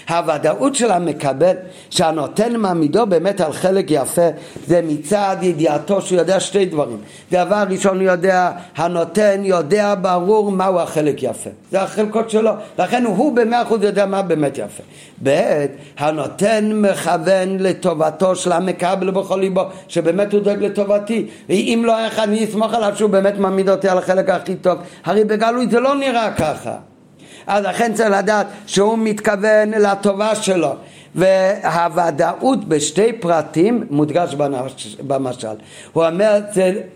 הוודאות 0.10 0.76
של 0.76 0.92
המקבל 0.92 1.56
שהנותן 1.90 2.56
מעמידו 2.56 3.06
באמת 3.06 3.42
על 3.42 3.54
חלק 3.54 3.86
יפה 3.90 4.28
זה 4.68 4.82
מצד 4.88 5.38
ידיעתו 5.42 6.02
שהוא 6.02 6.20
יודע 6.20 6.40
שתי 6.40 6.66
דברים. 6.66 6.98
דבר 7.32 7.64
ראשון 7.70 8.00
הוא 8.00 8.04
יודע 8.04 8.52
הנותן 8.76 9.42
יודע 9.44 9.96
ברור 10.02 10.52
מהו 10.52 10.80
החלק 10.80 11.24
יפה. 11.24 11.50
זה 11.72 11.82
החלקות 11.82 12.30
שלו. 12.30 12.52
לכן 12.80 13.06
הוא 13.06 13.36
במאה 13.36 13.62
אחוז 13.62 13.84
יודע 13.84 14.06
מה 14.06 14.22
באמת 14.22 14.58
יפה. 14.58 14.84
ב' 15.24 15.66
הנותן 15.98 16.72
מכוון 16.74 17.58
לטובתו 17.60 18.36
של 18.36 18.52
המקבל 18.52 19.12
בכל 19.12 19.40
ליבו 19.40 19.64
שבאמת 19.88 20.34
הוא 20.34 20.42
דואג 20.42 20.64
לטובתי. 20.64 21.28
ואם 21.50 21.82
לא 21.86 22.06
איך 22.06 22.20
אני 22.20 22.46
אסמוך 22.46 22.74
עליו 22.74 22.94
שהוא 22.96 23.10
באמת 23.10 23.38
מעמיד 23.38 23.70
אותי 23.70 23.90
על 23.90 23.98
החלק 23.98 24.30
הכי 24.30 24.56
טוב? 24.56 24.78
הרי 25.06 25.24
בגלוי 25.24 25.68
זה 25.72 25.80
לא 25.80 25.96
נראה 25.96 26.32
ככה 26.32 26.74
אז 27.48 27.64
לכן 27.64 27.94
צריך 27.94 28.10
לדעת 28.10 28.48
שהוא 28.66 28.98
מתכוון 29.02 29.72
לטובה 29.72 30.36
שלו 30.36 30.76
והוודאות 31.16 32.66
בשתי 32.66 33.14
פרטים 33.14 33.88
מודגש 33.90 34.36
במשל. 35.08 35.48
הוא 35.94 36.06
אומר, 36.06 36.40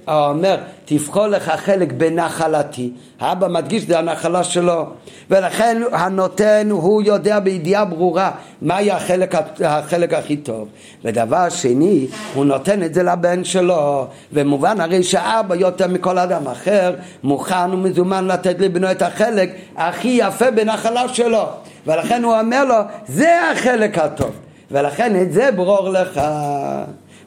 אומר 0.07 0.57
תבחור 0.85 1.27
לך 1.27 1.49
חלק 1.49 1.91
בנחלתי, 1.91 2.91
האבא 3.19 3.47
מדגיש 3.47 3.83
זה 3.83 3.99
הנחלה 3.99 4.43
שלו, 4.43 4.85
ולכן 5.29 5.81
הנותן 5.91 6.67
הוא 6.71 7.01
יודע 7.01 7.39
בידיעה 7.39 7.85
ברורה 7.85 8.31
מהי 8.61 8.91
החלק, 8.91 9.35
החלק 9.65 10.13
הכי 10.13 10.37
טוב. 10.37 10.67
ודבר 11.05 11.49
שני, 11.49 12.07
הוא 12.33 12.45
נותן 12.45 12.83
את 12.83 12.93
זה 12.93 13.03
לבן 13.03 13.43
שלו, 13.43 14.07
ומובן 14.33 14.81
הרי 14.81 15.03
שאבא 15.03 15.55
יותר 15.55 15.87
מכל 15.87 16.17
אדם 16.17 16.47
אחר 16.47 16.95
מוכן 17.23 17.73
ומזומן 17.73 18.27
לתת 18.27 18.55
לבנו 18.59 18.91
את 18.91 19.01
החלק 19.01 19.55
הכי 19.77 20.19
יפה 20.21 20.51
בנחלה 20.51 21.07
שלו. 21.07 21.43
ולכן 21.87 22.23
הוא 22.23 22.39
אומר 22.39 22.65
לו, 22.65 22.75
זה 23.07 23.51
החלק 23.51 23.97
הטוב. 23.97 24.31
ולכן 24.71 25.21
את 25.21 25.33
זה 25.33 25.51
ברור 25.51 25.89
לך. 25.89 26.21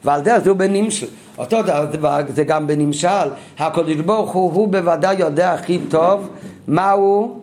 ועל 0.05 0.21
דרך 0.21 0.43
זה 0.43 0.49
הוא 0.49 0.57
בנמשל. 0.57 1.07
אותו 1.37 1.61
דבר 1.91 2.19
זה 2.27 2.43
גם 2.43 2.67
בנמשל. 2.67 3.29
הקדוש 3.59 3.95
ברוך 3.95 4.31
הוא, 4.31 4.53
הוא 4.53 4.67
בוודאי 4.67 5.15
יודע 5.19 5.53
הכי 5.53 5.79
טוב 5.89 6.29
מהו 6.67 7.39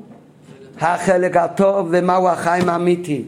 החלק 0.81 1.37
הטוב 1.37 1.89
ומהו 1.91 2.29
החיים 2.29 2.69
האמיתי. 2.69 3.23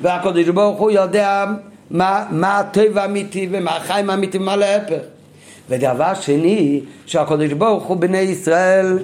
והקדוש 0.00 0.48
ברוך 0.48 0.78
הוא 0.78 0.90
יודע 0.90 1.44
מה, 1.90 2.24
מה 2.30 2.58
הטוב 2.58 2.98
האמיתי 2.98 3.48
ומה 3.50 3.76
החיים 3.76 4.10
האמיתי 4.10 4.38
ומה 4.38 4.56
להפך. 4.56 5.02
ודבר 5.68 6.14
שני, 6.14 6.80
שהקדוש 7.06 7.52
ברוך 7.52 7.84
הוא 7.84 7.96
בני 7.96 8.18
ישראל 8.18 8.98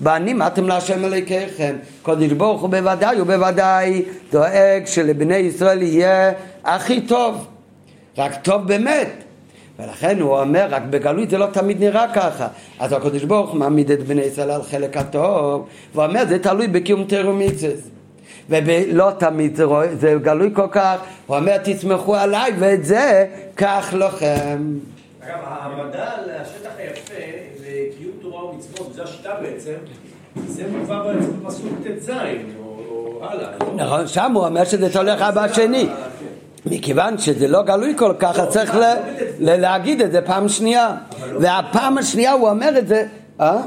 בנים 0.00 0.42
אתם 0.42 0.66
להשם 0.66 1.04
אלוקיכם. 1.04 1.76
קודש 2.02 2.32
ברוך 2.32 2.60
הוא 2.62 2.70
בוודאי 2.70 3.18
הוא 3.18 3.26
בוודאי 3.26 4.02
דואג 4.32 4.86
שלבני 4.86 5.36
ישראל 5.36 5.82
יהיה 5.82 6.32
הכי 6.64 7.00
טוב. 7.00 7.46
רק 8.18 8.34
טוב 8.42 8.66
באמת. 8.66 9.08
ולכן 9.78 10.20
הוא 10.20 10.38
אומר, 10.38 10.66
רק 10.70 10.82
בגלוי 10.90 11.26
זה 11.30 11.38
לא 11.38 11.46
תמיד 11.46 11.80
נראה 11.80 12.06
ככה. 12.14 12.48
אז 12.78 12.92
הקדוש 12.92 13.24
ברוך 13.24 13.50
הוא 13.50 13.58
מעמיד 13.58 13.90
את 13.90 14.02
בני 14.02 14.22
ישראל 14.22 14.50
על 14.50 14.62
חלק 14.62 14.96
הטוב, 14.96 15.66
והוא 15.94 16.04
אומר, 16.04 16.22
זה 16.28 16.38
תלוי 16.38 16.68
בקיום 16.68 17.04
מצווה. 17.38 17.72
ולא 18.48 19.10
תמיד 19.18 19.56
זה, 19.56 19.64
רוא, 19.64 19.82
זה 20.00 20.14
גלוי 20.22 20.50
כל 20.54 20.66
כך, 20.70 20.96
הוא 21.26 21.36
אומר, 21.36 21.56
תסמכו 21.64 22.16
עליי, 22.16 22.52
ואת 22.58 22.84
זה, 22.84 23.26
קח 23.54 23.94
לכם. 23.98 24.62
אגב, 25.24 25.38
העמדה 25.44 26.10
על 26.14 26.30
השטח 26.30 26.70
היפה 26.78 27.14
וקיום 27.60 28.12
תורה 28.22 28.44
ומצוות, 28.44 28.94
זו 28.94 29.02
השיטה 29.02 29.30
בעצם, 29.42 29.74
זה 30.46 30.64
מובא 30.72 31.02
בעצם 31.02 31.44
בפסוק 31.44 31.72
ט"ז, 31.84 32.10
או 32.58 33.18
הלאה. 33.22 33.50
לא? 33.60 33.74
נכון, 33.74 34.08
שם 34.08 34.32
הוא 34.34 34.46
אומר 34.46 34.64
שזה 34.64 34.92
תולך 34.92 35.22
אבא 35.22 35.44
השני. 35.44 35.88
מכיוון 36.66 37.18
שזה 37.18 37.48
לא 37.48 37.62
גלוי 37.62 37.94
כל 37.96 38.14
כך, 38.18 38.38
אז 38.38 38.48
צריך 38.48 38.76
להגיד 39.40 40.00
את 40.00 40.12
זה 40.12 40.22
פעם 40.22 40.48
שנייה. 40.48 40.94
והפעם 41.40 41.98
השנייה 41.98 42.32
הוא 42.32 42.48
אומר 42.48 42.78
את 42.78 42.88
זה... 42.88 43.06
אה? 43.40 43.62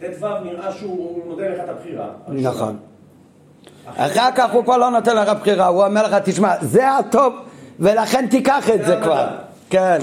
ט"ו 0.00 0.26
נראה 0.44 0.72
שהוא 0.72 1.22
נותן 1.26 1.52
לך 1.52 1.60
את 1.64 1.68
הבחירה. 1.68 2.06
נכון. 2.28 2.76
אחר 3.96 4.30
כך 4.34 4.50
הוא 4.52 4.64
כבר 4.64 4.76
לא 4.76 4.90
נותן 4.90 5.16
לך 5.16 5.28
בחירה, 5.28 5.66
הוא 5.66 5.84
אומר 5.84 6.02
לך, 6.06 6.14
תשמע, 6.24 6.54
זה 6.60 6.90
הטוב, 6.90 7.34
ולכן 7.80 8.26
תיקח 8.26 8.70
את 8.70 8.84
זה 8.84 8.98
כבר. 9.02 9.26
כן. 9.70 9.98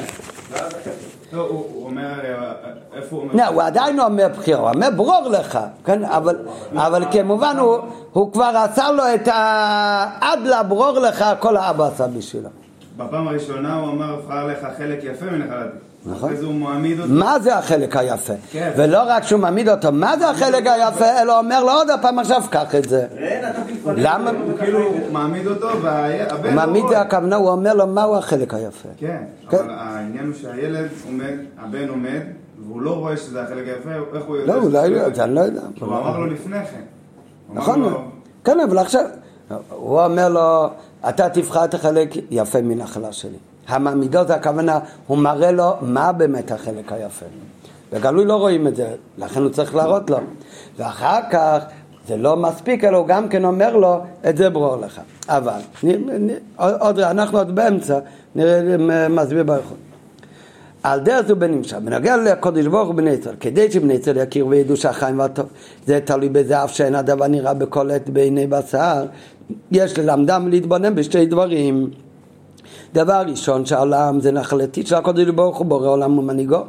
לא, 1.34 1.42
הוא 1.42 1.86
אומר, 1.86 2.14
איפה 2.94 3.16
הוא 3.16 3.24
אומר? 3.24 3.36
לא, 3.36 3.46
הוא 3.48 3.62
עדיין 3.62 4.00
אומר 4.00 4.28
בחירה, 4.38 4.60
הוא 4.60 4.70
אומר 4.70 4.90
ברור 4.96 5.28
לך, 5.30 5.60
כן, 5.86 6.04
אבל, 6.06 6.38
אבל 6.76 7.04
כמובן 7.12 7.58
הוא, 7.60 7.78
הוא 8.14 8.34
כבר 8.34 8.52
עשה 8.56 8.92
לו 8.92 9.04
את 9.16 9.28
ה... 9.28 10.10
עד 10.22 10.40
לברור 10.44 11.00
לך, 11.00 11.26
כל 11.40 11.58
האבא 11.58 11.88
עשה 11.88 12.08
בשבילו. 12.08 12.50
בפעם 12.98 13.28
הראשונה 13.28 13.76
הוא 13.76 13.92
אמר, 13.92 14.16
בחר 14.26 14.48
לך 14.48 14.68
חלק 14.78 15.00
יפה 15.04 15.26
מנחלתי. 15.26 15.78
נכון. 16.12 16.36
זה 16.36 16.46
הוא 16.46 16.54
מעמיד 16.54 17.00
אותו. 17.00 17.14
מה 17.14 17.40
זה 17.40 17.58
החלק 17.58 17.96
היפה? 17.96 18.34
כן. 18.52 18.72
ולא 18.78 19.00
רק 19.08 19.24
שהוא 19.24 19.40
מעמיד 19.40 19.70
אותו, 19.70 19.92
מה 19.92 20.18
זה 20.18 20.30
החלק 20.30 20.68
היפה, 20.68 21.22
אלא 21.22 21.40
אומר 21.40 21.64
לו 21.64 21.72
עוד 21.72 21.88
פעם 22.02 22.20
עכשיו 22.20 22.44
קח 22.50 22.76
את 22.76 22.90
זה. 22.90 23.06
למה? 23.86 24.30
הוא 24.30 24.58
כאילו 24.58 24.94
מעמיד 25.12 25.48
אותו, 25.48 25.68
והבן... 25.82 26.56
מעמיד 26.56 26.84
זה 26.90 27.02
הכוונה, 27.02 27.36
הוא 27.36 27.50
אומר 27.50 27.74
לו 27.74 27.88
מהו 27.88 28.16
החלק 28.16 28.54
היפה. 28.54 28.90
כן, 28.98 29.24
כן. 29.50 29.58
אבל 29.58 29.70
העניין 29.70 30.26
הוא 30.26 30.34
שהילד 30.42 30.88
עומד, 31.06 31.34
הבן 31.58 31.90
עומד, 31.90 32.22
והוא 32.68 32.82
לא 32.82 32.92
רואה 32.92 33.18
שזה 33.18 33.42
החלק 33.42 33.68
היפה, 33.68 33.90
איך 34.16 34.24
הוא 34.26 34.38
יודע 34.38 34.56
לא, 34.56 34.62
אולי 34.62 34.90
לא, 34.90 35.14
זה 35.14 35.24
אני 35.24 35.36
לא 35.36 35.42
יודע. 35.42 35.62
הוא 35.80 35.88
אמר 35.88 36.20
לו 36.20 36.26
לפני 36.26 36.66
כן. 36.66 36.82
הוא 37.48 37.54
אמר 37.54 37.62
נכון, 37.62 37.82
לו, 37.82 38.02
כן, 38.44 38.60
אבל 38.60 38.78
עכשיו, 38.78 39.06
הוא 39.70 40.02
אומר 40.02 40.30
לו, 40.30 40.68
אתה 41.10 41.30
תבחר 41.30 41.66
את 41.66 41.74
החלק 41.74 42.10
יפה 42.32 42.62
מנחלה 42.62 43.12
שלי. 43.12 43.38
המעמידו 43.68 44.20
זה 44.28 44.36
הכוונה, 44.36 44.80
הוא 45.08 45.18
מראה 45.18 45.52
לו 45.52 45.74
מה 45.82 46.12
באמת 46.12 46.52
החלק 46.52 46.92
היפה. 46.92 47.26
בגלוי 47.94 48.26
לא 48.26 48.36
רואים 48.36 48.68
את 48.68 48.76
זה, 48.76 48.88
לכן 49.18 49.42
הוא 49.42 49.50
צריך 49.50 49.76
להראות 49.76 50.10
לו. 50.10 50.18
ואחר 50.78 51.20
כך, 51.32 51.64
זה 52.08 52.18
לא 52.18 52.38
מספיק, 52.38 52.84
אלא 52.84 52.98
הוא 52.98 53.08
גם 53.08 53.30
כן 53.30 53.46
אומר 53.46 53.78
לו, 53.78 54.00
את 54.30 54.38
זה 54.38 54.50
ברור 54.50 54.76
לך. 54.76 55.02
אבל, 55.30 55.60
נ, 55.84 55.88
נ, 56.10 56.30
עוד, 56.58 57.00
אנחנו 57.00 57.38
עוד 57.38 57.56
באמצע, 57.56 58.00
נראה 58.36 58.78
מסביר 59.10 59.44
באיכות. 59.44 59.78
על 60.84 61.00
דרך 61.00 61.28
זו 61.28 61.36
בנמשל, 61.36 61.80
בנוגע 61.80 62.18
לקודש 62.18 62.66
ברוך 62.66 62.88
הוא 62.88 62.96
בני 62.96 63.10
ישראל, 63.10 63.36
כדי 63.40 63.72
שבני 63.72 63.94
ישראל 63.94 64.18
יכירו 64.18 64.50
וידעו 64.50 64.78
שהחיים 64.78 65.20
והטוב, 65.20 65.46
זה 65.86 66.00
תלוי 66.06 66.30
בזה 66.30 66.64
אף 66.64 66.72
שאין 66.72 66.96
הדבר 66.96 67.28
נראה 67.28 67.54
בכל 67.54 67.92
עת 67.92 68.10
בעיני 68.10 68.48
בשר, 68.48 69.06
יש 69.72 70.00
ללמדם 70.00 70.48
להתבונן 70.48 70.96
בשתי 70.96 71.26
דברים. 71.26 71.90
דבר 72.94 73.24
ראשון 73.28 73.66
שהעולם 73.66 74.20
זה 74.20 74.32
נחלתי 74.32 74.86
של 74.86 74.96
הקודש 74.96 75.28
ברוך 75.28 75.58
הוא 75.58 75.66
בורא 75.66 75.88
עולם 75.88 76.18
ומנהיגו 76.18 76.64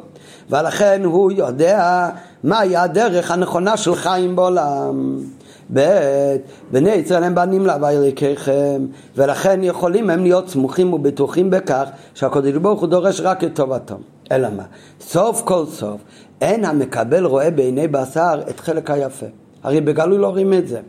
ולכן 0.51 1.03
הוא 1.05 1.33
יודע 1.33 2.09
מהי 2.45 2.77
הדרך 2.77 3.31
הנכונה 3.31 3.77
של 3.77 3.95
חיים 3.95 4.37
בעולם. 4.37 5.19
ב' 5.73 6.37
בני 6.73 6.91
ישראל 6.91 7.25
הם 7.25 7.35
בנים 7.35 7.67
להווי 7.67 7.97
אלוקיכם 7.97 8.87
ולכן 9.17 9.61
יכולים 9.63 10.11
הם 10.11 10.23
להיות 10.23 10.49
סמוכים 10.49 10.93
ובטוחים 10.93 11.51
בכך 11.51 11.89
שהקודש 12.15 12.55
ברוך 12.55 12.81
הוא 12.81 12.89
דורש 12.89 13.21
רק 13.21 13.45
את 13.45 13.51
טובתם. 13.55 13.97
אלא 14.33 14.49
מה? 14.57 14.63
סוף 15.01 15.43
כל 15.45 15.67
סוף 15.67 16.01
אין 16.41 16.65
המקבל 16.65 17.25
רואה 17.25 17.51
בעיני 17.51 17.89
בשר 17.89 18.41
את 18.51 18.61
חלק 18.61 18.91
היפה. 18.91 19.27
הרי 19.63 19.81
בגלוי 19.81 20.19
לא 20.19 20.27
רואים 20.27 20.53
את 20.53 20.69
זה. 20.69 20.81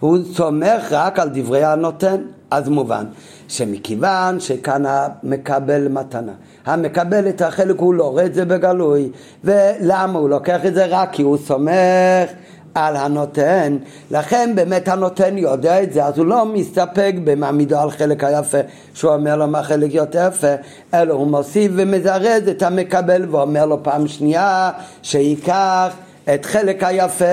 הוא 0.00 0.18
סומך 0.32 0.82
רק 0.90 1.18
על 1.18 1.28
דברי 1.32 1.64
הנותן, 1.64 2.16
אז 2.50 2.68
מובן 2.68 3.04
שמכיוון 3.48 4.40
שכאן 4.40 4.82
המקבל 4.86 5.88
מתנה, 5.88 6.32
המקבל 6.66 7.28
את 7.28 7.42
החלק 7.42 7.78
הוא 7.78 7.94
לא 7.94 8.10
רואה 8.10 8.26
את 8.26 8.34
זה 8.34 8.44
בגלוי, 8.44 9.10
ולמה 9.44 10.18
הוא 10.18 10.28
לוקח 10.28 10.66
את 10.66 10.74
זה? 10.74 10.86
רק 10.86 11.12
כי 11.12 11.22
הוא 11.22 11.36
סומך 11.36 12.30
על 12.74 12.96
הנותן, 12.96 13.76
לכן 14.10 14.52
באמת 14.54 14.88
הנותן 14.88 15.38
יודע 15.38 15.82
את 15.82 15.92
זה, 15.92 16.04
אז 16.04 16.18
הוא 16.18 16.26
לא 16.26 16.46
מסתפק 16.46 17.14
במעמידו 17.24 17.78
על 17.78 17.90
חלק 17.90 18.24
היפה, 18.24 18.58
שהוא 18.94 19.12
אומר 19.12 19.36
לו 19.36 19.46
מה 19.46 19.62
חלק 19.62 19.94
יותר 19.94 20.28
יפה, 20.28 20.54
אלא 20.94 21.14
הוא 21.14 21.26
מוסיף 21.26 21.72
ומזרז 21.76 22.48
את 22.48 22.62
המקבל 22.62 23.26
ואומר 23.30 23.66
לו 23.66 23.82
פעם 23.82 24.08
שנייה 24.08 24.70
שייקח 25.02 25.94
את 26.34 26.46
חלק 26.46 26.82
היפה, 26.82 27.24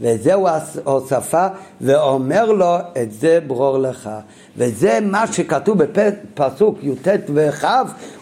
וזהו 0.00 0.48
הוספה, 0.84 1.46
ואומר 1.80 2.52
לו 2.52 2.76
את 3.02 3.12
זה 3.12 3.38
ברור 3.46 3.78
לך. 3.78 4.10
וזה 4.56 4.98
מה 5.02 5.26
שכתוב 5.26 5.82
בפסוק 5.82 6.78
י"ט 6.82 7.08
וכ' 7.34 7.64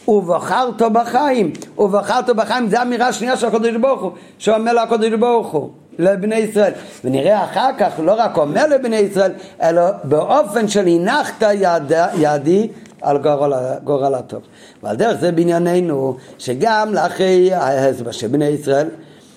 ובחרת 0.09 0.83
בחיים, 0.83 1.53
ובחרת 1.79 2.31
בחיים, 2.31 2.69
זה 2.69 2.83
אמירה 2.83 3.13
שנייה 3.13 3.37
של 3.37 3.47
הקדוש 3.47 3.77
ברוך 3.77 4.03
הוא, 4.03 4.13
שאומר 4.39 4.73
לו 4.73 4.81
הקדוש 4.81 5.13
ברוך 5.21 5.53
הוא. 5.53 5.71
לבני 5.99 6.37
ישראל. 6.37 6.73
ונראה 7.05 7.45
אחר 7.45 7.71
כך, 7.79 7.93
לא 7.99 8.15
רק 8.19 8.39
אומר 8.39 8.67
לבני 8.67 8.97
ישראל, 8.97 9.33
אלא 9.63 9.83
באופן 10.05 10.69
של 10.69 10.87
הנחת 10.87 11.43
יד, 11.55 11.93
ידי 12.19 12.69
על 13.03 13.19
גורל, 13.19 13.53
גורל 13.85 14.15
הטוב. 14.15 14.43
ועל 14.83 14.97
דרך 14.97 15.21
זה 15.21 15.33
בענייננו, 15.33 16.17
שגם 16.39 16.95
לאחרי 16.95 17.55
ההסבר 17.55 18.11
של 18.11 18.27
בני 18.27 18.45
ישראל, 18.45 18.89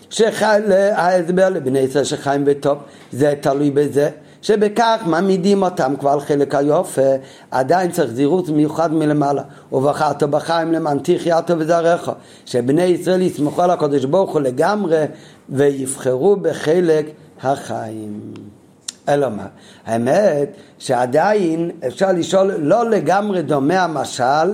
שההסבר 0.10 1.50
לבני 1.50 1.80
ישראל 1.80 2.04
שחיים 2.04 2.46
בטוב, 2.46 2.78
זה 3.12 3.34
תלוי 3.42 3.72
בזה 3.72 4.10
שבכך 4.42 5.02
מעמידים 5.06 5.64
אותם 5.64 5.94
כבר 6.00 6.10
על 6.10 6.20
חלק 6.20 6.56
היופי, 6.56 7.02
עדיין 7.52 7.92
צריך 7.92 8.12
זירות 8.12 8.50
מיוחד 8.50 8.94
מלמעלה. 8.94 9.42
ובחרת 9.72 10.24
בחיים 10.24 10.72
למען 10.72 11.00
תחייתו 11.04 11.54
וזרעך, 11.58 12.12
שבני 12.46 12.84
ישראל 12.84 13.22
יסמכו 13.22 13.62
על 13.62 13.70
הקדוש 13.70 14.06
ברוך 14.06 14.34
הוא 14.34 14.42
לגמרי 14.42 15.06
ויבחרו 15.50 16.36
בחלק 16.36 17.06
החיים. 17.42 18.34
אלא 19.10 19.30
מה? 19.30 19.46
האמת 19.86 20.50
שעדיין 20.80 21.72
אפשר 21.88 22.12
לשאול, 22.12 22.54
לא 22.60 22.90
לגמרי 22.90 23.42
דומה 23.42 23.84
המשל 23.84 24.54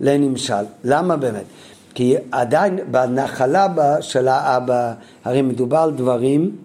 לנמשל. 0.00 0.64
למה 0.84 1.16
באמת? 1.16 1.44
כי 1.94 2.16
עדיין 2.32 2.78
בנחלה 2.90 3.66
של 4.00 4.28
האבא, 4.28 4.92
הרי 5.24 5.42
מדובר 5.42 5.78
על 5.78 5.90
דברים 5.90 6.56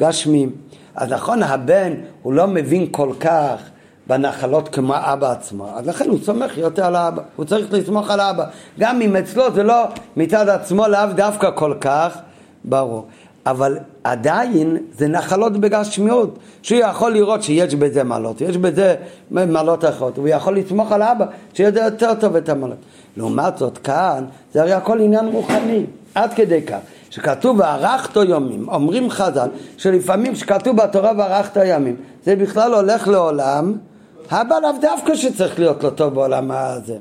גשמיים. 0.00 0.50
אז 0.94 1.12
נכון, 1.12 1.42
הבן 1.42 1.92
הוא 2.22 2.32
לא 2.32 2.46
מבין 2.46 2.86
כל 2.90 3.12
כך 3.20 3.60
בנחלות 4.06 4.68
כמו 4.68 4.94
האבא 4.94 5.32
עצמו, 5.32 5.68
אז 5.76 5.86
לכן 5.86 6.08
הוא 6.08 6.18
סומך 6.22 6.58
יותר 6.58 6.84
על 6.84 6.96
האבא, 6.96 7.22
הוא 7.36 7.44
צריך 7.44 7.72
לסמוך 7.72 8.10
על 8.10 8.20
האבא. 8.20 8.44
גם 8.78 9.00
אם 9.00 9.16
אצלו 9.16 9.54
זה 9.54 9.62
לא 9.62 9.84
מצד 10.16 10.48
עצמו 10.48 10.88
לאו 10.88 11.06
דווקא 11.16 11.50
כל 11.54 11.74
כך 11.80 12.18
ברור. 12.64 13.06
אבל 13.46 13.78
עדיין 14.04 14.76
זה 14.98 15.08
נחלות 15.08 15.52
בגשמיות, 15.52 16.38
שהוא 16.62 16.80
יכול 16.80 17.12
לראות 17.12 17.42
שיש 17.42 17.74
בזה 17.74 18.04
מעלות, 18.04 18.40
יש 18.40 18.56
בזה 18.56 18.94
מעלות 19.30 19.84
אחרות, 19.84 20.16
הוא 20.16 20.28
יכול 20.28 20.56
לסמוך 20.56 20.92
על 20.92 21.02
אבא 21.02 21.26
שיודע 21.54 21.84
יותר 21.84 22.14
טוב 22.14 22.36
את 22.36 22.48
המעלות. 22.48 22.78
לעומת 23.16 23.58
זאת 23.58 23.78
כאן 23.78 24.24
זה 24.52 24.62
הרי 24.62 24.72
הכל 24.72 25.00
עניין 25.00 25.26
רוחני, 25.26 25.84
עד 26.14 26.34
כדי 26.34 26.62
כך. 26.62 26.78
שכתוב 27.10 27.58
וערכת 27.60 28.16
יומים, 28.16 28.68
אומרים 28.68 29.10
חז"ל 29.10 29.48
שלפעמים 29.76 30.36
שכתוב 30.36 30.76
בתורה 30.76 31.12
וערכת 31.18 31.60
ימים, 31.64 31.96
זה 32.24 32.36
בכלל 32.36 32.74
הולך 32.74 33.08
לעולם, 33.08 33.72
הבא 34.30 34.58
לאו 34.62 34.70
דווקא 34.80 35.14
שצריך 35.14 35.58
להיות 35.58 35.84
לו 35.84 35.90
טוב 35.90 36.14
בעולם 36.14 36.50
הזה. 36.50 36.96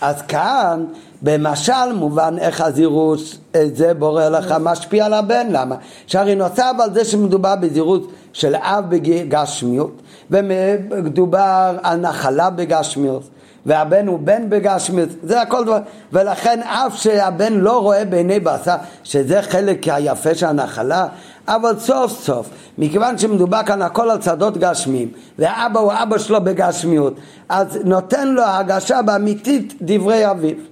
אז 0.00 0.22
כאן 0.22 0.84
במשל 1.22 1.92
מובן 1.94 2.34
איך 2.38 2.60
הזירוס 2.60 3.38
זה 3.72 3.94
בורא 3.94 4.28
לך 4.28 4.54
משפיע 4.60 5.06
על 5.06 5.14
הבן, 5.14 5.46
למה? 5.50 5.76
שהרי 6.06 6.34
נוצר 6.34 6.70
על 6.78 6.94
זה 6.94 7.04
שמדובר 7.04 7.56
בזירוס 7.56 8.02
של 8.32 8.54
אב 8.56 8.84
בגשמיות 8.88 10.02
ומדובר 10.30 11.76
על 11.82 12.00
נחלה 12.00 12.50
בגשמיות 12.50 13.22
והבן 13.66 14.06
הוא 14.06 14.18
בן 14.18 14.50
בגשמיות, 14.50 15.08
זה 15.22 15.40
הכל 15.40 15.64
דבר, 15.64 15.78
ולכן 16.12 16.60
אף 16.62 16.96
שהבן 16.96 17.52
לא 17.52 17.80
רואה 17.80 18.04
בעיני 18.04 18.40
בשר 18.40 18.74
שזה 19.04 19.42
חלק 19.42 19.88
היפה 19.88 20.34
של 20.34 20.46
הנחלה, 20.46 21.06
אבל 21.48 21.78
סוף 21.78 22.12
סוף, 22.20 22.48
מכיוון 22.78 23.18
שמדובר 23.18 23.60
כאן 23.66 23.82
הכל 23.82 24.10
על 24.10 24.18
צדות 24.18 24.58
גשמיים, 24.58 25.08
ואבא 25.38 25.80
הוא 25.80 25.92
אבא 26.02 26.18
שלו 26.18 26.44
בגשמיות, 26.44 27.14
אז 27.48 27.78
נותן 27.84 28.28
לו 28.28 28.42
הרגשה 28.42 29.02
באמיתית 29.02 29.74
דברי 29.82 30.30
אביו. 30.30 30.69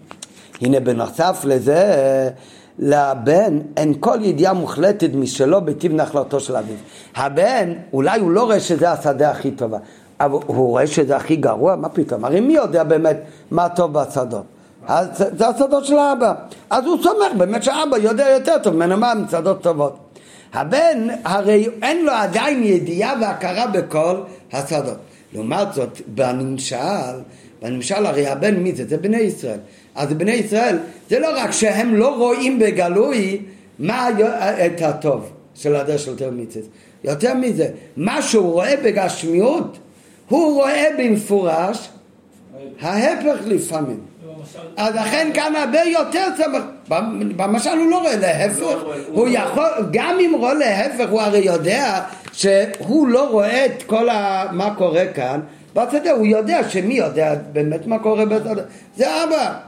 הנה 0.61 0.81
בנוסף 0.81 1.41
לזה, 1.45 2.31
לבן 2.79 3.59
אין 3.77 3.95
כל 4.01 4.19
ידיעה 4.23 4.53
מוחלטת 4.53 5.11
משלו 5.15 5.61
בטיב 5.61 5.93
נחלתו 5.93 6.41
של 6.41 6.57
אביו. 6.57 6.77
הבן, 7.17 7.73
אולי 7.93 8.21
הוא 8.21 8.31
לא 8.31 8.45
רואה 8.45 8.61
שזה 8.61 8.91
השדה 8.91 9.31
הכי 9.31 9.51
טובה, 9.51 9.79
אבל 10.21 10.39
הוא 10.47 10.69
רואה 10.69 10.87
שזה 10.87 11.17
הכי 11.17 11.37
גרוע? 11.37 11.77
מה 11.77 11.89
פתאום? 11.89 12.25
הרי 12.25 12.41
מי 12.41 12.53
יודע 12.53 12.85
באמת 12.85 13.17
מה 13.51 13.69
טוב 13.69 13.93
בשדות? 13.93 14.45
אז 14.87 15.07
זה 15.37 15.49
השדות 15.49 15.85
של 15.85 15.99
האבא. 15.99 16.35
אז 16.71 16.85
הוא 16.85 17.03
סומך 17.03 17.33
באמת 17.39 17.63
שהאבא 17.63 17.97
יודע 17.97 18.29
יותר 18.29 18.57
טוב 18.63 18.75
ממנו 18.75 18.97
מה 18.97 19.15
מצדות 19.15 19.63
טובות. 19.63 19.97
הבן, 20.53 21.09
הרי 21.25 21.69
אין 21.83 22.05
לו 22.05 22.13
עדיין 22.13 22.63
ידיעה 22.65 23.15
והכרה 23.21 23.67
בכל 23.67 24.17
השדות. 24.53 24.97
לעומת 25.33 25.73
זאת, 25.73 26.01
בנמשל, 26.07 26.77
בנמשל 27.63 28.07
הרי 28.07 28.27
הבן 28.27 28.55
מי 28.55 28.75
זה? 28.75 28.85
זה 28.89 28.97
בני 28.97 29.17
ישראל. 29.17 29.59
אז 29.99 30.13
בני 30.13 30.33
ישראל, 30.33 30.77
זה 31.11 31.19
לא 31.19 31.29
רק 31.37 31.51
שהם 31.51 31.95
לא 31.95 32.17
רואים 32.17 32.59
בגלוי 32.59 33.41
מה 33.79 34.09
את 34.67 34.83
הטוב 34.83 35.33
של 35.55 35.77
הדרך 35.77 35.99
של 35.99 36.17
תרמיצס. 36.17 36.65
יותר 37.05 37.35
מזה, 37.35 37.69
מה 37.97 38.23
שהוא 38.23 38.53
רואה 38.53 38.75
בגשמיות, 38.85 39.79
הוא 40.29 40.55
רואה 40.55 40.85
במפורש 40.99 41.89
ההפך 42.81 43.37
לפעמים. 43.47 44.01
אז 44.77 44.95
לכן 44.95 45.31
כאן 45.35 45.53
הרבה 45.57 45.83
יותר 45.83 46.25
צמח, 46.37 46.63
במשל 47.37 47.79
הוא 47.79 47.91
לא 47.91 47.99
רואה 48.01 48.17
להפך, 48.17 48.77
הוא 49.07 49.29
יכול, 49.29 49.69
גם 49.93 50.19
אם 50.21 50.33
רואה 50.39 50.55
להפך 50.55 51.11
הוא 51.11 51.21
הרי 51.21 51.39
יודע 51.39 52.01
שהוא 52.33 53.09
לא 53.09 53.31
רואה 53.31 53.67
את 53.67 53.83
כל 53.83 54.09
ה... 54.09 54.45
מה 54.53 54.75
קורה 54.75 55.07
כאן 55.07 55.41
בשדה, 55.75 56.11
הוא 56.11 56.27
יודע 56.27 56.69
שמי 56.69 56.95
יודע 56.95 57.35
באמת 57.53 57.87
מה 57.87 57.99
קורה 57.99 58.27
בשדה, 58.27 58.63
זה 58.97 59.25
אבא. 59.25 59.68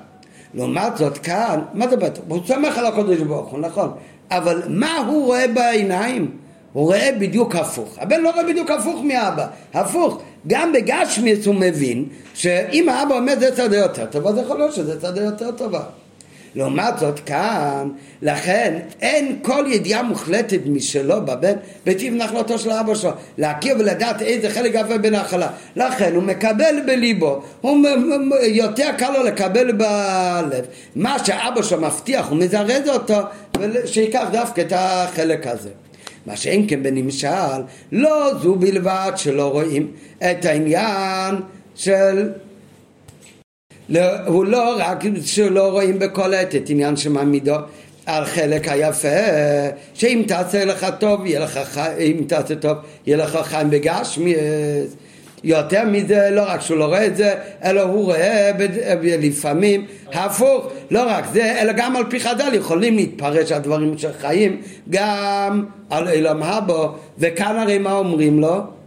לעומת 0.55 0.97
זאת 0.97 1.19
כאן, 1.19 1.61
מה 1.75 1.89
זה 1.89 1.97
בטח? 1.97 2.21
הוא 2.29 2.41
סומך 2.47 2.79
על 2.79 2.87
הקודש 2.87 3.21
ברוך 3.21 3.51
הוא, 3.51 3.61
נכון, 3.61 3.93
אבל 4.31 4.63
מה 4.69 4.99
הוא 4.99 5.27
רואה 5.27 5.49
בעיניים? 5.49 6.31
הוא 6.73 6.85
רואה 6.87 7.11
בדיוק 7.21 7.57
הפוך. 7.57 7.99
הבן 7.99 8.21
לא 8.21 8.31
רואה 8.31 8.45
בדיוק 8.45 8.71
הפוך 8.71 9.01
מאבא, 9.05 9.47
הפוך. 9.75 10.23
גם 10.47 10.73
בגשמיס 10.73 11.47
הוא 11.47 11.55
מבין 11.55 12.05
שאם 12.35 12.89
האבא 12.89 13.15
אומר 13.15 13.35
זה 13.41 13.57
צדה 13.57 13.77
יותר 13.77 14.07
טוב, 14.07 14.27
אז 14.27 14.39
יכול 14.39 14.59
להיות 14.59 14.75
שזה 14.75 15.01
צדה 15.01 15.21
יותר 15.23 15.51
טובה. 15.51 15.83
לעומת 16.55 16.99
זאת 16.99 17.21
כאן, 17.21 17.89
לכן 18.23 18.79
אין 19.01 19.39
כל 19.43 19.65
ידיעה 19.69 20.03
מוחלטת 20.03 20.61
משלו 20.67 21.21
בבן 21.21 21.53
בטיב 21.87 22.15
נחלתו 22.15 22.59
של 22.59 22.71
אבא 22.71 22.95
שלו, 22.95 23.11
להכיר 23.39 23.77
ולדעת 23.79 24.23
איזה 24.23 24.51
חלק 24.51 24.73
יפה 24.75 24.99
בנחלה. 24.99 25.49
לכן 25.77 26.15
הוא 26.15 26.23
מקבל 26.23 26.75
בליבו, 26.87 27.43
הוא 27.61 27.87
יותר 28.43 28.89
קל 28.99 29.11
לו 29.11 29.25
לקבל 29.25 29.73
בלב. 29.73 30.65
מה 30.97 31.25
שאבא 31.25 31.63
שלו 31.63 31.81
מבטיח, 31.81 32.29
הוא 32.29 32.39
מזרז 32.39 32.89
אותו, 32.89 33.19
שייקח 33.87 34.29
דווקא 34.33 34.61
את 34.61 34.73
החלק 34.77 35.47
הזה. 35.47 35.71
מה 36.27 36.37
שאין 36.37 36.65
כן 36.69 36.83
בנמשל, 36.83 37.29
לא 37.93 38.31
זו 38.43 38.55
בלבד 38.55 39.13
שלא 39.17 39.51
רואים 39.53 39.91
את 40.19 40.45
העניין 40.45 41.35
של... 41.75 42.29
לא, 43.91 44.01
הוא 44.27 44.45
לא 44.45 44.77
רק 44.79 45.05
שלא 45.25 45.69
רואים 45.71 45.99
בכל 45.99 46.35
עת 46.35 46.55
את 46.55 46.71
עניין 46.71 46.97
שמעמידו 46.97 47.55
על 48.07 48.25
חלק 48.25 48.69
היפה, 48.69 49.09
שאם 49.95 50.23
תעשה 50.27 50.65
לך 50.65 50.87
טוב, 50.99 51.27
יהיה 51.27 51.41
לך 51.41 51.61
חיים, 51.65 52.17
אם 52.19 52.25
תעשה 52.27 52.55
טוב, 52.55 52.77
יהיה 53.07 53.17
לך 53.17 53.39
חיים 53.43 53.71
בגשמי. 53.71 54.35
יותר 55.45 55.85
מזה, 55.87 56.29
לא 56.31 56.43
רק 56.47 56.61
שהוא 56.61 56.79
לא 56.79 56.85
רואה 56.85 57.07
את 57.07 57.17
זה, 57.17 57.35
אלא 57.65 57.81
הוא 57.81 58.05
רואה 58.05 58.51
לפעמים 59.03 59.87
הפוך, 60.13 60.67
לא 60.91 61.03
רק 61.07 61.25
זה, 61.33 61.61
אלא 61.61 61.73
גם 61.73 61.97
על 61.97 62.05
פי 62.11 62.21
חדל 62.21 62.55
יכולים 62.55 62.97
להתפרש 62.97 63.53
הדברים 63.53 63.99
שחיים 63.99 64.61
גם 64.91 65.65
על 65.91 66.09
אילם 66.09 66.43
הבו, 66.43 66.89
וכאן 67.19 67.57
הרי 67.57 67.79
מה 67.79 67.93
אומרים 67.93 68.41
לו? 68.41 68.80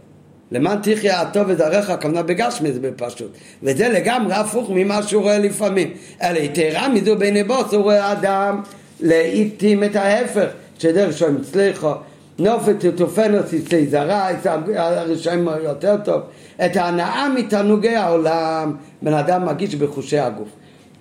למען 0.54 0.78
תחיה 0.82 1.20
הטוב 1.20 1.44
וזרעך, 1.48 1.90
הכוונה 1.90 2.22
בגשמי 2.22 2.72
זה 2.72 2.80
בפשוט. 2.80 3.32
וזה 3.62 3.88
לגמרי 3.88 4.34
הפוך 4.34 4.70
ממה 4.74 5.02
שהוא 5.02 5.22
רואה 5.22 5.38
לפעמים. 5.38 5.90
אלא 6.22 6.38
יתרה 6.38 6.88
מזו 6.88 7.16
בעיני 7.16 7.44
בוס, 7.44 7.72
הוא 7.72 7.82
רואה 7.82 8.12
אדם 8.12 8.60
לעיתים 9.00 9.84
את 9.84 9.96
ההפך, 9.96 10.46
שדרך 10.78 11.18
שהם 11.18 11.36
הצליחו. 11.40 11.92
נופת 12.38 12.84
תופנוס 12.96 13.52
יצא 13.52 13.80
זרה, 13.90 14.28
הרשעים 14.76 15.48
יותר 15.62 15.96
טוב. 16.04 16.22
את 16.64 16.76
ההנאה 16.76 17.28
מתענוגי 17.28 17.96
העולם, 17.96 18.76
בן 19.02 19.14
אדם 19.14 19.46
מגיש 19.46 19.74
בחושי 19.74 20.18
הגוף. 20.18 20.48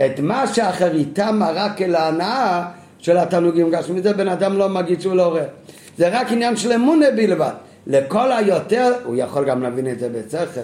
את 0.06 0.20
מה 0.20 0.48
שאחר 0.54 0.96
איתם 0.96 1.42
רק 1.56 1.82
אל 1.82 1.96
ההנאה 1.96 2.66
של 3.00 3.18
התענוגים 3.18 3.70
גשמי, 3.70 4.02
זה 4.02 4.14
בן 4.14 4.28
אדם 4.28 4.58
לא 4.58 4.70
מגיש, 4.70 5.06
הוא 5.06 5.16
לא 5.16 5.28
רואה. 5.28 5.46
זה 5.98 6.20
רק 6.20 6.32
עניין 6.32 6.58
של 6.58 6.72
אמונה 6.72 7.06
בלבד. 7.16 7.52
לכל 7.88 8.32
היותר, 8.32 8.94
הוא 9.04 9.16
יכול 9.16 9.46
גם 9.46 9.64
להבין 9.64 9.88
את 9.88 10.00
זה 10.00 10.10
בשכל. 10.10 10.62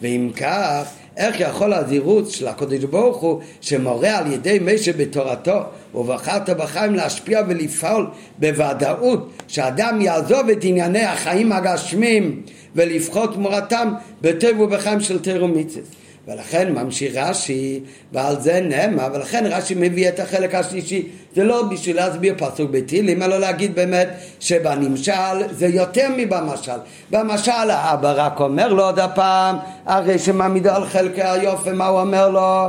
ואם 0.00 0.30
כך, 0.36 0.88
איך 1.16 1.40
יכול 1.40 1.72
הזירוץ 1.72 2.34
של 2.34 2.48
הקדוש 2.48 2.84
ברוך 2.84 3.16
הוא 3.16 3.40
שמורה 3.60 4.18
על 4.18 4.32
ידי 4.32 4.58
מי 4.58 4.78
שבתורתו 4.78 5.58
ובחרת 5.94 6.50
בחיים 6.50 6.94
להשפיע 6.94 7.40
ולפעול 7.48 8.06
בוודאות 8.38 9.30
שאדם 9.48 10.00
יעזוב 10.00 10.48
את 10.48 10.58
ענייני 10.62 11.04
החיים 11.04 11.52
הגשמים 11.52 12.42
ולפחות 12.76 13.34
תמורתם 13.34 13.92
בטוב 14.20 14.60
ובחיים 14.60 15.00
של 15.00 15.18
תירו 15.18 15.48
מיצס 15.48 15.99
ולכן 16.28 16.72
ממשיך 16.74 17.16
רש"י, 17.16 17.80
ועל 18.12 18.40
זה 18.40 18.60
נאמר, 18.60 19.08
ולכן 19.12 19.44
רש"י 19.46 19.74
מביא 19.76 20.08
את 20.08 20.20
החלק 20.20 20.54
השלישי, 20.54 21.08
זה 21.34 21.44
לא 21.44 21.62
בשביל 21.62 21.96
להסביר 21.96 22.34
פסוק 22.38 22.70
בתהילים, 22.70 23.22
אלא 23.22 23.38
להגיד 23.38 23.74
באמת 23.74 24.08
שבנמשל 24.40 25.12
זה 25.50 25.66
יותר 25.66 26.08
מבמשל. 26.16 26.78
במשל 27.10 27.70
האבא 27.70 28.12
רק 28.16 28.40
אומר 28.40 28.72
לו 28.72 28.84
עוד 28.84 28.98
הפעם, 28.98 29.56
הרי 29.86 30.18
שמעמידו 30.18 30.70
על 30.70 30.84
חלקי 30.86 31.22
היופי, 31.22 31.70
מה 31.72 31.86
הוא 31.86 32.00
אומר 32.00 32.28
לו? 32.28 32.68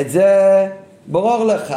את 0.00 0.10
זה 0.10 0.66
ברור 1.06 1.44
לך. 1.44 1.74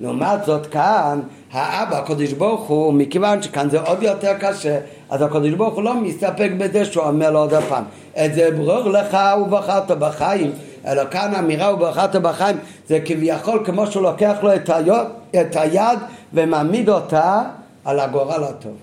לעומת 0.00 0.44
זאת 0.46 0.66
כאן, 0.66 1.20
האבא, 1.52 1.98
הקדוש 1.98 2.32
ברוך 2.32 2.68
הוא, 2.68 2.94
מכיוון 2.94 3.42
שכאן 3.42 3.70
זה 3.70 3.80
עוד 3.80 4.02
יותר 4.02 4.32
קשה, 4.40 4.78
אז 5.12 5.22
הקדוש 5.22 5.50
ברוך 5.50 5.74
הוא 5.74 5.82
לא 5.82 5.94
מסתפק 5.94 6.50
בזה 6.58 6.84
שהוא 6.84 7.04
אומר 7.04 7.30
לו 7.30 7.38
עוד 7.38 7.54
פעם, 7.68 7.84
את 8.24 8.34
זה 8.34 8.50
ברור 8.50 8.88
לך 8.88 9.16
ובחרת 9.42 9.90
בחיים, 9.90 10.52
אלא 10.86 11.02
כאן 11.10 11.34
אמירה 11.34 11.74
ובחרת 11.74 12.16
בחיים, 12.16 12.56
זה 12.88 13.00
כביכול 13.04 13.62
כמו 13.64 13.86
שהוא 13.86 14.02
לוקח 14.02 14.36
לו 14.42 14.54
את 14.54 14.70
היד, 14.70 15.06
את 15.40 15.56
היד 15.56 15.98
ומעמיד 16.32 16.88
אותה 16.88 17.42
על 17.84 18.00
הגורל 18.00 18.44
הטוב. 18.44 18.76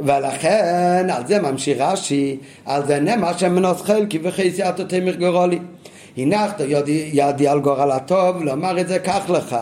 ולכן 0.00 1.06
על 1.12 1.26
זה 1.26 1.42
ממשיך 1.42 1.80
רש"י, 1.80 2.38
על 2.66 2.86
זה 2.86 3.00
נאמר 3.00 3.36
שמנוס 3.36 3.82
חלקי 3.82 4.18
וחייסיית 4.22 4.80
תמר 4.80 5.14
גורלי. 5.14 5.58
הנחת 6.16 6.60
ידי, 6.60 7.10
ידי 7.12 7.48
על 7.48 7.60
גורל 7.60 7.90
הטוב, 7.90 8.42
לומר 8.42 8.80
את 8.80 8.88
זה 8.88 8.98
קח 8.98 9.30
לך. 9.30 9.56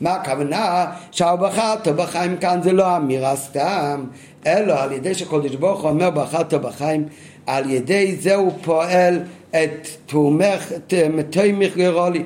מה 0.00 0.14
הכוונה? 0.14 0.86
שהבחרת 1.10 1.88
בחיים 1.88 2.36
כאן 2.36 2.60
זה 2.62 2.72
לא 2.72 2.96
אמירה 2.96 3.36
סתם, 3.36 4.04
אלא 4.46 4.82
על 4.82 4.92
ידי 4.92 5.14
שקודש 5.14 5.54
ברוך 5.54 5.80
הוא 5.80 5.90
אומר 5.90 6.10
בחרת 6.10 6.54
בחיים, 6.54 7.04
על 7.46 7.70
ידי 7.70 8.16
זה 8.16 8.34
הוא 8.34 8.52
פועל 8.62 9.20
את 9.50 9.88
תומך, 10.06 10.72
תומך 11.30 11.76
גרולי. 11.76 12.22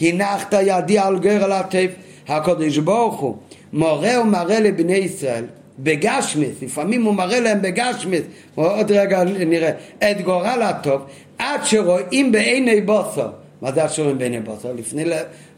הנחת 0.00 0.54
ידי 0.62 0.98
על 0.98 1.18
גרל 1.18 1.52
הטף, 1.52 1.90
הקודש 2.28 2.78
ברוך 2.78 3.20
הוא 3.20 3.36
מורה 3.72 4.20
ומראה 4.20 4.60
לבני 4.60 4.96
ישראל 4.96 5.44
בגשמיס, 5.78 6.62
לפעמים 6.62 7.02
הוא 7.02 7.14
מראה 7.14 7.40
להם 7.40 7.62
בגשמיס, 7.62 8.22
עוד 8.54 8.92
רגע 8.92 9.24
נראה, 9.24 9.70
את 9.98 10.20
גורל 10.20 10.62
הטוב, 10.62 11.02
עד 11.38 11.60
שרואים 11.64 12.32
בעיני 12.32 12.80
בוסו. 12.80 13.22
מה 13.62 13.72
זה 13.72 13.84
השורם 13.84 14.18
בעיני 14.18 14.40
בוסו? 14.40 14.68
לפני, 14.76 15.04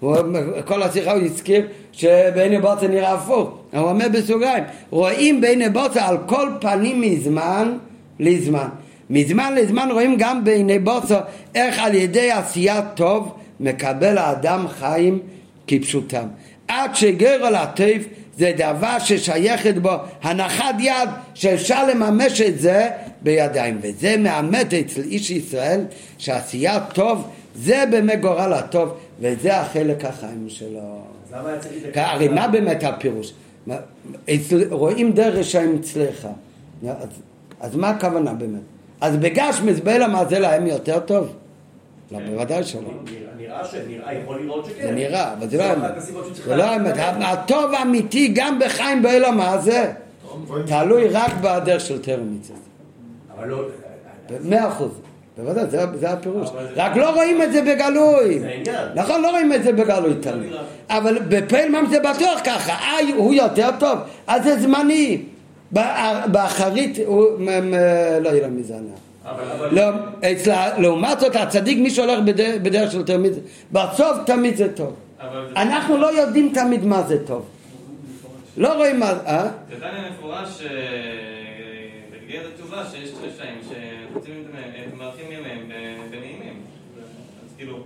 הוא, 0.01 0.17
כל 0.65 0.83
השיחה 0.83 1.13
הוא 1.13 1.23
הזכיר 1.23 1.67
שבעיני 1.93 2.61
בוסו 2.61 2.89
נראה 2.89 3.13
הפוך. 3.13 3.59
הוא 3.73 3.81
אומר 3.91 4.07
בסוגריים, 4.13 4.65
רואים 4.91 5.41
בעיני 5.41 5.69
בוסו 5.69 6.01
על 6.01 6.17
כל 6.27 6.49
פנים 6.61 7.01
מזמן 7.01 7.77
לזמן. 8.21 8.69
מזמן 9.11 9.55
לזמן 9.55 9.89
רואים 9.93 10.17
גם 10.19 10.45
בעיני 10.45 10.79
בוסו 10.79 11.15
איך 11.55 11.79
על 11.79 11.95
ידי 11.95 12.31
עשיית 12.31 12.85
טוב 12.95 13.35
מקבל 13.61 14.19
האדם 14.19 14.69
חיים 14.69 15.19
כפשוטם. 15.67 16.27
עד 16.69 16.95
שגר 16.95 17.47
על 17.47 17.55
הטף 17.55 18.05
זה 18.39 18.53
דבר 18.57 18.99
ששייכת 18.99 19.75
בו 19.75 19.93
הנחת 20.23 20.75
יד 20.79 21.09
שאפשר 21.35 21.87
לממש 21.87 22.41
את 22.41 22.59
זה 22.59 22.89
בידיים 23.23 23.79
וזה 23.83 24.17
מאמת 24.17 24.75
אצל 24.75 25.03
איש 25.03 25.31
ישראל 25.31 25.81
שעשייה 26.19 26.81
טוב 26.81 27.29
זה 27.55 27.85
באמת 27.91 28.21
גורל 28.21 28.53
הטוב 28.53 28.95
וזה 29.21 29.61
החלק 29.61 30.05
החיים 30.05 30.47
שלו. 30.49 30.99
הרי 31.95 32.29
מה 32.29 32.49
באמת 32.49 32.85
הפירוש? 32.85 33.33
רואים 34.71 35.13
דרך 35.13 35.35
רשעים 35.35 35.79
אצלך 35.81 36.29
אז, 36.89 37.09
אז 37.61 37.77
מה 37.77 37.91
הכוונה 37.91 38.33
באמת? 38.35 38.61
אז 39.01 39.17
בגשמס 39.17 39.81
באלה 39.81 40.25
זה 40.29 40.39
להם 40.39 40.67
יותר 40.67 41.01
טוב? 41.01 41.33
לא, 42.13 42.19
בוודאי 42.31 42.65
שלא. 42.65 42.81
נראה 43.39 43.65
שנראה, 43.65 44.15
יכול 44.15 44.41
לראות 44.41 44.67
שכן. 44.67 44.87
זה 44.87 44.93
נראה, 44.93 45.33
אבל 45.33 45.49
זה 45.49 45.57
לא 45.57 45.63
האמת. 45.63 45.93
זה 46.45 46.57
לא 46.57 46.63
האמת. 46.63 46.95
הטוב 46.99 47.75
האמיתי 47.75 48.33
גם 48.35 48.59
בחיים 48.59 49.03
באלו 49.03 49.33
מה 49.33 49.59
זה? 49.59 49.93
תלוי 50.67 51.09
רק 51.09 51.33
בדרך 51.43 51.81
של 51.81 52.03
תרמיצס. 52.03 52.51
אבל 53.37 53.49
לא... 53.49 53.65
מאה 54.45 54.69
אחוז. 54.69 54.91
בוודאי, 55.39 55.65
זה 55.95 56.11
הפירוש. 56.11 56.49
רק 56.77 56.97
לא 56.97 57.15
רואים 57.15 57.43
את 57.43 57.53
זה 57.53 57.63
בגלוי. 57.63 58.39
זה. 58.39 58.73
נכון, 58.95 59.23
לא 59.23 59.31
רואים 59.31 59.53
את 59.53 59.63
זה 59.63 59.73
בגלוי 59.73 60.15
תלוי. 60.21 60.51
אבל 60.89 61.19
בפעיל 61.29 61.81
ממש 61.81 61.89
זה 61.91 62.01
בטוח 62.01 62.41
ככה. 62.45 62.73
אה, 62.73 63.15
הוא 63.17 63.35
יותר 63.35 63.69
טוב, 63.79 63.99
אז 64.27 64.45
זה 64.45 64.59
זמני. 64.59 65.23
באחרית 66.27 66.99
הוא 67.07 67.25
לא 68.21 68.29
יהיה 68.29 68.49
לו 68.49 68.55
מזנח. 68.55 68.99
לא, 69.71 69.83
אצלה, 70.33 70.79
לעומת 70.79 71.21
זאת 71.21 71.37
הצדיק 71.37 71.79
מי 71.79 71.91
שהולך 71.91 72.19
בדרך, 72.25 72.63
בדרך 72.63 72.93
של 72.93 73.03
תמיד, 73.03 73.33
בסוף 73.73 74.19
תמיד 74.27 74.57
זה 74.57 74.73
טוב. 74.73 74.95
אנחנו 75.57 75.97
לא 75.97 76.21
יודעים 76.21 76.53
תמיד 76.55 76.85
מה 76.85 77.03
זה 77.03 77.27
טוב. 77.27 77.47
לא 78.57 78.75
רואים 78.75 79.01
מה... 79.01 79.13
אה? 79.27 79.49
זה 79.71 79.77
דניה 79.81 80.11
מפורש 80.11 80.63
בגלל 82.11 82.43
התשובה 82.55 82.83
שיש 82.91 83.11
רשעים 83.11 83.59
ימיהם 86.13 86.55
כאילו... 87.59 87.79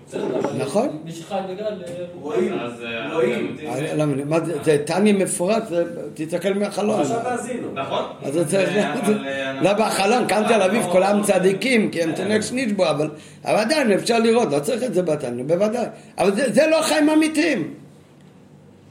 נכון. 0.58 0.98
מי 1.04 1.12
שחי 1.12 1.34
בגל... 1.50 1.64
רואים, 2.20 2.58
אז 2.58 2.84
רואים. 3.12 3.56
אה, 3.66 3.94
לא, 3.96 4.04
מה 4.26 4.40
זה- 4.40 4.62
זה 4.64 4.82
טניה 4.86 5.12
מפורט, 5.12 5.68
זה- 5.68 5.84
תסתכל 6.14 6.54
מהחלון. 6.54 7.00
עכשיו 7.00 7.20
תאזינו. 7.22 7.68
נכון. 7.74 8.02
אז 8.22 8.32
זה 8.34 8.48
צריך... 8.48 8.68
אבל, 8.68 9.26
אה, 9.26 9.62
לא 9.62 9.72
בחלון, 9.72 10.28
כאן 10.28 10.42
תל 10.48 10.62
אביב 10.62 10.82
כולם 10.82 11.22
צדיקים, 11.22 11.90
כי 11.90 12.02
הם 12.02 12.12
תנק 12.12 12.40
שנישבו, 12.42 12.90
אבל 12.90 13.10
אבל 13.44 13.56
עדיין 13.56 13.92
אפשר 13.92 14.18
לראות, 14.18 14.52
לא 14.52 14.58
צריך 14.60 14.82
את 14.82 14.94
זה 14.94 15.02
בתניא, 15.02 15.44
בוודאי. 15.44 15.86
אבל 16.18 16.34
זה- 16.34 16.52
זה 16.52 16.66
לא 16.66 16.82
חיים 16.82 17.10
אמיתיים. 17.10 17.74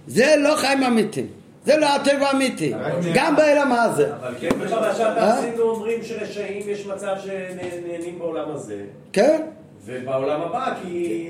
זה 0.07 0.35
לא 0.39 0.55
חיים 0.55 0.83
אמיתיים. 0.83 1.27
זה 1.67 1.77
לא 1.77 1.95
הטבע 1.95 2.27
האמיתי. 2.27 2.73
גם 3.13 3.35
באלם 3.35 3.71
הזה. 3.71 4.09
אבל 4.21 4.33
כן, 4.41 4.49
בפרשת 4.49 4.99
אה? 4.99 5.15
תאזינו 5.15 5.63
אומרים 5.63 5.99
שרשעים 6.03 6.69
יש 6.69 6.85
מצב 6.85 7.15
שנהנים 7.23 8.19
בעולם 8.19 8.51
הזה, 8.51 8.75
כן? 9.13 9.41
ובעולם 9.85 10.41
הבא, 10.41 10.73
כי... 10.83 11.27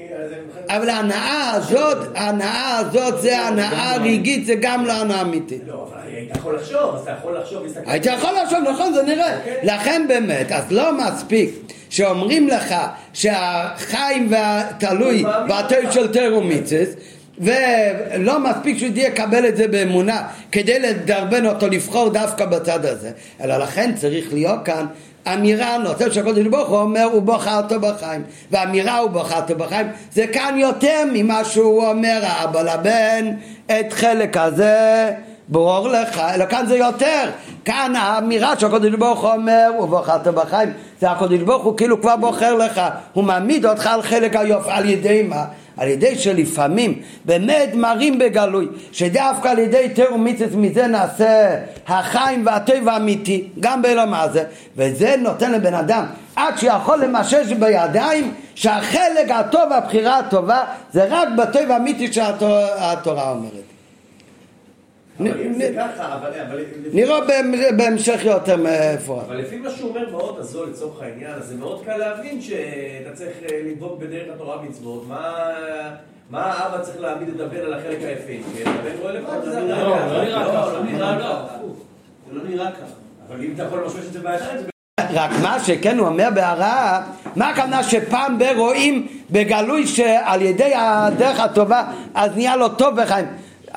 אבל 0.70 0.90
ההנאה 0.90 1.52
הזאת, 1.52 1.98
ההנאה 2.16 2.78
הזאת 2.78 3.22
זה 3.22 3.40
הנאה 3.40 3.98
רגעית, 3.98 4.46
זה 4.46 4.56
גם 4.62 4.86
לא 4.86 4.92
הנאה 4.92 5.22
אמיתית. 5.22 5.62
לא, 5.68 5.88
אבל 5.90 6.02
היית 6.08 6.38
יכול 6.38 6.56
לחשוב, 6.56 6.96
אז 6.96 7.02
אתה 7.02 7.12
יכול 7.12 7.38
לחשוב. 7.38 7.64
היית 7.86 8.06
יכול 8.06 8.30
לחשוב, 8.44 8.60
נכון, 8.60 8.94
זה 8.94 9.04
נראה. 9.04 9.40
לכן 9.64 10.06
באמת, 10.08 10.52
אז 10.52 10.72
לא 10.72 10.98
מספיק 10.98 11.50
שאומרים 11.90 12.48
לך 12.48 12.76
שהחיים 13.14 14.28
והתלוי 14.32 15.24
והתלוי 15.50 15.92
של 15.92 16.14
תרומיצס, 16.14 16.96
ולא 17.40 18.40
מספיק 18.40 18.78
שהוא 18.78 18.92
יקבל 18.96 19.48
את 19.48 19.58
זה 19.58 19.68
באמונה 19.68 20.22
כדי 20.52 20.80
לדרבן 20.80 21.46
אותו 21.46 21.68
לבחור 21.68 22.10
דווקא 22.10 22.46
בצד 22.46 22.86
הזה, 22.86 23.12
אלא 23.44 23.58
לכן 23.58 23.96
צריך 23.96 24.34
להיות 24.34 24.60
כאן 24.66 24.86
אמירה 25.34 25.78
נושא 25.78 26.10
שהקדוש 26.10 26.48
ברוך 26.48 26.70
הוא 26.70 26.78
אומר 26.78 27.04
הוא 27.04 27.22
בחרת 27.22 27.72
בחיים 27.72 28.24
ואמירה 28.52 28.98
הוא 28.98 29.10
בחרת 29.10 29.52
בחיים 29.52 29.88
זה 30.14 30.28
כאן 30.28 30.56
יותר 30.58 31.04
ממה 31.14 31.44
שהוא 31.44 31.88
אומר 31.88 32.20
האבא 32.24 32.62
לבן 32.62 33.32
את 33.66 33.94
חלק 33.94 34.38
הזה 34.38 35.12
ברור 35.48 35.88
לך, 35.88 36.20
אלא 36.20 36.46
כאן 36.46 36.66
זה 36.68 36.78
יותר. 36.78 37.30
כאן 37.66 37.94
האמירה 37.96 38.60
שהקדוש 38.60 38.96
ברוך 38.96 39.22
הוא 39.22 39.32
אומר, 39.32 39.72
ובחרת 39.80 40.28
בחיים, 40.28 40.70
זה 41.02 41.12
הקדוש 41.12 41.40
ברוך 41.40 41.64
הוא 41.64 41.78
כאילו 41.78 42.02
כבר 42.02 42.16
בוחר 42.16 42.56
לך, 42.56 42.82
הוא 43.14 43.24
מעמיד 43.24 43.66
אותך 43.66 43.88
על 43.88 44.02
חלק 44.02 44.36
היופי, 44.36 44.70
על 44.72 44.90
ידי 44.90 45.24
מה? 45.24 45.46
על 45.78 45.88
ידי 45.88 46.16
שלפעמים 46.16 47.02
באמת 47.26 47.70
מראים 47.74 48.20
בגלוי, 48.20 48.68
שדווקא 48.92 49.48
על 49.48 49.60
ידי 49.60 49.90
תיאור 49.96 50.18
מיצס 50.18 50.54
מזה 50.56 50.88
נעשה 50.88 51.58
החיים 51.88 52.46
והטבע 52.46 52.94
האמיתי, 52.94 53.48
גם 53.60 53.82
בעולם 53.82 54.14
הזה, 54.14 54.44
וזה 54.78 55.16
נותן 55.18 55.52
לבן 55.52 55.74
אדם 55.74 56.06
עד 56.36 56.58
שיכול 56.58 57.04
למשש 57.04 57.52
בידיים 57.60 58.34
שהחלק 58.56 59.32
הטוב 59.32 59.62
והבחירה 59.72 60.20
הטובה 60.20 60.64
זה 60.94 61.06
רק 61.10 61.28
בטבע 61.38 61.74
האמיתי 61.74 62.14
שהתורה 62.14 62.82
אומרת. 62.82 63.04
אבל 63.06 63.06
אם 63.06 63.12
זה 63.12 63.16
ככה, 63.16 63.32
אבל... 63.32 63.52
אבל- 63.52 63.62
נראה 66.94 67.20
בהמ- 67.22 67.78
בהמשך 67.78 68.20
יותר 68.26 68.56
מפורט. 68.58 69.26
אבל 69.28 69.36
לפי 69.38 69.58
מה 69.58 69.70
שהוא 69.70 69.90
אומר 69.90 70.10
מאוד 70.12 70.36
הזול 70.40 70.70
לצורך 70.70 71.02
העניין, 71.02 71.32
אז 71.32 71.46
זה 71.48 71.56
מאוד 71.56 71.82
קל 71.86 71.98
להבין 71.98 72.42
שאתה 72.42 73.12
צריך 73.16 73.32
אה, 73.52 73.60
לדבוק 73.66 74.00
בדרך 74.00 74.28
התורה 74.36 74.58
ומצוות. 74.62 75.06
מה... 75.08 75.32
מה 76.30 76.44
האבא 76.46 76.84
צריך 76.84 77.00
להעמיד 77.02 77.42
הבן 77.42 77.58
על 77.58 77.74
החלק 77.74 77.98
היפה? 78.02 78.44
כן, 78.58 78.70
הבן 78.80 79.02
רואה 79.02 79.12
לבד, 79.14 79.44
זה 79.52 79.60
לא, 79.60 79.96
הכל. 79.96 80.14
לא 80.14 80.24
נראה 80.24 80.44
ככה, 80.46 80.72
לא 80.74 80.74
לא 80.74 80.84
נראה 80.84 81.16
נראה 81.16 81.20
ככה. 81.20 81.58
זה 82.30 82.36
לא 82.36 82.44
נראה 82.50 82.72
ככה. 82.72 82.86
אבל 83.30 83.42
אם 83.44 83.52
אתה 83.56 83.64
יכול 83.64 83.84
למשמש 83.84 84.06
את 84.08 84.14
זה 84.14 84.20
בעיניים, 84.20 84.58
זה 84.58 84.70
רק 85.22 85.32
מה 85.44 85.60
שכן 85.60 85.98
הוא 85.98 86.08
אומר 86.08 86.28
בהערה, 86.36 87.02
מה 87.36 87.50
הכוונה 87.50 87.84
שפעם 87.84 88.38
ברואים 88.40 89.08
בגלוי 89.32 89.88
שעל 89.88 90.42
ידי 90.42 90.72
הדרך 90.76 91.40
הטובה 91.40 91.84
אז 92.16 92.32
נהיה 92.36 92.56
לו 92.56 92.70
טוב 92.70 93.02
בחיים. 93.02 93.26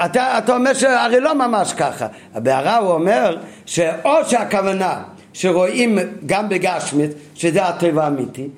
אתה, 0.05 0.39
אתה 0.39 0.57
אומר 0.57 0.73
שהרי 0.73 1.21
לא 1.21 1.35
ממש 1.35 1.73
ככה. 1.73 2.07
בהערה 2.35 2.77
הוא 2.77 2.93
אומר 2.93 3.37
שאו 3.67 4.11
שהכוונה 4.27 5.03
שרואים 5.33 5.99
גם 6.27 6.49
בגשמית, 6.49 7.11
שזה 7.35 7.65
הטבע 7.65 8.05
האמיתי, 8.05 8.49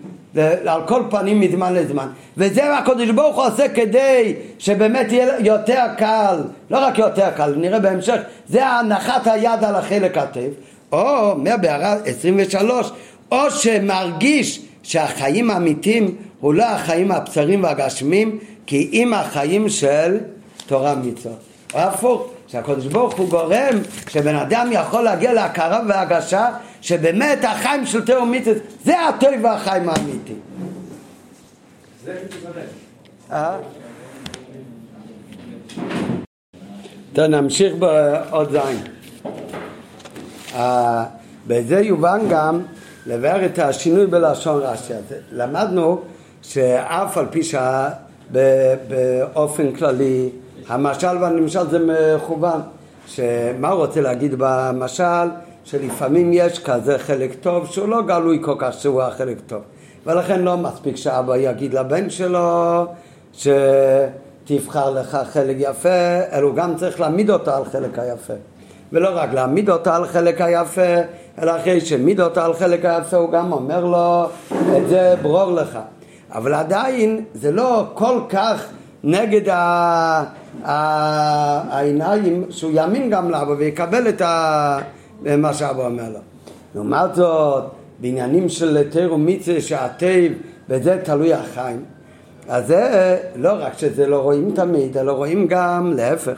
על 0.66 0.80
כל 0.86 1.02
פנים 1.10 1.40
מזמן 1.40 1.74
לזמן. 1.74 2.08
וזה 2.36 2.78
הקדוש 2.78 3.10
ברוך 3.10 3.36
הוא 3.36 3.46
עושה 3.46 3.68
כדי 3.68 4.34
שבאמת 4.58 5.12
יהיה 5.12 5.34
יותר 5.38 5.84
קל, 5.98 6.36
לא 6.70 6.78
רק 6.86 6.98
יותר 6.98 7.30
קל, 7.36 7.54
נראה 7.56 7.80
בהמשך, 7.80 8.20
זה 8.48 8.66
הנחת 8.66 9.26
היד 9.26 9.64
על 9.64 9.74
החלק 9.74 10.18
הטב, 10.18 10.50
או, 10.92 11.30
אומר 11.30 11.54
בהערה 11.60 11.96
23, 12.04 12.90
או 13.32 13.50
שמרגיש 13.50 14.60
שהחיים 14.82 15.50
האמיתיים 15.50 16.16
הוא 16.40 16.54
לא 16.54 16.64
החיים 16.64 17.12
הבשרים 17.12 17.62
והגשמים, 17.62 18.38
כי 18.66 18.90
אם 18.92 19.14
החיים 19.14 19.68
של 19.68 20.18
תורה 20.66 20.94
מצוות. 20.94 21.38
או 21.74 21.78
הפוך, 21.78 22.30
שהקדוש 22.46 22.86
ברוך 22.86 23.14
הוא 23.14 23.28
גורם 23.28 23.78
שבן 24.08 24.36
אדם 24.36 24.68
יכול 24.72 25.02
להגיע 25.02 25.32
להכרה 25.32 25.80
והרגשה 25.88 26.48
שבאמת 26.80 27.38
החיים 27.44 27.86
של 27.86 28.04
תאו 28.04 28.26
מיתוס 28.26 28.58
זה 28.84 29.08
הטוב 29.08 29.30
והחיים 29.42 29.88
האמיתי. 29.88 30.34
אה? 33.32 33.56
טוב, 37.12 37.24
נמשיך 37.24 37.74
בעוד 37.74 38.50
זין. 38.50 38.78
אה, 40.54 41.04
בזה 41.46 41.80
יובן 41.80 42.20
גם 42.30 42.62
לבאר 43.06 43.46
את 43.46 43.58
השינוי 43.58 44.06
בלשון 44.06 44.62
רש"י. 44.62 44.94
אז 44.94 45.14
למדנו 45.32 46.00
שאף 46.42 47.18
על 47.18 47.26
פי 47.30 47.40
שבאופן 48.32 49.72
כללי 49.72 50.30
המשל 50.72 51.16
והנמשל 51.20 51.66
זה 51.70 51.78
מכוון. 51.78 52.60
שמה 53.06 53.68
הוא 53.68 53.80
רוצה 53.80 54.00
להגיד 54.00 54.34
במשל? 54.38 55.28
שלפעמים 55.64 56.30
יש 56.32 56.58
כזה 56.58 56.98
חלק 56.98 57.34
טוב 57.40 57.66
שהוא 57.66 57.88
לא 57.88 58.02
גלוי 58.02 58.38
כל 58.42 58.54
כך 58.58 58.72
שהוא 58.72 59.02
החלק 59.02 59.36
טוב. 59.46 59.60
ולכן 60.06 60.40
לא 60.40 60.56
מספיק 60.56 60.96
שאבא 60.96 61.36
יגיד 61.36 61.74
לבן 61.74 62.10
שלו 62.10 62.86
שתבחר 63.32 64.90
לך 64.90 65.18
חלק 65.32 65.56
יפה, 65.58 65.88
אלא 66.32 66.46
הוא 66.46 66.54
גם 66.54 66.76
צריך 66.76 67.00
להעמיד 67.00 67.30
אותו 67.30 67.50
על 67.50 67.64
חלק 67.64 67.98
היפה. 67.98 68.34
ולא 68.92 69.08
רק 69.12 69.32
להעמיד 69.32 69.70
אותו 69.70 69.90
על 69.90 70.06
חלק 70.06 70.40
היפה, 70.40 70.94
אלא 71.42 71.56
אחרי 71.56 71.80
שהעמיד 71.80 72.20
אותו 72.20 72.40
על 72.40 72.54
חלק 72.54 72.84
היפה 72.84 73.16
הוא 73.16 73.30
גם 73.30 73.52
אומר 73.52 73.84
לו 73.84 74.26
את 74.76 74.88
זה 74.88 75.14
ברור 75.22 75.52
לך. 75.52 75.78
אבל 76.32 76.54
עדיין 76.54 77.24
זה 77.34 77.52
לא 77.52 77.84
כל 77.94 78.20
כך 78.28 78.66
נגד 79.04 79.48
ה... 79.48 80.24
העיניים 80.64 82.44
שהוא 82.50 82.72
יאמין 82.72 83.10
גם 83.10 83.30
לאבא 83.30 83.52
ויקבל 83.58 84.08
את. 84.08 84.22
מה 85.38 85.54
שאבא 85.54 85.86
אומר 85.86 86.08
לו. 86.08 86.18
לעומת 86.74 87.14
זאת, 87.14 87.64
בעניינים 87.98 88.48
של 88.48 88.90
תיר 88.90 89.14
ומצווה 89.14 89.60
שהטייב, 89.60 90.32
בזה 90.68 90.98
תלוי 91.04 91.34
החיים. 91.34 91.84
אז 92.48 92.66
זה 92.66 93.18
לא 93.36 93.52
רק 93.52 93.78
שזה 93.78 94.06
לא 94.06 94.16
רואים 94.16 94.52
תמיד, 94.54 94.98
אלא 94.98 95.12
רואים 95.12 95.46
גם 95.46 95.92
להפך. 95.96 96.36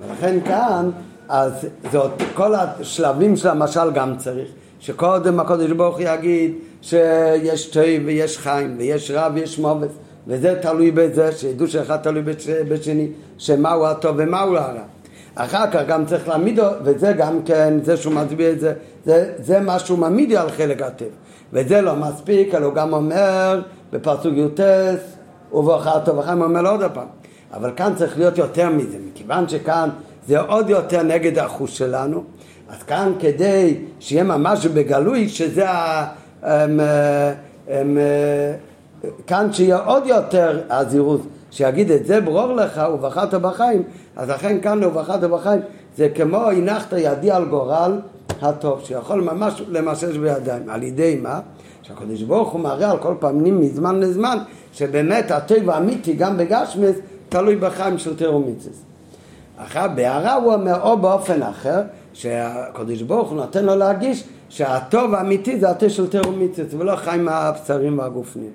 ולכן 0.00 0.40
כאן, 0.44 0.90
אז 1.28 1.52
זאת, 1.92 2.10
כל 2.34 2.54
השלבים 2.54 3.36
של 3.36 3.48
המשל 3.48 3.90
גם 3.94 4.16
צריך. 4.16 4.48
שקודם 4.80 5.40
הקודש 5.40 5.70
ברוך 5.70 5.96
הוא 5.96 6.04
יגיד 6.08 6.54
שיש 6.82 7.66
טוב 7.66 7.84
ויש 8.04 8.38
חיים 8.38 8.74
ויש 8.78 9.10
רע 9.10 9.28
ויש 9.34 9.58
מובץ 9.58 9.90
וזה 10.28 10.54
תלוי 10.62 10.90
בזה, 10.90 11.32
שידעו 11.32 11.66
שאחד 11.66 11.96
תלוי 11.96 12.22
בש, 12.22 12.48
בשני, 12.48 13.08
שמהו 13.38 13.86
הטוב 13.86 14.16
ומהו 14.18 14.56
הרע. 14.56 14.82
אחר 15.34 15.70
כך 15.70 15.80
גם 15.88 16.06
צריך 16.06 16.28
להעמיד, 16.28 16.60
וזה 16.84 17.12
גם 17.12 17.42
כן, 17.44 17.74
זה 17.82 17.96
שהוא 17.96 18.14
מצביע 18.14 18.50
את 18.50 18.60
זה, 18.60 18.72
זה, 19.04 19.32
זה 19.38 19.60
מה 19.60 19.78
שהוא 19.78 19.98
מעמיד 19.98 20.32
על 20.32 20.50
חלק 20.50 20.82
הטבע. 20.82 21.08
וזה 21.52 21.80
לא 21.80 21.96
מספיק, 21.96 22.54
אלא 22.54 22.66
הוא 22.66 22.74
גם 22.74 22.92
אומר 22.92 23.60
בפסוק 23.92 24.34
י"ט, 24.36 24.60
ובאחר 25.52 26.04
טוב 26.04 26.18
וחיים, 26.18 26.42
אומר 26.42 26.62
לו 26.62 26.70
עוד 26.70 26.82
פעם. 26.94 27.06
אבל 27.54 27.70
כאן 27.76 27.92
צריך 27.96 28.18
להיות 28.18 28.38
יותר 28.38 28.70
מזה, 28.70 28.98
מכיוון 29.12 29.48
שכאן 29.48 29.88
זה 30.28 30.40
עוד 30.40 30.70
יותר 30.70 31.02
נגד 31.02 31.38
החוש 31.38 31.78
שלנו, 31.78 32.24
אז 32.68 32.82
כאן 32.82 33.12
כדי 33.20 33.74
שיהיה 34.00 34.24
ממש 34.24 34.66
בגלוי, 34.66 35.28
שזה 35.28 35.70
ה... 35.70 36.06
הם, 36.42 36.80
הם, 37.68 37.98
כאן 39.26 39.52
שיהיה 39.52 39.78
עוד 39.78 40.06
יותר 40.06 40.60
הזירוז, 40.70 41.20
שיגיד 41.50 41.90
את 41.90 42.06
זה 42.06 42.20
ברור 42.20 42.52
לך 42.52 42.82
ובחרת 42.94 43.34
בחיים, 43.34 43.82
אז 44.16 44.30
לכן 44.30 44.60
כאן 44.60 44.84
ובחרת 44.84 45.20
בחיים 45.20 45.60
זה 45.96 46.08
כמו 46.14 46.36
הנחת 46.36 46.92
ידי 46.96 47.30
על 47.30 47.44
גורל 47.44 48.00
הטוב, 48.42 48.80
שיכול 48.84 49.20
ממש 49.20 49.62
למשש 49.68 50.16
בידיים. 50.16 50.70
על 50.70 50.82
ידי 50.82 51.18
מה? 51.22 51.40
שהקדוש 51.82 52.22
ברוך 52.22 52.52
הוא 52.52 52.60
מראה 52.60 52.90
על 52.90 52.98
כל 52.98 53.14
פעמים 53.18 53.60
מזמן 53.60 54.00
לזמן 54.00 54.38
שבאמת 54.72 55.30
הטוב 55.30 55.70
האמיתי 55.70 56.12
גם 56.12 56.36
בגשמס 56.36 56.96
תלוי 57.28 57.56
בחיים 57.56 57.98
של 57.98 58.16
תירומיצס. 58.16 58.82
אחר 59.56 59.88
בהערה 59.94 60.34
הוא 60.34 60.54
אומר 60.54 60.82
או 60.82 60.96
באופן 60.96 61.42
אחר 61.42 61.82
שהקדוש 62.12 63.02
ברוך 63.02 63.30
הוא 63.30 63.36
נותן 63.36 63.64
לו 63.64 63.76
להגיש 63.76 64.24
שהטוב 64.48 65.14
האמיתי 65.14 65.60
זה 65.60 65.70
הטוב 65.70 65.88
של 65.88 66.10
תירומיצס 66.10 66.74
ולא 66.78 66.96
חיים 66.96 67.28
הבשרים 67.28 67.98
והגופנים. 67.98 68.50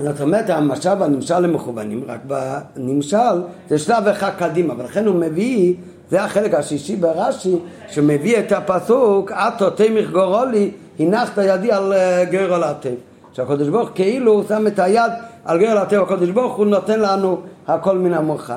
זאת 0.00 0.20
אומרת, 0.20 0.50
המשל 0.50 0.90
והנמשל 0.98 1.44
הם 1.44 1.52
מכוונים, 1.52 2.04
רק 2.06 2.20
בנמשל 2.24 3.42
זה 3.68 3.78
שלב 3.78 4.06
אחד 4.06 4.30
קדימה, 4.38 4.74
ולכן 4.78 5.06
הוא 5.06 5.14
מביא, 5.14 5.74
זה 6.10 6.24
החלק 6.24 6.54
השישי 6.54 6.96
ברש"י, 6.96 7.56
שמביא 7.88 8.38
את 8.38 8.52
הפסוק, 8.52 9.32
עטו 9.32 9.70
תמך 9.70 10.10
גורולי, 10.10 10.70
הנחת 10.98 11.38
ידי 11.42 11.72
על 11.72 11.92
אה, 11.92 12.24
גרול 12.24 12.64
הטב. 12.64 12.94
שהקדוש 13.32 13.68
ברוך 13.68 13.90
כאילו 13.94 14.32
הוא 14.32 14.44
שם 14.48 14.66
את 14.66 14.78
היד 14.78 15.12
על 15.44 15.58
גרול 15.58 15.78
הטב, 15.78 16.02
הקדוש 16.02 16.30
ברוך 16.30 16.56
הוא 16.56 16.66
נותן 16.66 17.00
לנו 17.00 17.40
הכל 17.66 17.98
מן 17.98 18.12
המוכן. 18.12 18.54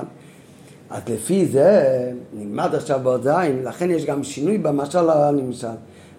אז 0.89 1.01
לפי 1.07 1.45
זה, 1.45 1.83
נלמד 2.33 2.75
עכשיו 2.75 2.99
בעוד 3.03 3.23
זין, 3.23 3.63
לכן 3.63 3.91
יש 3.91 4.05
גם 4.05 4.23
שינוי 4.23 4.57
במשל 4.57 5.09
הנמשל. 5.09 5.67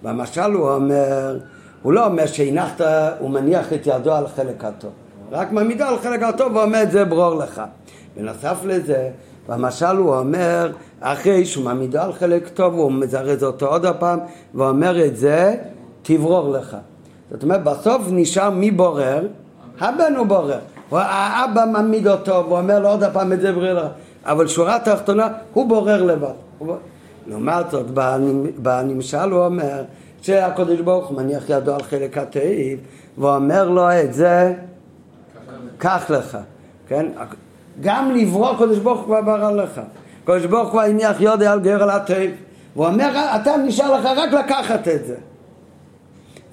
במשל 0.02 0.52
הוא 0.52 0.70
אומר, 0.70 1.38
הוא 1.82 1.92
לא 1.92 2.06
אומר 2.06 2.26
שהנחת, 2.26 2.80
הוא 3.18 3.30
מניח 3.30 3.72
את 3.72 3.86
ידו 3.86 4.12
על 4.12 4.26
חלק 4.36 4.64
הטוב. 4.64 4.90
רק 5.30 5.52
מעמידה 5.52 5.88
על 5.88 5.98
חלק 5.98 6.22
הטוב 6.22 6.56
ואומר 6.56 6.82
את 6.82 6.90
זה 6.90 7.04
ברור 7.04 7.34
לך. 7.34 7.62
בנוסף 8.16 8.56
לזה, 8.64 9.08
במשל 9.48 9.96
הוא 9.96 10.16
אומר, 10.16 10.72
אחרי 11.00 11.44
שהוא 11.44 11.64
מעמידו 11.64 11.98
על 11.98 12.12
חלק 12.12 12.48
טוב, 12.48 12.74
הוא 12.74 12.92
מזרז 12.92 13.44
אותו 13.44 13.66
עוד 13.66 13.86
הפעם, 13.86 14.18
ואומר 14.54 15.04
את 15.04 15.16
זה, 15.16 15.54
תברור 16.02 16.52
לך. 16.52 16.76
זאת 17.30 17.42
אומרת, 17.42 17.64
בסוף 17.64 18.02
נשאר 18.10 18.50
מי 18.50 18.70
בורר? 18.70 19.26
הבן 19.80 20.14
הוא 20.16 20.26
בורר. 20.26 20.58
האבא 20.92 21.64
מעמיד 21.72 22.08
אותו, 22.08 22.44
ואומר 22.48 22.78
לו 22.78 22.88
עוד 22.88 23.02
הפעם 23.02 23.32
את 23.32 23.40
זה 23.40 23.52
ברור 23.52 23.72
לך. 23.72 23.86
אבל 24.24 24.46
שורה 24.48 24.78
תחתונה, 24.84 25.28
הוא 25.52 25.68
בורר 25.68 26.02
לבד. 26.02 26.32
לעומת 27.26 27.70
זאת, 27.70 27.86
בנמשל 28.58 29.30
הוא 29.30 29.44
אומר 29.44 29.82
שהקדוש 30.22 30.80
ברוך 30.80 31.08
הוא 31.08 31.16
מניח 31.16 31.44
ידו 31.48 31.74
על 31.74 31.82
חלק 31.82 32.18
התאיב, 32.18 32.78
ואומר 33.18 33.68
לו 33.68 33.92
את 33.92 34.14
זה 34.14 34.54
קח 35.80 36.10
לך, 36.10 36.38
כן? 36.88 37.06
גם 37.80 38.10
לברוא 38.14 38.50
הקדוש 38.50 38.78
ברוך 38.78 38.98
הוא 38.98 39.06
כבר 39.06 39.20
ברא 39.20 39.50
לך. 39.50 39.80
הקדוש 40.22 40.46
ברוך 40.46 40.72
הוא 40.72 40.80
הניח 40.80 41.20
יודע 41.20 41.52
על 41.52 41.60
גר 41.60 41.82
על 41.82 41.90
הטייב. 41.90 42.30
והוא 42.76 42.86
אומר, 42.86 43.10
אתה 43.40 43.56
נשאר 43.56 44.00
לך 44.00 44.06
רק 44.16 44.32
לקחת 44.32 44.88
את 44.88 45.06
זה. 45.06 45.16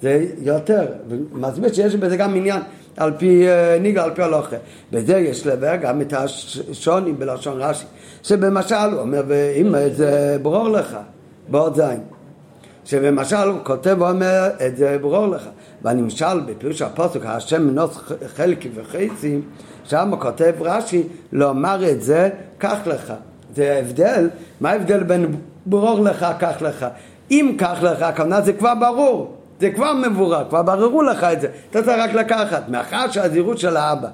זה 0.02 0.26
יותר, 0.38 0.86
ומסביר 1.08 1.72
שיש 1.72 1.94
בזה 1.94 2.16
גם 2.16 2.36
עניין 2.36 2.62
על 2.96 3.12
פי 3.18 3.48
אה, 3.48 3.78
ניגה, 3.80 4.04
על 4.04 4.10
פי 4.14 4.22
הלוכה. 4.22 4.56
בזה 4.92 5.16
יש 5.16 5.46
לבאר 5.46 5.76
גם 5.76 6.00
את 6.00 6.12
השוני 6.12 7.12
בלשון 7.12 7.62
רש"י, 7.62 7.86
שבמשל 8.22 8.74
הוא 8.74 9.00
אומר, 9.00 9.22
ואם 9.28 9.74
זה 9.96 10.36
ברור 10.42 10.68
לך, 10.68 10.96
בעוד 11.48 11.76
זין. 11.76 12.00
שבמשל 12.84 13.36
הוא 13.36 13.58
כותב 13.62 13.96
ואומר 13.98 14.48
את 14.66 14.76
זה 14.76 14.98
ברור 15.00 15.26
לך. 15.26 15.48
והנמשל 15.82 16.40
בפירוש 16.46 16.82
הפוסק, 16.82 17.20
השם 17.24 17.66
מנוס 17.66 17.98
חלקי 18.36 18.68
וחצי, 18.74 19.40
שם 19.84 20.12
כותב 20.18 20.54
רש"י, 20.60 21.02
לומר 21.32 21.90
את 21.90 22.02
זה, 22.02 22.30
קח 22.58 22.78
לך. 22.86 23.12
זה 23.54 23.72
ההבדל, 23.72 24.28
מה 24.60 24.70
ההבדל 24.70 25.02
בין 25.02 25.34
ברור 25.66 26.00
לך, 26.00 26.26
קח 26.38 26.62
לך? 26.62 26.86
אם 27.30 27.54
קח 27.58 27.78
לך, 27.82 28.02
הכוונה 28.02 28.40
זה 28.40 28.52
כבר 28.52 28.74
ברור, 28.74 29.34
זה 29.60 29.70
כבר 29.70 29.92
מבורר, 29.94 30.44
כבר 30.48 30.62
בררו 30.62 31.02
לך 31.02 31.24
את 31.24 31.40
זה, 31.40 31.48
אתה 31.70 31.82
צריך 31.82 31.98
רק 31.98 32.14
לקחת, 32.14 32.68
מאחר 32.68 33.10
שהזהירות 33.10 33.58
של 33.58 33.76
האבא, 33.76 34.08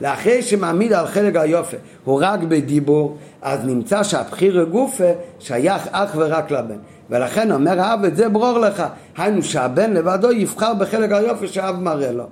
לאחרי 0.00 0.42
שמעמיד 0.42 0.92
על 0.92 1.06
חלק 1.06 1.36
היופי, 1.36 1.76
הוא 2.04 2.18
רק 2.22 2.40
בדיבור, 2.40 3.16
אז 3.42 3.64
נמצא 3.64 4.02
שהבחיר 4.02 4.64
גופה 4.64 5.10
שייך 5.38 5.88
אך 5.90 6.10
ורק 6.16 6.50
לבן. 6.50 6.76
ולכן 7.10 7.52
אומר 7.52 7.80
האב 7.80 8.04
את 8.04 8.16
זה 8.16 8.28
ברור 8.28 8.58
לך, 8.58 8.82
היינו 9.16 9.42
שהבן 9.42 9.92
לבדו 9.92 10.32
יבחר 10.32 10.74
בחלק 10.74 11.12
היופי 11.12 11.48
שהאב 11.48 11.80
מראה 11.80 12.12
לו. 12.12 12.24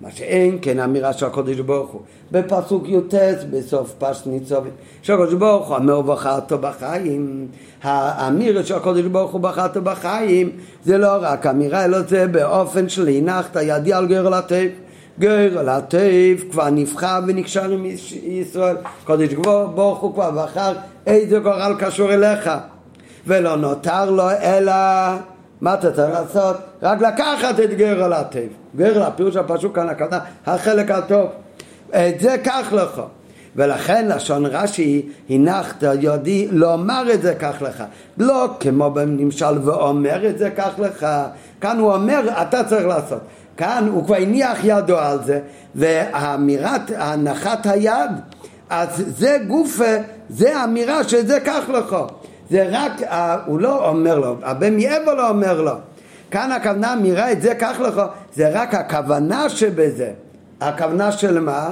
מה 0.00 0.08
שאין 0.10 0.58
כן 0.62 0.80
אמירה 0.80 1.12
של 1.12 1.26
הקודש 1.26 1.58
ברוך 1.58 1.90
הוא. 1.90 2.00
בפסוק 2.32 2.88
י"ט 2.88 3.14
בסוף 3.50 3.94
פשט 3.98 4.26
ניצובת, 4.26 4.70
שהקודש 5.02 5.32
ברוך 5.32 5.68
הוא 5.68 5.76
אומר 5.76 6.00
בחרתו 6.00 6.58
בחיים. 6.58 7.46
האמירה 7.82 8.64
של 8.64 8.74
הקודש 8.74 9.04
ברוך 9.04 9.32
הוא 9.32 9.40
בחרתו 9.40 9.82
בחיים 9.82 10.50
זה 10.84 10.98
לא 10.98 11.16
רק 11.20 11.46
אמירה, 11.46 11.84
אלא 11.84 12.02
זה 12.02 12.26
באופן 12.26 12.88
של 12.88 13.08
הנחת 13.08 13.56
ידי 13.62 13.92
על 13.92 14.06
גר 14.06 14.28
לטף. 14.28 14.68
גר 15.18 15.62
לטף 15.62 16.44
כבר 16.50 16.70
נבחר 16.70 17.20
ונקשר 17.26 17.70
עם 17.70 17.86
ישראל. 18.22 18.76
קודש 19.04 19.34
ברוך 19.74 19.98
הוא 19.98 20.14
כבר 20.14 20.30
בחר 20.30 20.72
איזה 21.06 21.38
גורל 21.38 21.74
קשור 21.78 22.12
אליך. 22.12 22.50
ולא 23.26 23.56
נותר 23.56 24.10
לו 24.10 24.30
אלא 24.30 24.72
מה 25.60 25.74
אתה 25.74 25.92
צריך 25.92 26.14
לעשות? 26.14 26.56
רק 26.82 27.00
לקחת 27.00 27.60
את 27.64 27.70
גר 27.70 28.14
הטב. 28.14 28.48
גר 28.76 29.02
הפירוש 29.02 29.36
הפשוט 29.36 29.74
כאן 29.74 29.88
הכוונה, 29.88 30.18
החלק 30.46 30.90
הטוב. 30.90 31.26
את 31.90 32.20
זה 32.20 32.36
קח 32.44 32.72
לך. 32.72 33.02
ולכן 33.56 34.08
לשון 34.08 34.46
רש"י 34.46 35.08
הנחת 35.30 35.84
יודי 36.00 36.48
לומר 36.50 37.02
את 37.14 37.22
זה 37.22 37.34
כך 37.34 37.62
לך 37.62 37.84
לא 38.18 38.48
כמו 38.60 38.90
בנמשל 38.90 39.58
ואומר 39.64 40.28
את 40.28 40.38
זה 40.38 40.50
כך 40.50 40.70
לך 40.78 41.06
כאן 41.60 41.78
הוא 41.78 41.92
אומר 41.92 42.20
אתה 42.42 42.64
צריך 42.64 42.86
לעשות 42.86 43.20
כאן 43.56 43.88
הוא 43.92 44.04
כבר 44.04 44.16
הניח 44.16 44.58
ידו 44.64 44.98
על 44.98 45.18
זה 45.24 45.40
והאמירת 45.74 46.90
הנחת 46.96 47.66
היד 47.66 48.10
אז 48.70 49.04
זה 49.18 49.38
גוף, 49.48 49.80
זה 50.28 50.64
אמירה 50.64 51.04
שזה 51.04 51.40
כך 51.40 51.68
לך 51.68 51.96
זה 52.50 52.68
רק, 52.70 52.92
הוא 53.46 53.60
לא 53.60 53.88
אומר 53.88 54.18
לו, 54.18 54.36
הבן 54.42 54.76
מאיפה 54.76 55.12
לא 55.12 55.28
אומר 55.28 55.62
לו 55.62 55.72
כאן 56.30 56.52
הכוונה 56.52 56.92
אמירה 56.92 57.32
את 57.32 57.42
זה 57.42 57.54
כך 57.54 57.80
לך 57.80 58.02
זה 58.34 58.50
רק 58.52 58.74
הכוונה 58.74 59.48
שבזה 59.48 60.12
הכוונה 60.60 61.12
של 61.12 61.40
מה? 61.40 61.70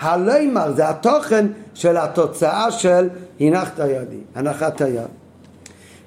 הלימר 0.00 0.72
זה 0.72 0.88
התוכן 0.88 1.46
של 1.74 1.96
התוצאה 1.96 2.70
של 2.70 3.08
הנחת 3.40 3.78
ידי, 3.78 4.20
הנחת 4.34 4.80
היד. 4.80 5.06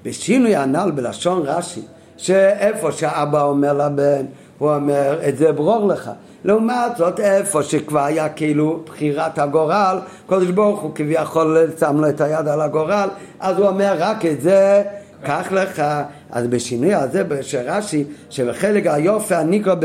בשינוי 0.04 0.56
הנ"ל 0.56 0.92
בלשון 0.92 1.42
רש"י, 1.46 1.82
שאיפה 2.18 2.92
שאבא 2.92 3.42
אומר 3.42 3.74
לבן, 3.74 4.26
הוא 4.58 4.74
אומר 4.76 5.20
את 5.28 5.38
זה 5.38 5.52
ברור 5.52 5.88
לך. 5.88 6.12
לעומת 6.46 6.98
זאת 6.98 7.20
איפה 7.20 7.64
שכבר 7.64 8.04
היה 8.04 8.30
כאילו 8.30 8.84
בחירת 8.86 9.40
הגורל, 9.40 10.00
קודש 10.26 10.48
ברוך 10.48 10.82
הוא 10.82 10.92
כביכול 10.96 11.58
שם 11.80 11.98
לו 12.02 12.10
את 12.10 12.22
היד 12.22 12.48
על 12.48 12.62
הגורל, 12.62 13.10
אז 13.40 13.58
הוא 13.58 13.68
אומר 13.68 13.96
רק 14.00 14.26
את 14.26 14.42
זה 14.42 14.84
קח 15.24 15.52
לך, 15.52 15.84
אז 16.32 16.48
בשינוי 16.48 16.94
הזה 16.94 17.24
של 17.42 17.62
רש"י, 17.66 18.04
שבחלק 18.30 18.88
היופי 18.88 19.36
הנקרא 19.36 19.76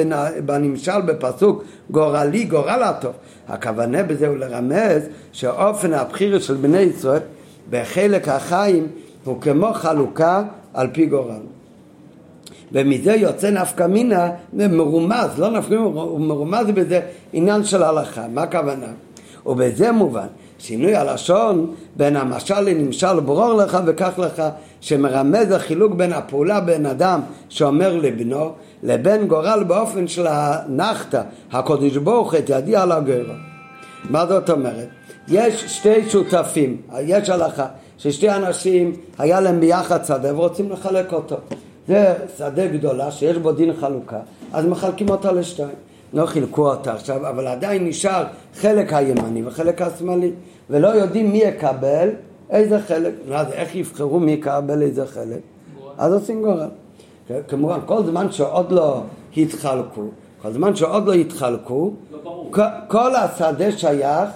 בנמשל 0.44 1.00
בפסוק 1.00 1.64
גורלי 1.90 2.44
גורל 2.44 2.82
הטוב, 2.82 3.12
הכוונה 3.48 4.02
בזה 4.02 4.28
הוא 4.28 4.36
לרמז 4.36 5.02
שאופן 5.32 5.92
הבחירה 5.92 6.40
של 6.40 6.54
בני 6.54 6.78
ישראל 6.78 7.20
בחלק 7.70 8.28
החיים 8.28 8.86
הוא 9.24 9.40
כמו 9.40 9.72
חלוקה 9.74 10.42
על 10.74 10.88
פי 10.92 11.06
גורל. 11.06 11.59
ומזה 12.72 13.12
יוצא 13.12 13.50
נפקא 13.50 13.86
מינה 13.86 14.30
מרומז, 14.52 15.38
לא 15.38 15.50
נפקא 15.50 15.74
מינה, 15.74 15.84
הוא 15.84 16.20
מרומז 16.20 16.66
בזה 16.66 17.00
עניין 17.32 17.64
של 17.64 17.82
הלכה, 17.82 18.28
מה 18.28 18.42
הכוונה? 18.42 18.86
ובזה 19.46 19.92
מובן 19.92 20.26
שינוי 20.58 20.96
הלשון 20.96 21.74
בין 21.96 22.16
המשל 22.16 22.60
לנמשל 22.60 23.20
ברור 23.20 23.52
לך 23.52 23.78
וכך 23.86 24.18
לך 24.18 24.42
שמרמז 24.80 25.50
החילוק 25.50 25.94
בין 25.94 26.12
הפעולה 26.12 26.60
בין 26.60 26.86
אדם 26.86 27.20
שאומר 27.48 27.96
לבנו 27.96 28.52
לבין 28.82 29.26
גורל 29.26 29.64
באופן 29.66 30.08
של 30.08 30.26
הנחתה 30.26 31.22
הקודש 31.52 31.96
ברוך 31.96 32.34
את 32.34 32.50
ידי 32.50 32.76
על 32.76 32.92
הגרו 32.92 33.34
מה 34.10 34.26
זאת 34.26 34.50
אומרת? 34.50 34.88
יש 35.28 35.64
שתי 35.64 36.10
שותפים, 36.10 36.76
יש 37.00 37.30
הלכה 37.30 37.66
ששתי 37.98 38.30
אנשים 38.30 38.92
היה 39.18 39.40
להם 39.40 39.60
ביחד 39.60 40.04
שדה 40.04 40.34
ורוצים 40.34 40.70
לחלק 40.70 41.12
אותו 41.12 41.36
זה 41.90 42.14
שדה 42.38 42.66
גדולה 42.66 43.10
שיש 43.10 43.36
בו 43.36 43.52
דין 43.52 43.72
חלוקה 43.80 44.18
אז 44.52 44.66
מחלקים 44.66 45.08
אותה 45.08 45.32
לשתיים 45.32 45.68
לא 46.12 46.26
חילקו 46.26 46.70
אותה 46.70 46.92
עכשיו, 46.92 47.28
אבל 47.28 47.46
עדיין 47.46 47.86
נשאר 47.86 48.24
חלק 48.54 48.92
הימני 48.92 49.46
וחלק 49.46 49.82
השמאלי, 49.82 50.30
ולא 50.70 50.88
יודעים 50.88 51.32
מי 51.32 51.38
יקבל 51.38 52.08
איזה 52.50 52.80
חלק. 52.80 53.12
אז 53.32 53.46
איך 53.52 53.74
יבחרו 53.74 54.20
מי 54.20 54.32
יקבל 54.32 54.82
איזה 54.82 55.06
חלק? 55.06 55.40
אז 55.98 56.12
עושים 56.12 56.42
גורל. 56.42 56.68
כמובן, 57.48 57.78
כל 57.86 58.04
זמן 58.04 58.32
שעוד 58.32 58.72
לא 58.72 59.02
התחלקו, 59.36 60.04
כל 60.42 60.52
זמן 60.52 60.76
שעוד 60.76 61.06
לא 61.06 61.12
התחלקו, 61.12 61.90
כל 62.88 63.14
השדה 63.14 63.72
שייך 63.72 64.30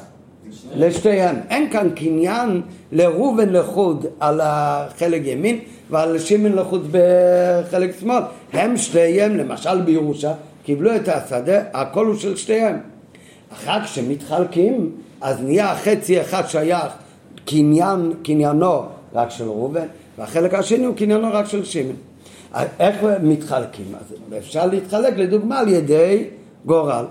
לשתיהם. 0.76 1.36
אין 1.50 1.70
כאן 1.70 1.88
קניין 1.94 2.62
לראובן 2.92 3.48
לחוד 3.48 4.06
על 4.20 4.40
החלק 4.42 5.22
ימין 5.24 5.58
ועל 5.90 6.18
שמן 6.18 6.52
לחוד 6.52 6.88
בחלק 6.90 7.94
שמאל. 8.00 8.22
הם 8.52 8.76
שתיהם, 8.76 9.36
למשל 9.36 9.80
בירושה, 9.80 10.32
קיבלו 10.64 10.96
את 10.96 11.08
השדה, 11.08 11.62
הכל 11.72 12.06
הוא 12.06 12.16
של 12.16 12.36
שתיהם. 12.36 12.78
אחר 13.52 13.84
כשמתחלקים, 13.84 14.90
אז 15.20 15.40
נהיה 15.40 15.74
חצי 15.74 16.20
אחד 16.20 16.42
שייך 16.46 16.92
קניין, 17.44 18.12
קניינו 18.22 18.82
רק 19.14 19.30
של 19.30 19.44
ראובן, 19.44 19.86
והחלק 20.18 20.54
השני 20.54 20.84
הוא 20.84 20.96
קניינו 20.96 21.28
רק 21.32 21.46
של 21.46 21.64
שמן. 21.64 21.94
איך 22.80 22.96
מתחלקים? 23.22 23.84
אז 23.94 24.14
אפשר 24.38 24.66
להתחלק 24.66 25.16
לדוגמה 25.16 25.58
על 25.58 25.68
ידי 25.68 26.24
גורל. 26.66 27.04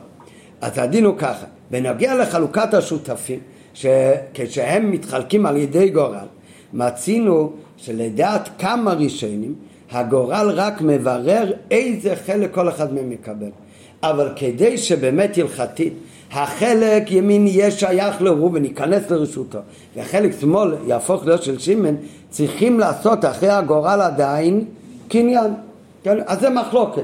אז 0.62 0.78
הדין 0.78 1.06
הוא 1.06 1.18
ככה, 1.18 1.46
בנוגע 1.72 2.16
לחלוקת 2.16 2.74
השותפים, 2.74 3.40
שכשהם 3.74 4.92
מתחלקים 4.92 5.46
על 5.46 5.58
ידי 5.58 5.90
גורל, 5.90 6.28
מצינו 6.74 7.52
שלדעת 7.78 8.50
כמה 8.60 8.94
ראשונים 8.94 9.56
הגורל 9.92 10.52
רק 10.56 10.82
מברר 10.82 11.52
איזה 11.72 12.16
חלק 12.16 12.54
כל 12.54 12.70
אחד 12.70 12.94
מהם 12.94 13.12
יקבל. 13.12 13.50
אבל 14.04 14.30
כדי 14.36 14.78
שבאמת 14.78 15.38
הלכתית 15.38 15.94
החלק 16.32 17.12
ימין 17.12 17.48
יהיה 17.48 17.72
שייך 17.72 18.22
לראובן, 18.22 18.66
ייכנס 18.66 19.10
לרשותו, 19.10 19.60
והחלק 19.96 20.32
שמאל 20.40 20.76
יהפוך 20.88 21.26
להיות 21.26 21.44
של 21.44 21.60
שמן, 21.60 21.96
צריכים 22.30 22.80
לעשות 22.80 23.26
אחרי 23.26 23.50
הגורל 23.50 24.02
עדיין 24.02 24.66
קניין. 25.08 25.54
כן? 26.04 26.18
אז 26.26 26.40
זה 26.40 26.50
מחלוקת. 26.50 27.04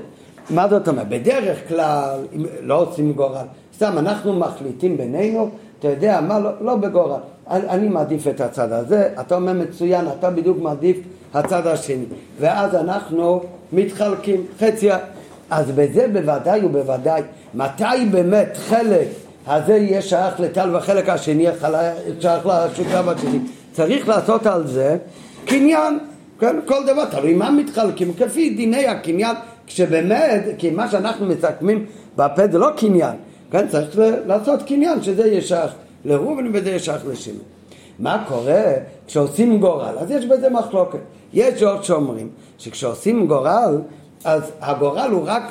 מה 0.49 0.67
זאת 0.69 0.87
אומרת? 0.87 1.09
בדרך 1.09 1.67
כלל, 1.67 2.19
לא 2.61 2.81
עושים 2.81 3.13
גורל, 3.13 3.45
סתם 3.79 3.97
אנחנו 3.97 4.33
מחליטים 4.33 4.97
בינינו, 4.97 5.49
אתה 5.79 5.87
יודע 5.87 6.21
מה, 6.21 6.39
לא, 6.39 6.49
לא 6.61 6.75
בגורל. 6.75 7.19
אני 7.47 7.87
מעדיף 7.87 8.27
את 8.27 8.41
הצד 8.41 8.71
הזה, 8.71 9.09
אתה 9.21 9.35
אומר 9.35 9.53
מצוין, 9.53 10.05
אתה 10.19 10.29
בדיוק 10.29 10.57
מעדיף 10.61 10.97
הצד 11.33 11.67
השני. 11.67 12.05
ואז 12.39 12.75
אנחנו 12.75 13.41
מתחלקים, 13.73 14.45
חצי... 14.59 14.89
אז 15.49 15.71
בזה 15.71 16.07
בוודאי 16.13 16.65
ובוודאי, 16.65 17.21
מתי 17.53 18.05
באמת 18.11 18.57
חלק 18.57 19.07
הזה 19.47 19.77
יהיה 19.77 20.01
שייך 20.01 20.39
לטל 20.39 20.69
והחלק 20.73 21.09
השני 21.09 21.45
שייך 22.19 22.45
לשותף 22.45 23.03
השני? 23.07 23.39
צריך 23.71 24.07
לעשות 24.07 24.45
על 24.45 24.67
זה 24.67 24.97
קניין, 25.45 25.99
כן? 26.39 26.55
כל 26.65 26.85
דבר, 26.87 27.05
תלוי 27.05 27.33
מה 27.33 27.51
מתחלקים, 27.51 28.13
כפי 28.13 28.49
דיני 28.49 28.87
הקניין, 28.87 29.35
כשבאמת, 29.67 30.43
כי 30.57 30.71
מה 30.71 30.91
שאנחנו 30.91 31.25
מסכמים 31.25 31.85
בפה 32.15 32.47
זה 32.51 32.57
לא 32.57 32.69
קניין, 32.77 33.15
כן? 33.51 33.67
צריך 33.67 33.99
לעשות 34.25 34.63
קניין, 34.63 35.03
שזה 35.03 35.27
יהיה 35.27 35.41
שייך 35.41 35.71
לראובן 36.05 36.47
וזה 36.53 36.69
יהיה 36.69 36.79
שייך 36.79 37.01
לשמעון. 37.07 37.43
מה 37.99 38.25
קורה 38.27 38.63
כשעושים 39.07 39.59
גורל? 39.59 39.95
אז 39.99 40.11
יש 40.11 40.25
בזה 40.25 40.49
מחלוקת. 40.49 40.99
יש 41.33 41.63
עוד 41.63 41.83
שאומרים 41.83 42.29
שכשעושים 42.57 43.27
גורל, 43.27 43.77
אז 44.23 44.51
הגורל 44.61 45.09
הוא 45.11 45.23
רק 45.25 45.43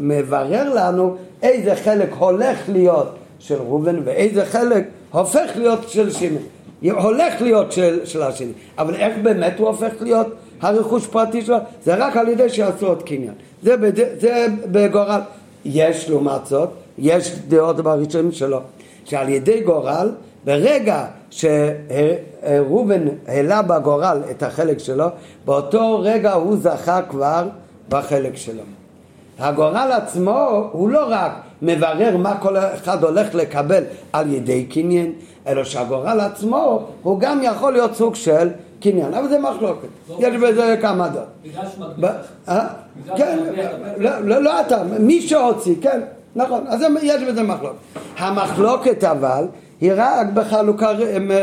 מברר 0.00 0.74
לנו 0.74 1.16
איזה 1.42 1.76
חלק 1.76 2.12
הולך 2.18 2.58
להיות 2.68 3.14
של 3.38 3.54
ראובן 3.54 3.96
ואיזה 4.04 4.44
חלק 4.44 4.84
הופך 5.10 5.50
להיות 5.56 5.88
של 5.88 6.10
שמעון. 6.10 6.42
הולך 6.82 7.42
להיות 7.42 7.72
של, 7.72 8.00
של 8.04 8.22
השני, 8.22 8.52
אבל 8.78 8.94
איך 8.94 9.14
באמת 9.22 9.58
הוא 9.58 9.68
הופך 9.68 9.92
להיות 10.00 10.26
הרכוש 10.60 11.06
פרטי 11.06 11.42
שלו? 11.42 11.56
זה 11.84 11.94
רק 11.94 12.16
על 12.16 12.28
ידי 12.28 12.48
שיעשו 12.48 12.86
עוד 12.86 13.02
קניין. 13.02 13.34
זה, 13.62 13.76
בד... 13.76 14.20
זה 14.20 14.46
בגורל. 14.66 15.20
יש 15.64 16.10
לעומת 16.10 16.46
זאת, 16.46 16.68
יש 16.98 17.38
דעות 17.48 17.76
בראשונים 17.76 18.32
שלו, 18.32 18.60
שעל 19.04 19.28
ידי 19.28 19.60
גורל 19.60 20.10
ברגע 20.44 21.06
שראובן 21.30 23.04
העלה 23.26 23.62
בגורל 23.62 24.22
את 24.30 24.42
החלק 24.42 24.78
שלו, 24.78 25.06
באותו 25.44 26.00
רגע 26.00 26.32
הוא 26.32 26.56
זכה 26.56 27.02
כבר 27.02 27.48
בחלק 27.88 28.36
שלו. 28.36 28.62
הגורל 29.38 29.90
עצמו 29.92 30.68
הוא 30.72 30.88
לא 30.88 31.06
רק 31.08 31.32
מברר 31.62 32.16
מה 32.16 32.36
כל 32.38 32.56
אחד 32.56 33.04
הולך 33.04 33.34
לקבל 33.34 33.82
על 34.12 34.32
ידי 34.32 34.64
קניין, 34.64 35.12
אלא 35.46 35.64
שהגורל 35.64 36.20
עצמו 36.20 36.86
הוא 37.02 37.20
גם 37.20 37.40
יכול 37.42 37.72
להיות 37.72 37.94
סוג 37.94 38.14
של 38.14 38.48
קניין, 38.80 39.14
אבל 39.14 39.28
זה 39.28 39.38
מחלוקת, 39.38 39.88
יש 40.18 40.36
בזה 40.36 40.76
כמה 40.80 41.08
דעות. 41.08 41.24
בגלל 41.44 41.64
שהוא 41.74 41.86
מגביר. 41.86 42.10
אה? 42.48 42.66
כן, 43.16 43.38
לא, 43.98 44.38
לא 44.42 44.60
אתה, 44.60 44.82
מי 44.98 45.22
שהוציא, 45.22 45.74
כן, 45.80 46.00
נכון, 46.36 46.64
אז 46.66 46.80
יש 47.02 47.22
בזה 47.22 47.42
מחלוקת. 47.42 47.76
המחלוקת 48.18 49.04
אבל 49.04 49.46
היא 49.80 49.92
רק 49.96 50.26
בחלוקה 50.34 50.90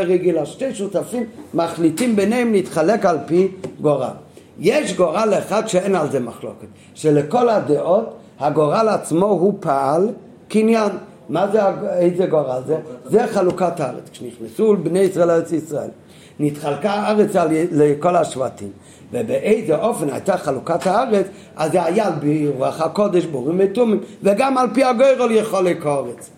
רגילה. 0.06 0.46
שתי 0.46 0.74
שותפים 0.74 1.24
מחליטים 1.54 2.16
ביניהם 2.16 2.52
להתחלק 2.52 3.06
על 3.06 3.18
פי 3.26 3.48
גורל. 3.80 4.08
יש 4.58 4.96
גורל 4.96 5.34
אחד 5.38 5.68
שאין 5.68 5.94
על 5.96 6.10
זה 6.10 6.20
מחלוקת, 6.20 6.66
שלכל 6.94 7.48
הדעות 7.48 8.14
הגורל 8.38 8.88
עצמו 8.88 9.26
הוא 9.26 9.54
פעל 9.60 10.08
קניין. 10.48 10.90
מה 11.28 11.46
זה, 11.52 11.60
איזה 11.98 12.26
גורל 12.26 12.62
זה? 12.66 12.76
זה 13.04 13.26
חלוקת 13.26 13.80
הארץ. 13.80 14.10
כשנכנסו 14.12 14.76
בני 14.82 14.98
ישראל 14.98 15.28
לארץ 15.28 15.52
ישראל, 15.52 15.88
נתחלקה 16.40 16.90
הארץ 16.90 17.30
לכל 17.72 18.16
השבטים. 18.16 18.70
ובאיזה 19.12 19.76
אופן 19.76 20.10
הייתה 20.10 20.36
חלוקת 20.36 20.86
הארץ, 20.86 21.26
אז 21.56 21.72
זה 21.72 21.84
היה 21.84 22.06
על 22.06 22.12
פי 22.20 22.48
רוח 22.58 22.80
הקודש, 22.80 23.24
בורים 23.24 23.56
ותומים, 23.58 24.00
וגם 24.22 24.58
על 24.58 24.66
פי 24.74 24.84
הגוירול 24.84 25.30
יכול 25.30 25.64
לקורץ. 25.64 26.30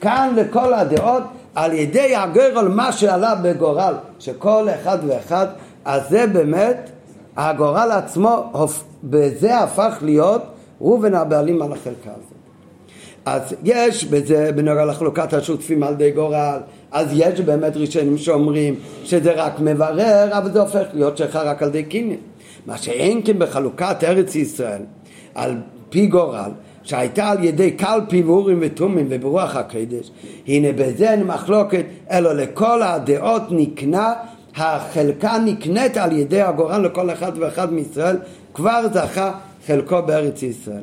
כאן 0.00 0.34
לכל 0.36 0.74
הדעות 0.74 1.22
על 1.54 1.72
ידי 1.72 2.16
הגורל 2.16 2.68
מה 2.68 2.92
שעלה 2.92 3.34
בגורל, 3.34 3.94
שכל 4.18 4.66
אחד 4.74 4.98
ואחד, 5.06 5.46
אז 5.84 6.02
זה 6.10 6.26
באמת, 6.26 6.90
הגורל 7.36 7.90
עצמו, 7.92 8.52
בזה 9.04 9.58
הפך 9.58 9.98
להיות 10.02 10.42
ראובן 10.80 11.14
הבעלים 11.14 11.62
על 11.62 11.72
החלקה 11.72 12.10
הזאת. 12.10 12.42
אז 13.24 13.54
יש 13.64 14.04
בזה, 14.04 14.50
בנוגע 14.54 14.84
לחלוקת 14.84 15.32
השותפים 15.32 15.82
על 15.82 15.92
ידי 15.92 16.10
גורל, 16.10 16.58
אז 16.92 17.08
יש 17.14 17.40
באמת 17.40 17.76
ראשונים 17.76 18.18
שאומרים 18.18 18.74
שזה 19.04 19.32
רק 19.32 19.60
מברר, 19.60 20.28
אבל 20.38 20.52
זה 20.52 20.60
הופך 20.60 20.84
להיות 20.94 21.16
שלך 21.16 21.36
רק 21.36 21.62
על 21.62 21.68
ידי 21.68 21.82
קניין. 21.82 22.16
מה 22.66 22.78
שאין 22.78 23.20
כן 23.24 23.38
בחלוקת 23.38 23.96
ארץ 24.04 24.34
ישראל 24.34 24.82
על 25.34 25.56
פי 25.90 26.06
גורל, 26.06 26.50
שהייתה 26.82 27.28
על 27.28 27.44
ידי 27.44 27.70
קלפי 27.70 28.22
ואורים 28.22 28.58
ותומים 28.60 29.06
וברוח 29.10 29.56
הקדש, 29.56 30.10
הנה 30.46 30.72
בזה 30.72 31.10
אין 31.10 31.24
מחלוקת, 31.24 31.84
אלא 32.10 32.32
לכל 32.32 32.82
הדעות 32.82 33.42
נקנה, 33.50 34.12
החלקה 34.56 35.38
נקנית 35.44 35.96
על 35.96 36.12
ידי 36.12 36.40
הגורל 36.40 36.86
לכל 36.86 37.10
אחד 37.10 37.32
ואחד 37.38 37.72
מישראל, 37.72 38.16
כבר 38.54 38.80
זכה 38.92 39.32
חלקו 39.66 40.02
בארץ 40.06 40.42
ישראל. 40.42 40.82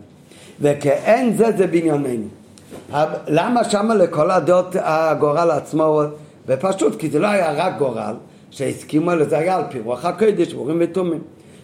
וכאין 0.61 1.37
זה 1.37 1.45
זה 1.57 1.67
בנייננו. 1.67 2.38
למה 3.27 3.63
שמה 3.63 3.95
לכל 3.95 4.31
הדעות 4.31 4.75
הגורל 4.79 5.51
עצמו, 5.51 6.01
ופשוט 6.47 6.99
כי 6.99 7.09
זה 7.09 7.19
לא 7.19 7.27
היה 7.27 7.51
רק 7.51 7.77
גורל, 7.77 8.15
שהסכימו 8.51 9.15
לזה 9.15 9.37
היה 9.37 9.55
על 9.55 9.63
פי 9.69 9.79
רוח 9.79 10.05
הקדש, 10.05 10.53
אורים 10.53 10.77
ותומים. 10.79 11.21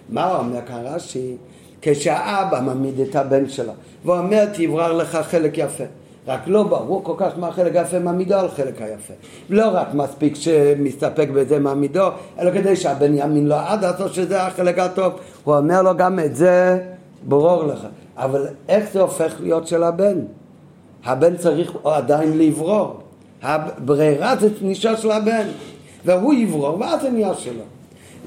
מה 0.09 0.35
אומר 0.35 0.59
כאן 0.67 0.81
רש"י? 0.85 1.35
כשהאבא 1.81 2.59
מעמיד 2.61 2.99
את 2.99 3.15
הבן 3.15 3.49
שלו 3.49 3.71
ואומר 4.05 4.45
תברר 4.53 4.93
לך 4.93 5.15
חלק 5.15 5.57
יפה 5.57 5.83
רק 6.27 6.39
לא 6.47 6.63
ברור 6.63 7.03
כל 7.03 7.13
כך 7.17 7.37
מה 7.37 7.47
החלק 7.47 7.75
היפה 7.75 7.99
מעמידו 7.99 8.35
על 8.35 8.49
חלק 8.49 8.81
היפה 8.81 9.13
לא 9.49 9.69
רק 9.73 9.93
מספיק 9.93 10.35
שמסתפק 10.35 11.27
בזה 11.33 11.59
מעמידו 11.59 12.07
אלא 12.39 12.51
כדי 12.51 12.75
שהבן 12.75 13.13
יאמין 13.13 13.47
לו 13.47 13.55
עד 13.55 13.83
הסוף 13.83 14.13
שזה 14.13 14.41
החלק 14.41 14.79
הטוב 14.79 15.13
הוא 15.43 15.55
אומר 15.55 15.81
לו 15.81 15.97
גם 15.97 16.19
את 16.19 16.35
זה 16.35 16.83
ברור 17.23 17.63
לך 17.63 17.87
אבל 18.17 18.47
איך 18.69 18.89
זה 18.93 19.01
הופך 19.01 19.35
להיות 19.39 19.67
של 19.67 19.83
הבן? 19.83 20.19
הבן 21.05 21.37
צריך 21.37 21.71
עדיין 21.83 22.37
לברור. 22.37 22.99
הברירה 23.41 24.35
זה 24.35 24.59
תנישה 24.59 24.97
של 24.97 25.11
הבן 25.11 25.47
והוא 26.05 26.33
יברור 26.33 26.79
ואז 26.79 27.01
זה 27.01 27.09
נהיה 27.09 27.33
שלו 27.33 27.63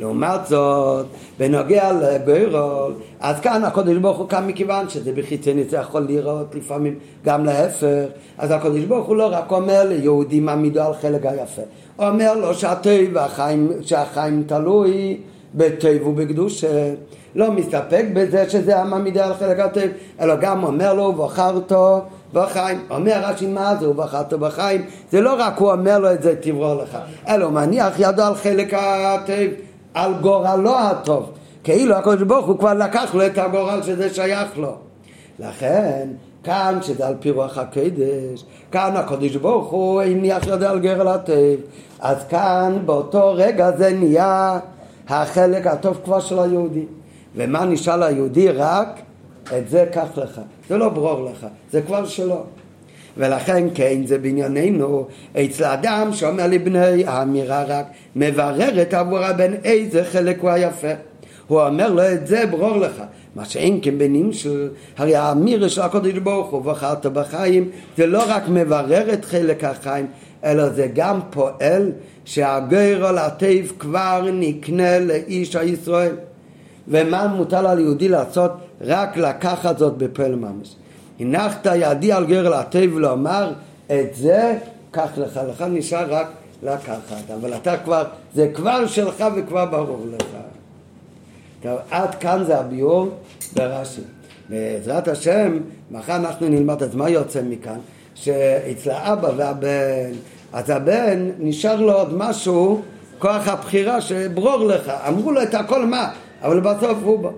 לעומת 0.00 0.46
זאת, 0.46 1.06
בנוגע 1.38 1.92
לגוירול, 1.92 2.94
אז 3.20 3.40
כאן 3.40 3.64
הקודש 3.64 3.96
ברוך 3.96 4.18
הוא 4.18 4.28
קם 4.28 4.46
מכיוון 4.46 4.88
שזה 4.88 5.12
בחיצוני, 5.12 5.64
זה 5.64 5.76
יכול 5.76 6.02
לראות 6.02 6.54
לפעמים 6.54 6.98
גם 7.24 7.44
להפך, 7.44 8.04
אז 8.38 8.50
הקודש 8.50 8.84
ברוך 8.84 9.06
הוא 9.06 9.16
לא 9.16 9.28
רק 9.32 9.52
אומר 9.52 9.88
ליהודי 9.88 10.40
מעמידו 10.40 10.82
על 10.82 10.94
חלק 10.94 11.26
היפה, 11.26 11.62
הוא 11.96 12.06
אומר 12.06 12.34
לו 12.34 12.54
שהטוב 12.54 12.92
והחיים, 13.12 13.72
שהחיים 13.82 14.44
תלוי 14.46 15.16
בטוב 15.54 16.06
ובקדושה, 16.06 16.94
לא 17.34 17.52
מסתפק 17.52 18.04
בזה 18.12 18.50
שזה 18.50 18.78
המעמידו 18.78 19.20
על 19.20 19.34
חלק 19.34 19.58
הטוב, 19.58 19.84
אלא 20.20 20.34
גם 20.36 20.64
אומר 20.64 20.94
לו 20.94 21.02
ובחרתו 21.02 22.00
בחיים. 22.32 22.84
אומר 22.90 23.20
רש"י 23.22 23.46
מה 23.46 23.76
זה 23.80 23.88
ובחרת 23.88 24.34
בחיים, 24.34 24.86
זה 25.12 25.20
לא 25.20 25.34
רק 25.38 25.58
הוא 25.58 25.72
אומר 25.72 25.98
לו 25.98 26.12
את 26.12 26.22
זה 26.22 26.34
תברור 26.40 26.74
לך, 26.74 26.98
אלא 27.28 27.44
הוא 27.44 27.52
מניח 27.52 27.94
ידו 27.98 28.22
על 28.22 28.34
חלק 28.34 28.74
הטוב 28.74 29.52
על 29.94 30.14
גורלו 30.20 30.78
הטוב. 30.78 31.30
כאילו 31.64 31.94
הקדוש 31.94 32.22
ברוך 32.22 32.46
הוא 32.46 32.58
כבר 32.58 32.74
לקח 32.74 33.14
לו 33.14 33.26
את 33.26 33.38
הגורל 33.38 33.82
שזה 33.82 34.14
שייך 34.14 34.58
לו. 34.58 34.74
לכן, 35.38 36.08
כאן 36.44 36.78
שזה 36.82 37.06
על 37.06 37.14
פי 37.20 37.30
רוח 37.30 37.58
הקדש, 37.58 38.44
כאן 38.72 38.96
הקדוש 38.96 39.36
ברוך 39.36 39.70
הוא 39.70 40.02
הניח 40.02 40.46
ידו 40.46 40.66
על 40.66 40.78
גרל 40.78 41.08
הטוב. 41.08 41.60
אז 42.00 42.16
כאן 42.28 42.78
באותו 42.86 43.32
רגע 43.34 43.70
זה 43.76 43.92
נהיה 43.92 44.58
החלק 45.08 45.66
הטוב 45.66 46.00
כבר 46.04 46.20
של 46.20 46.38
היהודי. 46.38 46.84
ומה 47.36 47.64
נשאר 47.64 47.96
ליהודי? 47.96 48.48
רק 48.48 49.00
את 49.58 49.68
זה 49.68 49.86
קח 49.92 50.08
לך. 50.16 50.40
זה 50.68 50.76
לא 50.76 50.88
ברור 50.88 51.24
לך, 51.24 51.46
זה 51.72 51.82
כבר 51.82 52.06
שלו. 52.06 52.44
ולכן 53.18 53.64
כן 53.74 54.06
זה 54.06 54.18
בענייננו 54.18 55.06
אצל 55.36 55.64
אדם 55.64 56.12
שאומר 56.12 56.46
לבני 56.46 57.04
האמירה 57.06 57.64
רק 57.64 57.86
מבררת 58.16 58.94
עבור 58.94 59.18
הבן 59.18 59.52
איזה 59.64 60.04
חלק 60.04 60.40
הוא 60.40 60.50
היפה 60.50 60.92
הוא 61.46 61.60
אומר 61.60 61.92
לו 61.92 62.12
את 62.12 62.26
זה 62.26 62.46
ברור 62.46 62.76
לך 62.76 63.02
מה 63.34 63.44
שאין 63.44 63.78
כן 63.82 63.98
בנים 63.98 64.32
של 64.32 64.68
הרי 64.96 65.16
האמירה 65.16 65.68
של 65.68 65.80
הקודש 65.80 66.12
ברוך 66.12 66.50
הוא 66.50 66.62
בחרת 66.62 67.06
בחיים 67.06 67.70
זה 67.96 68.06
לא 68.06 68.22
רק 68.28 68.42
מברר 68.48 69.12
את 69.12 69.24
חלק 69.24 69.64
החיים 69.64 70.06
אלא 70.44 70.68
זה 70.68 70.88
גם 70.94 71.20
פועל 71.30 71.92
שהגר 72.24 73.18
הטב 73.18 73.66
כבר 73.78 74.28
נקנה 74.32 74.98
לאיש 74.98 75.56
הישראל 75.56 76.14
ומה 76.88 77.26
מוטל 77.26 77.66
על 77.66 77.78
יהודי 77.78 78.08
לעשות? 78.08 78.52
רק 78.80 79.16
לקחת 79.16 79.78
זאת 79.78 79.96
בפועל 79.96 80.34
ממש 80.34 80.74
הנחת 81.20 81.66
ידי 81.74 82.12
על 82.12 82.26
גרל 82.26 82.52
הטוב 82.52 82.94
ולומר 82.94 83.52
את 83.86 84.14
זה, 84.14 84.58
קח 84.90 85.10
לך, 85.16 85.40
לך 85.50 85.64
נשאר 85.70 86.06
רק 86.14 86.26
לקחת, 86.62 87.30
אבל 87.40 87.54
אתה 87.54 87.76
כבר, 87.76 88.04
זה 88.34 88.50
כבר 88.54 88.86
שלך 88.86 89.24
וכבר 89.36 89.64
ברור 89.64 90.06
לך. 90.12 90.36
טוב, 91.62 91.78
עד 91.90 92.14
כאן 92.14 92.44
זה 92.46 92.58
הביאור 92.58 93.08
ברש"י. 93.52 94.00
בעזרת 94.48 95.08
השם, 95.08 95.58
מחר 95.90 96.16
אנחנו 96.16 96.48
נלמד, 96.48 96.82
אז 96.82 96.94
מה 96.94 97.08
יוצא 97.08 97.40
מכאן? 97.42 97.78
שאצל 98.14 98.90
האבא 98.90 99.30
והבן, 99.36 100.10
אז 100.52 100.70
הבן 100.70 101.30
נשאר 101.38 101.80
לו 101.80 101.92
עוד 101.92 102.14
משהו, 102.14 102.82
כוח 103.18 103.48
הבחירה 103.48 104.00
שברור 104.00 104.64
לך, 104.64 104.92
אמרו 105.08 105.32
לו 105.32 105.42
את 105.42 105.54
הכל 105.54 105.86
מה, 105.86 106.10
אבל 106.42 106.60
בסוף 106.60 106.98
הוא 107.02 107.18
בא. 107.18 107.28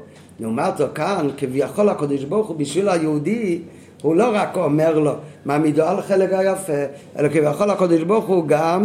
לעומת 0.40 0.76
זאת 0.76 0.94
כאן, 0.94 1.28
כביכול 1.36 1.88
הקדוש 1.88 2.24
ברוך 2.24 2.48
הוא 2.48 2.56
בשביל 2.56 2.88
היהודי, 2.88 3.58
הוא 4.02 4.16
לא 4.16 4.30
רק 4.32 4.56
אומר 4.56 4.98
לו, 4.98 5.12
מעמידו 5.44 5.82
על 5.82 6.02
חלק 6.02 6.32
היפה, 6.32 6.72
אלא 7.18 7.28
כביכול 7.28 7.70
הקדוש 7.70 8.02
ברוך 8.02 8.24
הוא 8.24 8.44
גם, 8.46 8.82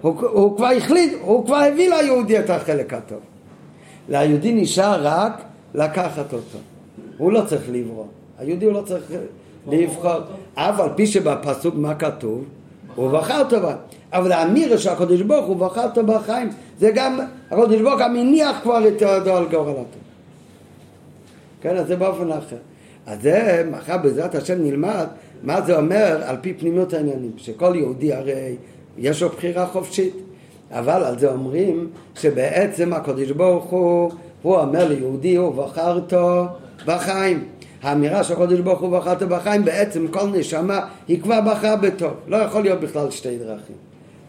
הוא, 0.00 0.20
הוא 0.20 0.56
כבר 0.56 0.66
החליט, 0.76 1.12
הוא 1.20 1.46
כבר 1.46 1.56
הביא 1.56 1.90
ליהודי 1.94 2.38
את 2.38 2.50
החלק 2.50 2.94
הטוב. 2.94 3.18
ליהודי 4.08 4.52
נשאר 4.52 4.98
רק 5.02 5.42
לקחת 5.74 6.32
אותו. 6.32 6.58
הוא 7.18 7.32
לא 7.32 7.42
צריך 7.46 7.62
לברוא. 7.72 8.04
היהודי 8.38 8.66
הוא 8.66 8.72
לא 8.72 8.82
צריך 8.82 9.04
לבחור. 9.68 10.12
אף 10.54 10.80
על 10.80 10.88
פי 10.96 11.06
שבפסוק 11.06 11.74
מה 11.74 11.94
כתוב? 11.94 12.44
הוא 12.94 13.10
בחר 13.10 13.42
טובה. 13.48 13.74
אבל 14.12 14.32
האמירה 14.32 14.78
של 14.78 14.90
הקדוש 14.90 15.22
ברוך 15.22 15.46
הוא 15.46 15.56
בחר 15.56 15.88
טובה 15.94 16.18
בחיים, 16.18 16.48
זה 16.80 16.90
גם, 16.94 17.20
הקדוש 17.50 17.80
ברוך 17.80 18.00
הוא 18.00 18.08
מניח 18.08 18.56
כבר 18.62 18.88
את 18.88 19.00
ידו 19.00 19.36
על 19.36 19.46
גורלתו. 19.50 20.05
כן, 21.66 21.76
אז 21.76 21.86
זה 21.86 21.96
באופן 21.96 22.32
אחר. 22.32 22.56
אז 23.06 23.22
זה, 23.22 23.64
מחר 23.70 23.98
בעזרת 23.98 24.34
השם 24.34 24.62
נלמד 24.62 25.06
מה 25.42 25.62
זה 25.62 25.76
אומר 25.76 26.22
על 26.24 26.36
פי 26.40 26.54
פנימיות 26.54 26.92
העניינים, 26.92 27.32
שכל 27.36 27.72
יהודי 27.76 28.12
הרי 28.12 28.56
יש 28.98 29.22
לו 29.22 29.28
בחירה 29.28 29.66
חופשית, 29.66 30.14
אבל 30.70 31.04
על 31.04 31.18
זה 31.18 31.32
אומרים 31.32 31.88
שבעצם 32.14 32.92
הקדוש 32.92 33.30
ברוך 33.30 33.64
הוא, 33.64 34.10
הוא 34.42 34.56
אומר 34.56 34.88
ליהודי, 34.88 35.36
הוא 35.36 35.54
בחר 35.54 35.94
אותו 35.94 36.44
בחיים. 36.86 37.44
האמירה 37.82 38.24
של 38.24 38.34
הקדוש 38.34 38.60
ברוך 38.60 38.80
הוא 38.80 38.98
בחר 38.98 39.14
אותו 39.14 39.28
בחיים, 39.28 39.64
בעצם 39.64 40.08
כל 40.08 40.26
נשמה 40.26 40.80
היא 41.08 41.22
כבר 41.22 41.40
בחרה 41.40 41.76
בטוב, 41.76 42.12
לא 42.26 42.36
יכול 42.36 42.62
להיות 42.62 42.80
בכלל 42.80 43.10
שתי 43.10 43.38
דרכים. 43.38 43.76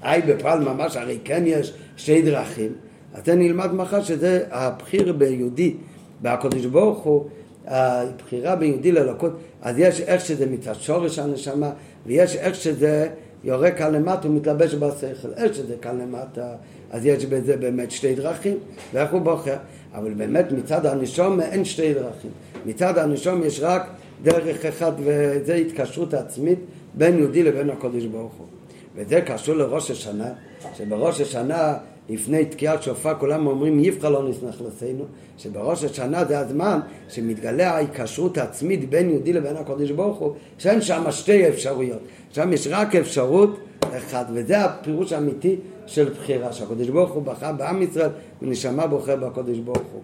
היי 0.01 0.21
בפעל 0.21 0.59
ממש, 0.59 0.97
הרי 0.97 1.17
כן 1.23 1.43
יש 1.45 1.73
שתי 1.97 2.21
דרכים, 2.21 2.71
אז 3.13 3.25
זה 3.25 3.35
נלמד 3.35 3.73
מחר 3.73 4.03
שזה 4.03 4.43
הבחיר 4.51 5.13
ביהודי, 5.13 5.73
בהקדוש 6.21 6.65
ברוך 6.65 6.99
הוא, 6.99 7.25
הבחירה 7.67 8.55
בין 8.55 8.71
יהודי 8.71 8.91
ללקות, 8.91 9.31
אז 9.61 9.79
יש 9.79 10.01
איך 10.01 10.25
שזה 10.25 10.45
מצד 10.45 10.73
שורש 10.73 11.19
הנשמה, 11.19 11.69
ויש 12.05 12.35
איך 12.35 12.55
שזה 12.55 13.09
יורק 13.43 13.77
כאן 13.77 13.95
למטה 13.95 14.27
ומתלבש 14.27 14.75
בשכל, 14.75 15.33
איך 15.37 15.53
שזה 15.53 15.75
כאן 15.81 16.01
למטה, 16.01 16.55
אז 16.91 17.05
יש 17.05 17.25
בזה 17.25 17.57
באמת 17.57 17.91
שתי 17.91 18.15
דרכים, 18.15 18.57
ואיך 18.93 19.13
הוא 19.13 19.21
בוחר. 19.21 19.55
אבל 19.93 20.13
באמת 20.13 20.51
מצד 20.51 20.85
הנשום 20.85 21.41
אין 21.41 21.65
שתי 21.65 21.93
דרכים. 21.93 22.31
מצד 22.65 22.97
הנשום 22.97 23.43
יש 23.43 23.59
רק 23.59 23.89
דרך 24.23 24.65
אחת, 24.65 24.93
וזה 24.99 25.55
התקשרות 25.55 26.13
עצמית 26.13 26.59
בין 26.93 27.17
יהודי 27.17 27.43
לבין 27.43 27.69
הקודש 27.69 28.05
ברוך 28.05 28.33
הוא. 28.37 28.47
וזה 28.95 29.21
קשור 29.21 29.55
לראש 29.55 29.91
השנה, 29.91 30.29
שבראש 30.73 31.21
השנה 31.21 31.73
לפני 32.09 32.45
תקיעת 32.45 32.83
שופר 32.83 33.13
כולם 33.19 33.47
אומרים 33.47 33.79
יבחר 33.79 34.09
לא 34.09 34.29
נסנח 34.29 34.61
לסינו 34.61 35.03
שבראש 35.37 35.83
השנה 35.83 36.25
זה 36.25 36.39
הזמן 36.39 36.79
שמתגלה 37.09 37.71
ההיקשרות 37.71 38.37
העצמית 38.37 38.89
בין 38.89 39.09
יהודי 39.09 39.33
לבין 39.33 39.55
הקודש 39.55 39.91
ברוך 39.91 40.17
הוא 40.17 40.33
שאין 40.57 40.81
שם 40.81 41.03
שתי 41.11 41.49
אפשרויות. 41.49 41.99
שם 42.31 42.53
יש 42.53 42.67
רק 42.71 42.95
אפשרות 42.95 43.59
אחת 43.97 44.27
וזה 44.33 44.65
הפירוש 44.65 45.13
האמיתי 45.13 45.55
של 45.85 46.09
בחירה 46.09 46.53
שהקודש 46.53 46.89
ברוך 46.89 47.11
הוא 47.11 47.23
בחר 47.23 47.51
בעם 47.51 47.81
ישראל 47.81 48.09
ונשמה 48.41 48.87
בוחר 48.87 49.15
בקודש 49.15 49.57
ברוך 49.57 49.87
הוא. 49.93 50.01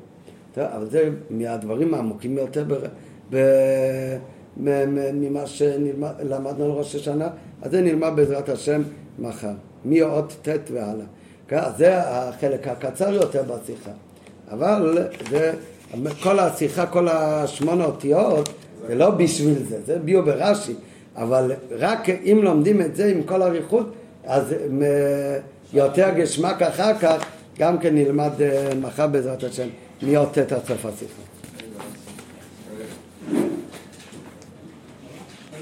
טוב, 0.54 0.64
אבל 0.64 0.90
זה 0.90 1.10
מהדברים 1.30 1.94
העמוקים 1.94 2.36
ביותר 2.36 2.64
ב... 2.68 2.74
ב... 3.36 3.38
ממה 4.58 5.48
שלמדנו 5.48 6.66
על 6.66 6.72
ראש 6.72 6.96
השנה, 6.96 7.28
אז 7.62 7.72
זה 7.72 7.82
נלמד 7.82 8.12
בעזרת 8.16 8.50
השם 8.50 8.82
מחר, 9.20 9.54
מאות 9.86 10.34
ט' 10.42 10.72
והלאה. 10.72 11.06
כן, 11.54 11.60
זה 11.78 11.98
החלק 11.98 12.68
הקצר 12.68 13.14
יותר 13.14 13.44
בשיחה. 13.44 13.92
אבל 14.52 14.98
זה, 15.30 15.52
כל 16.24 16.40
השיחה, 16.40 16.86
כל 16.86 17.08
השמונה 17.08 17.86
אותיות, 17.86 18.50
זה 18.88 18.96
לא 18.96 19.10
בשביל 19.10 19.56
זה, 19.70 19.82
זה 19.86 20.00
ביו 20.00 20.26
ברש"י, 20.26 20.74
אבל 21.16 21.52
רק 21.72 22.10
אם 22.10 22.40
לומדים 22.44 22.82
את 22.82 22.96
זה 22.96 23.06
עם 23.06 23.24
כל 23.24 23.42
אריכות, 23.42 23.94
אז 24.24 24.56
יותר 25.74 26.10
גשמק 26.10 26.62
אחר 26.62 26.98
כך, 27.00 27.26
גם 27.60 27.78
כן 27.80 27.96
נלמד 27.96 28.32
מחר 28.82 29.08
בעזרת 29.08 29.44
השם, 29.44 29.68
מאות 30.02 30.34
ט' 30.34 30.38
עד 30.38 30.62
סוף 30.68 30.86
השיחה. 30.86 31.33